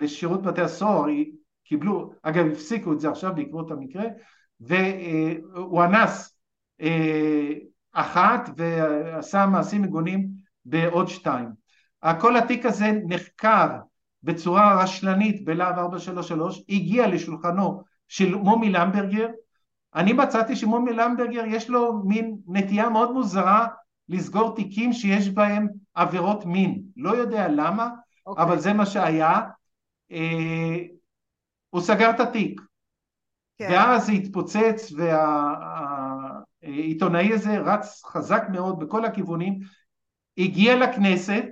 [0.02, 1.06] בשירות בתי הסוהר,
[1.64, 4.06] קיבלו, אגב הפסיקו את זה עכשיו בעקבות המקרה,
[4.60, 6.40] והוא אנס
[7.94, 10.28] אחת ועשה מעשים מגונים
[10.66, 11.50] בעוד שתיים.
[12.20, 13.68] כל התיק הזה נחקר
[14.24, 19.28] בצורה רשלנית בלהב 433 הגיע לשולחנו של מומי למברגר
[19.96, 23.68] אני מצאתי שמומי למברגר יש לו מין נטייה מאוד מוזרה
[24.10, 28.22] לסגור תיקים שיש בהם עבירות מין לא יודע למה okay.
[28.26, 28.44] אוקיי.
[28.44, 29.42] אבל זה מה שהיה
[30.12, 30.78] אה,
[31.70, 32.62] הוא סגר את התיק
[33.58, 33.68] כן.
[33.72, 34.92] ואז זה התפוצץ
[36.64, 39.60] והעיתונאי הזה רץ חזק מאוד בכל הכיוונים
[40.38, 41.44] הגיע לכנסת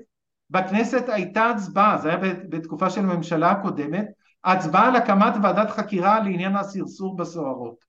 [0.49, 2.17] בכנסת הייתה הצבעה, זה היה
[2.49, 4.07] בתקופה של הממשלה הקודמת,
[4.43, 7.85] הצבעה על הקמת ועדת חקירה לעניין הסרסור בסוהרות.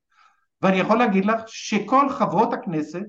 [0.63, 3.05] ואני יכול להגיד לך שכל חברות הכנסת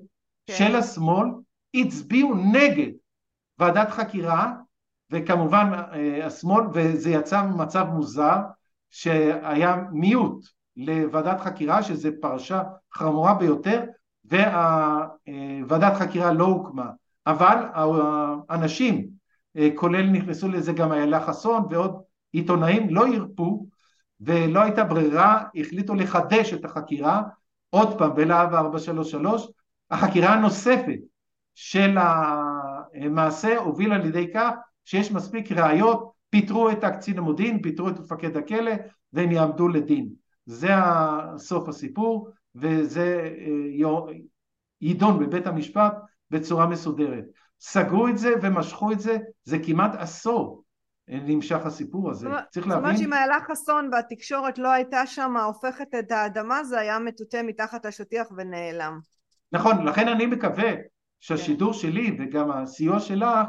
[0.47, 0.53] כן.
[0.53, 1.27] של השמאל
[1.73, 2.91] הצביעו נגד
[3.59, 4.53] ועדת חקירה,
[5.11, 8.37] וכמובן אה, השמאל, וזה יצא מצב מוזר,
[8.89, 10.45] שהיה מיעוט
[10.77, 12.63] לוועדת חקירה, שזו פרשה
[12.93, 13.83] חמורה ביותר,
[14.25, 16.89] וועדת חקירה לא הוקמה.
[17.27, 17.55] אבל
[18.49, 19.07] האנשים
[19.57, 22.01] אה, כולל נכנסו לזה גם איילה חסון ועוד
[22.31, 23.65] עיתונאים, לא הרפו
[24.21, 27.21] ולא הייתה ברירה, החליטו לחדש את החקירה
[27.69, 29.47] עוד פעם בלהב 433,
[29.91, 30.99] החקירה הנוספת
[31.55, 34.51] של המעשה הובילה לידי כך
[34.85, 38.71] שיש מספיק ראיות, פיטרו את הקצין המודיעין, פיטרו את מפקד הכלא
[39.13, 40.09] והם יעמדו לדין.
[40.45, 40.69] זה
[41.37, 44.13] סוף הסיפור וזה אה,
[44.81, 45.93] יידון בבית המשפט
[46.31, 47.25] בצורה מסודרת.
[47.59, 50.63] סגרו את זה ומשכו את זה, זה כמעט עשור
[51.07, 52.83] נמשך הסיפור הזה, צריך להבין...
[52.83, 57.41] זאת אומרת שאם איילה חסון והתקשורת לא הייתה שם הופכת את האדמה, זה היה מטוטא
[57.45, 58.99] מתחת השטיח ונעלם.
[59.51, 60.71] נכון, לכן אני מקווה
[61.19, 61.73] שהשידור.
[61.73, 63.47] שלי וגם הסיוע שלך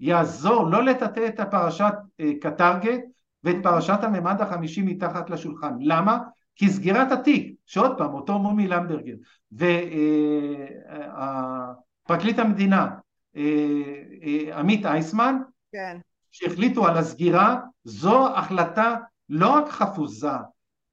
[0.00, 3.00] יעזור לא לטאטא את הפרשת אה, קטרגט
[3.44, 5.74] ואת פרשת הממד החמישי מתחת לשולחן.
[5.80, 6.18] למה?
[6.56, 9.14] כי סגירת התיק, שעוד פעם, אותו מומי למברגר
[12.02, 12.90] ופרקליט אה, המדינה
[13.36, 13.42] אה,
[14.22, 15.38] אה, עמית אייסמן,
[15.72, 15.98] כן.
[16.30, 18.96] שהחליטו על הסגירה, זו החלטה
[19.28, 20.28] לא רק חפוזה,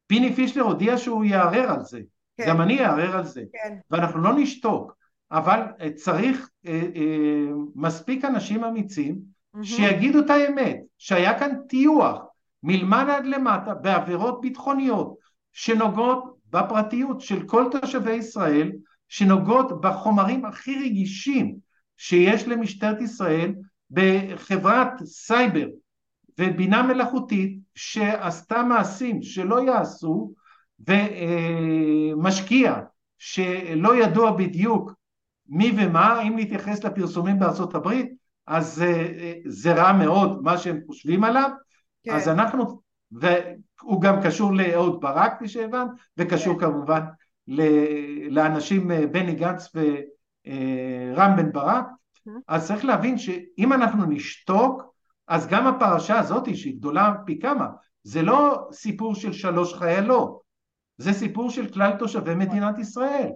[0.07, 1.99] פיני פישלר הודיע שהוא יערער על זה,
[2.37, 2.45] כן.
[2.47, 3.77] גם אני אערער על זה, כן.
[3.91, 4.95] ואנחנו לא נשתוק,
[5.31, 9.41] אבל אה, צריך אה, אה, מספיק אנשים אמיצים.
[9.63, 12.21] שיגידו את האמת, שהיה כאן טיוח
[12.63, 15.15] מלמעלה עד למטה בעבירות ביטחוניות
[15.51, 18.71] שנוגעות בפרטיות של כל תושבי ישראל,
[19.09, 21.55] שנוגעות בחומרים הכי רגישים
[21.97, 23.53] שיש למשטרת ישראל
[23.91, 25.67] בחברת סייבר
[26.39, 30.33] ובינה מלאכותית שעשתה מעשים שלא יעשו
[32.17, 32.75] ומשקיע
[33.17, 34.91] שלא ידוע בדיוק
[35.51, 38.11] מי ומה, אם נתייחס לפרסומים בארצות הברית,
[38.47, 38.83] אז
[39.45, 41.49] זה רע מאוד מה שהם חושבים עליו,
[42.03, 42.11] כן.
[42.11, 46.65] אז אנחנו, והוא גם קשור לאהוד ברק כפי שהבנת, וקשור כן.
[46.65, 47.01] כמובן
[48.29, 49.79] לאנשים בני גנץ ו...
[50.47, 51.85] אה, בן ברק,
[52.47, 54.83] אז צריך להבין שאם אנחנו נשתוק,
[55.27, 57.67] אז גם הפרשה הזאת שהיא גדולה פי כמה,
[58.03, 60.41] זה לא סיפור של שלוש חיילות,
[60.97, 63.29] זה סיפור של כלל תושבי מדינת ישראל,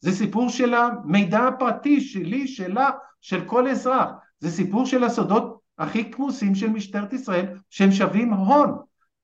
[0.00, 6.10] זה סיפור של המידע הפרטי שלי, שלה, של כל אזרח, זה סיפור של הסודות הכי
[6.10, 8.78] כמוסים של משטרת ישראל שהם שווים הון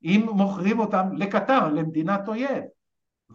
[0.05, 2.65] אם מוכרים אותם לקטר, למדינת אויב.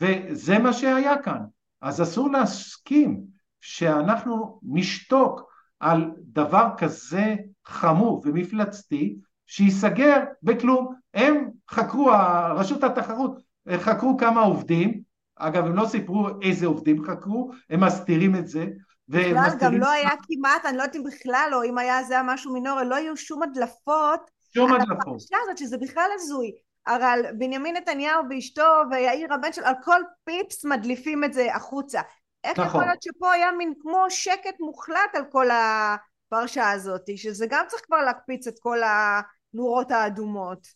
[0.02, 1.41] וזה מה שהיה כאן.
[1.82, 3.22] אז אסור להסכים
[3.61, 7.36] שאנחנו נשתוק על דבר כזה
[7.66, 10.95] חמור ומפלצתי, שייסגר בכלום.
[11.14, 12.11] הם חקרו,
[12.56, 13.41] רשות התחרות
[13.78, 14.98] חקרו כמה עובדים,
[15.40, 18.66] אגב הם לא סיפרו איזה עובדים חקרו, הם מסתירים את זה.
[19.07, 22.24] בכלל גם לא היה כמעט, אני לא יודעת אם בכלל או אם היה זה היה
[22.24, 24.32] משהו מינורי, לא היו שום הדלפות.
[24.53, 24.91] שום הדלפות.
[24.91, 26.52] על הפרשה הזאת שזה בכלל הזוי.
[26.88, 32.02] אבל בנימין נתניהו ואשתו ויאיר הבן של על כל פיפס מדליפים את זה החוצה.
[32.44, 32.68] איך נכון.
[32.68, 37.82] יכול להיות שפה היה מין כמו שקט מוחלט על כל הפרשה הזאת, שזה גם צריך
[37.86, 40.68] כבר להקפיץ את כל הנורות האדומות.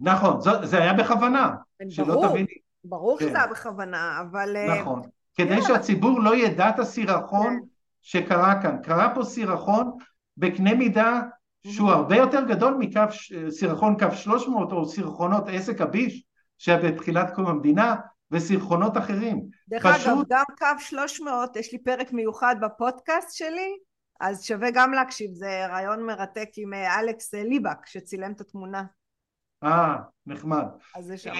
[0.00, 1.50] נכון, זה, זה היה בכוונה,
[1.88, 2.54] שלא תביני.
[2.84, 3.28] ברור כן.
[3.28, 4.56] שזה היה בכוונה, אבל...
[4.56, 5.02] אה, נכון,
[5.34, 5.62] כדי כן.
[5.62, 7.66] שהציבור לא ידע את הסירחון כן.
[8.00, 8.76] שקרה כאן.
[8.82, 9.96] קרה פה סירחון
[10.36, 11.20] בקנה מידה
[11.66, 12.78] שהוא הרבה יותר גדול
[13.46, 16.24] מסירחון קו 300 או סירחונות עסק הביש
[16.58, 17.96] שהיה בתחילת קום המדינה
[18.30, 19.48] וסירחונות אחרים.
[19.68, 20.06] דרך פשוט...
[20.06, 23.76] אגב, גם קו 300, יש לי פרק מיוחד בפודקאסט שלי,
[24.20, 28.84] אז שווה גם להקשיב, זה רעיון מרתק עם אה, אלכס אה, ליבק שצילם את התמונה.
[29.64, 29.96] אה,
[30.26, 30.64] נחמד.
[30.96, 31.32] אז זה שם.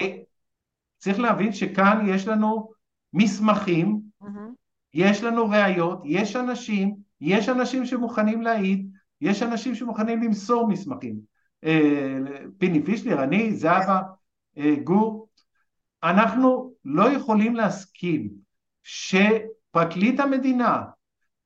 [1.01, 2.71] צריך להבין שכאן יש לנו
[3.13, 4.27] מסמכים, mm-hmm.
[4.93, 8.91] יש לנו ראיות, יש אנשים, יש אנשים שמוכנים להעיד,
[9.21, 11.19] יש אנשים שמוכנים למסור מסמכים.
[11.63, 12.17] אה,
[12.57, 14.01] פיני פישלר, אני, זהבה,
[14.57, 15.29] אה, גור,
[16.03, 18.29] אנחנו לא יכולים להסכים
[18.83, 20.81] שפרקליט המדינה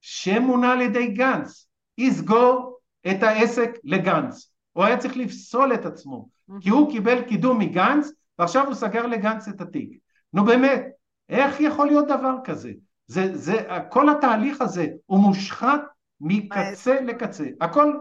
[0.01, 1.67] שמונה על ידי גנץ
[1.97, 4.51] יסגור את העסק לגנץ.
[4.71, 6.29] הוא היה צריך לפסול את עצמו,
[6.61, 9.99] כי הוא קיבל קידום מגנץ ועכשיו הוא סגר לגנץ את התיק.
[10.33, 10.85] נו באמת,
[11.29, 12.71] איך יכול להיות דבר כזה?
[13.07, 15.81] זה, זה, כל התהליך הזה הוא מושחת
[16.21, 17.45] מקצה לקצה.
[17.61, 17.93] הכל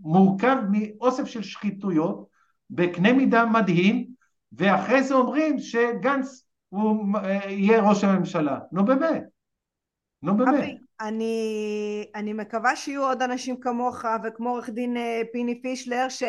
[0.00, 2.26] מורכב מאוסף של שחיתויות
[2.70, 4.06] בקנה מידה מדהים,
[4.52, 8.58] ואחרי זה אומרים שגנץ הוא אה, יהיה ראש הממשלה.
[8.72, 9.22] נו באמת.
[10.22, 10.76] נו באמת.
[11.00, 16.22] אני, אני מקווה שיהיו עוד אנשים כמוך וכמו עורך דין אה, פיני פישלר ש,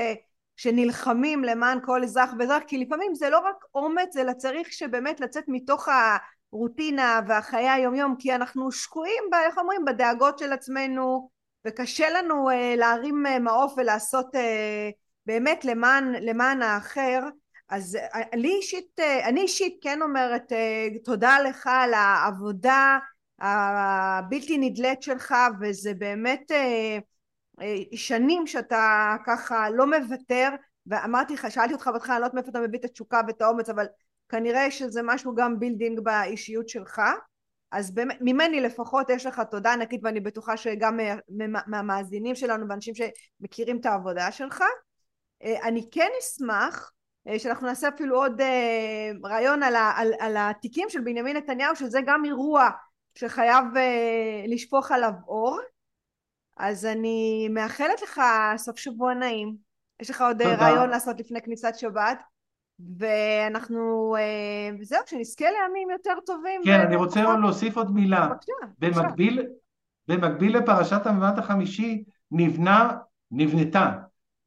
[0.62, 5.44] שנלחמים למען כל אזרח ואזרח כי לפעמים זה לא רק אומץ אלא צריך שבאמת לצאת
[5.48, 5.88] מתוך
[6.52, 9.86] הרוטינה והחיי היומיום כי אנחנו שקועים ב, איך אומרים?
[9.86, 11.30] בדאגות של עצמנו
[11.68, 14.40] וקשה לנו uh, להרים uh, מעוף ולעשות uh,
[15.26, 17.20] באמת למען, למען האחר.
[17.70, 22.98] אז uh, לי אישית, uh, אני אישית כן אומרת uh, תודה לך על העבודה
[23.42, 27.00] הבלתי נדלית שלך וזה באמת אה, אה,
[27.96, 30.50] שנים שאתה ככה לא מוותר
[30.86, 33.70] ואמרתי לך, שאלתי אותך בהתחלה, אני לא יודעת מאיפה אתה מביא את התשוקה ואת האומץ
[33.70, 33.86] אבל
[34.30, 37.02] כנראה שזה משהו גם built-in באישיות שלך.
[37.72, 41.00] אז באמת, ממני לפחות יש לך תודה ענקית ואני בטוחה שגם
[41.68, 44.64] מהמאזינים שלנו ואנשים שמכירים את העבודה שלך.
[45.44, 46.92] אה, אני כן אשמח
[47.38, 48.42] שאנחנו נעשה אפילו עוד
[49.26, 52.70] ריאיון על, על, על התיקים של בנימין נתניהו שזה גם אירוע
[53.16, 53.66] שחייב
[54.48, 55.60] לשפוך עליו אור
[56.62, 58.22] אז אני מאחלת לך
[58.58, 59.56] סוף שבוע נעים
[60.02, 60.70] יש לך עוד אה, תודה.
[60.70, 62.24] רעיון לעשות לפני כניסת שבת
[62.98, 68.54] ואנחנו uh, זהו שנזכה לימים יותר טובים כן אני רוצה עוד להוסיף עוד מילה בבקשה,
[68.80, 69.54] במקביל, בבקשה.
[70.08, 72.98] במקביל לפרשת הממד החמישי נבנה
[73.32, 73.92] נבנתה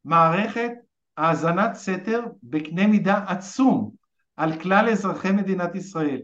[0.05, 0.73] מערכת
[1.17, 3.91] האזנת סתר בקנה מידה עצום
[4.37, 6.21] על כלל אזרחי מדינת ישראל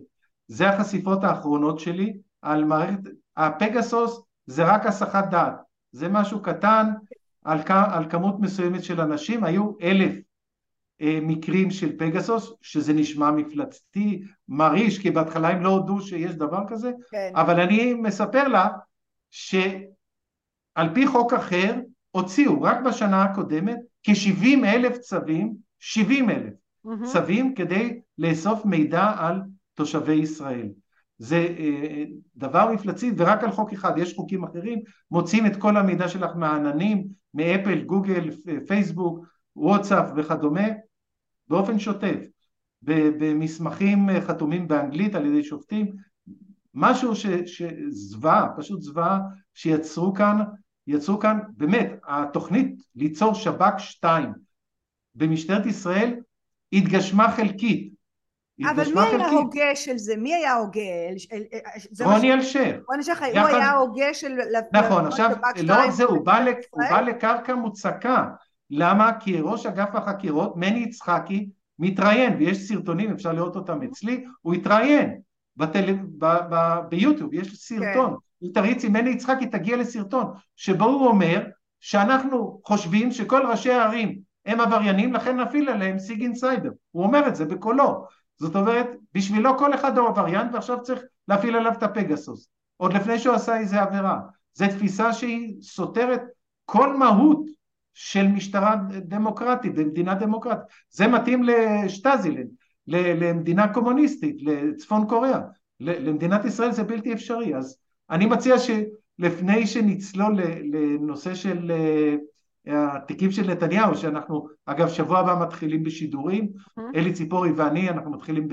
[0.48, 3.00] זה החשיפות האחרונות שלי על מערכת,
[3.36, 6.86] הפגסוס זה רק הסחת דעת, זה משהו קטן
[7.44, 10.14] על, על כמות מסוימת של אנשים, היו אלף
[11.00, 16.62] אה, מקרים של פגסוס, שזה נשמע מפלצתי, מרעיש, כי בהתחלה הם לא הודו שיש דבר
[16.68, 17.32] כזה, כן.
[17.34, 18.68] אבל אני מספר לה
[19.30, 21.74] שעל פי חוק אחר
[22.10, 26.52] הוציאו רק בשנה הקודמת כ-70 אלף צווים, 70 אלף
[26.86, 27.06] mm-hmm.
[27.12, 29.40] צווים כדי לאסוף מידע על
[29.74, 30.68] תושבי ישראל.
[31.20, 32.04] זה אה,
[32.36, 34.80] דבר מפלצי ורק על חוק אחד, יש חוקים אחרים,
[35.10, 38.30] מוצאים את כל המידע שלך מהעננים, מאפל, גוגל,
[38.66, 39.26] פייסבוק,
[39.56, 40.66] וואטסאפ וכדומה,
[41.48, 42.16] באופן שוטף,
[42.82, 45.92] במסמכים חתומים באנגלית על ידי שופטים,
[46.74, 47.12] משהו
[47.46, 49.20] שזוועה, פשוט זוועה
[49.54, 50.38] שיצרו כאן,
[50.86, 54.32] יצרו כאן, באמת, התוכנית ליצור שב"כ 2
[55.14, 56.14] במשטרת ישראל
[56.72, 57.89] התגשמה חלקית,
[58.70, 60.16] אבל מי היה ההוגה של זה?
[60.16, 60.80] מי היה ההוגה?
[62.00, 62.80] רוני אלשר.
[62.88, 64.38] רוני אלשר, הוא היה ההוגה של...
[64.72, 65.30] נכון, עכשיו,
[65.62, 66.26] לא רק זה, הוא
[66.90, 68.24] בא לקרקע מוצקה.
[68.70, 69.12] למה?
[69.20, 75.20] כי ראש אגף החקירות, מני יצחקי, מתראיין, ויש סרטונים, אפשר לראות אותם אצלי, הוא התראיין
[76.88, 78.16] ביוטיוב, יש סרטון.
[78.42, 78.46] כן.
[78.54, 81.46] תריצי, מני יצחקי תגיע לסרטון, שבו הוא אומר
[81.80, 86.70] שאנחנו חושבים שכל ראשי הערים הם עבריינים, לכן נפעיל עליהם סיגין סייבר.
[86.90, 88.06] הוא אומר את זה בקולו.
[88.40, 93.18] זאת אומרת, בשבילו כל אחד הוא עבריין ועכשיו צריך להפעיל עליו את הפגסוס, עוד לפני
[93.18, 94.20] שהוא עשה איזה עבירה.
[94.54, 96.22] זו תפיסה שהיא סותרת
[96.64, 97.44] כל מהות
[97.94, 100.64] של משטרה דמוקרטית, במדינה דמוקרטית.
[100.90, 102.36] זה מתאים לשטאזי,
[102.86, 105.40] למדינה קומוניסטית, לצפון קוריאה.
[105.80, 107.56] למדינת ישראל זה בלתי אפשרי.
[107.56, 107.76] אז
[108.10, 110.40] אני מציע שלפני שנצלול
[110.72, 112.14] לנושא של אה,
[112.66, 116.48] התיקים של נתניהו, שאנחנו, אגב, שבוע הבא מתחילים בשידורים.
[116.94, 118.48] אלי ציפורי ואני, אנחנו מתחילים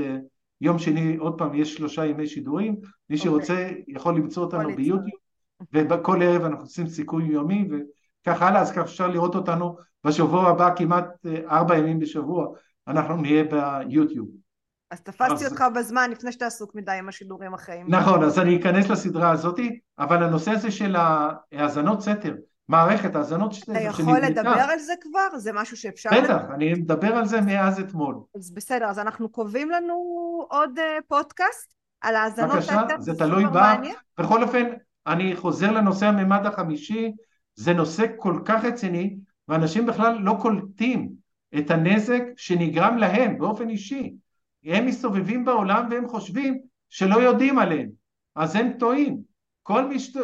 [0.61, 2.79] ביום שני, עוד פעם, יש שלושה ימי שידורים, מי.
[2.79, 3.17] אוקיי.
[3.17, 5.19] שרוצה יכול למצוא אותנו ביוטיוב,
[5.73, 10.75] וכל ערב אנחנו עושים סיכוי יומי, וכך הלאה, אז ככה אפשר לראות אותנו בשבוע הבא
[10.75, 12.47] כמעט אה, ארבע ימים בשבוע,
[12.87, 14.27] אנחנו נהיה ביוטיוב.
[14.91, 15.51] אז תפסתי אז...
[15.51, 17.85] אותך בזמן לפני שאתה עסוק מדי עם השידורים החיים.
[17.89, 20.95] נכון, אז אני אכנס לסדרה הזאתי, אבל הנושא הזה של
[21.51, 22.35] האזנות סתר,
[22.69, 25.37] מערכת האזנות סתר אתה יכול לדבר על זה כבר?
[25.37, 26.09] זה משהו שאפשר...
[26.23, 28.15] בטח, אני מדבר על זה מאז אתמול.
[28.35, 29.93] אז בסדר, אז אנחנו קובעים לנו
[30.49, 32.51] עוד uh, פודקאסט על האזנות.
[32.51, 33.75] בבקשה, זה תלוי בה.
[34.19, 34.65] בכל אופן,
[35.07, 37.11] אני חוזר לנושא הממד החמישי,
[37.55, 39.17] זה נושא כל כך רציני,
[39.47, 41.09] ואנשים בכלל לא קולטים
[41.57, 44.13] את הנזק שנגרם להם באופן אישי.
[44.65, 47.89] הם מסתובבים בעולם והם חושבים שלא יודעים עליהם,
[48.35, 49.21] אז הם טועים.
[49.67, 50.15] כל מי ש...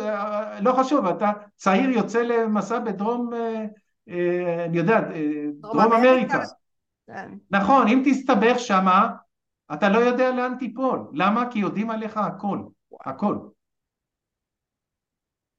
[0.61, 3.65] לא חשוב, אתה צעיר יוצא למסע בדרום, אה,
[4.09, 6.43] אה, אני יודע, אה, דרום, דרום אמריקה.
[7.07, 7.31] כן.
[7.51, 9.09] נכון, אם תסתבך שמה,
[9.73, 11.07] אתה לא יודע לאן תיפול.
[11.13, 11.51] למה?
[11.51, 12.59] כי יודעים עליך הכל.
[13.05, 13.37] הכל.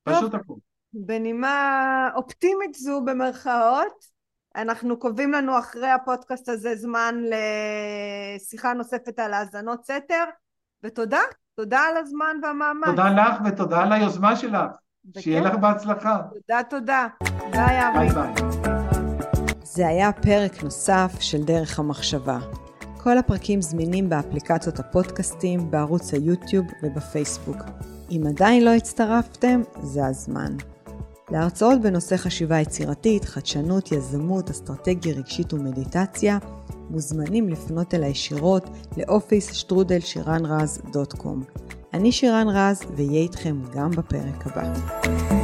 [0.03, 0.55] פשוט הכל.
[0.93, 4.05] בנימה אופטימית זו במרכאות,
[4.57, 7.15] אנחנו קובעים לנו אחרי הפודקאסט הזה זמן
[8.37, 10.25] לשיחה נוספת על האזנות סתר,
[10.83, 11.21] ותודה,
[11.57, 12.87] תודה על הזמן והמאמץ.
[12.87, 14.61] תודה לך ותודה על היוזמה שלך,
[15.19, 16.19] שיהיה לך בהצלחה.
[16.35, 17.07] תודה, תודה.
[17.53, 17.99] ביי, אבי.
[17.99, 18.35] ביי ביי.
[19.63, 22.39] זה היה פרק נוסף של דרך המחשבה.
[23.03, 27.57] כל הפרקים זמינים באפליקציות הפודקאסטים, בערוץ היוטיוב ובפייסבוק.
[28.11, 30.57] אם עדיין לא הצטרפתם, זה הזמן.
[31.31, 36.39] להרצאות בנושא חשיבה יצירתית, חדשנות, יזמות, אסטרטגיה רגשית ומדיטציה,
[36.91, 41.43] מוזמנים לפנות אל הישירות לאופיס שטרודל שירן רז דוט קום.
[41.95, 45.44] אני שירן רז ואהיה איתכם גם בפרק הבא.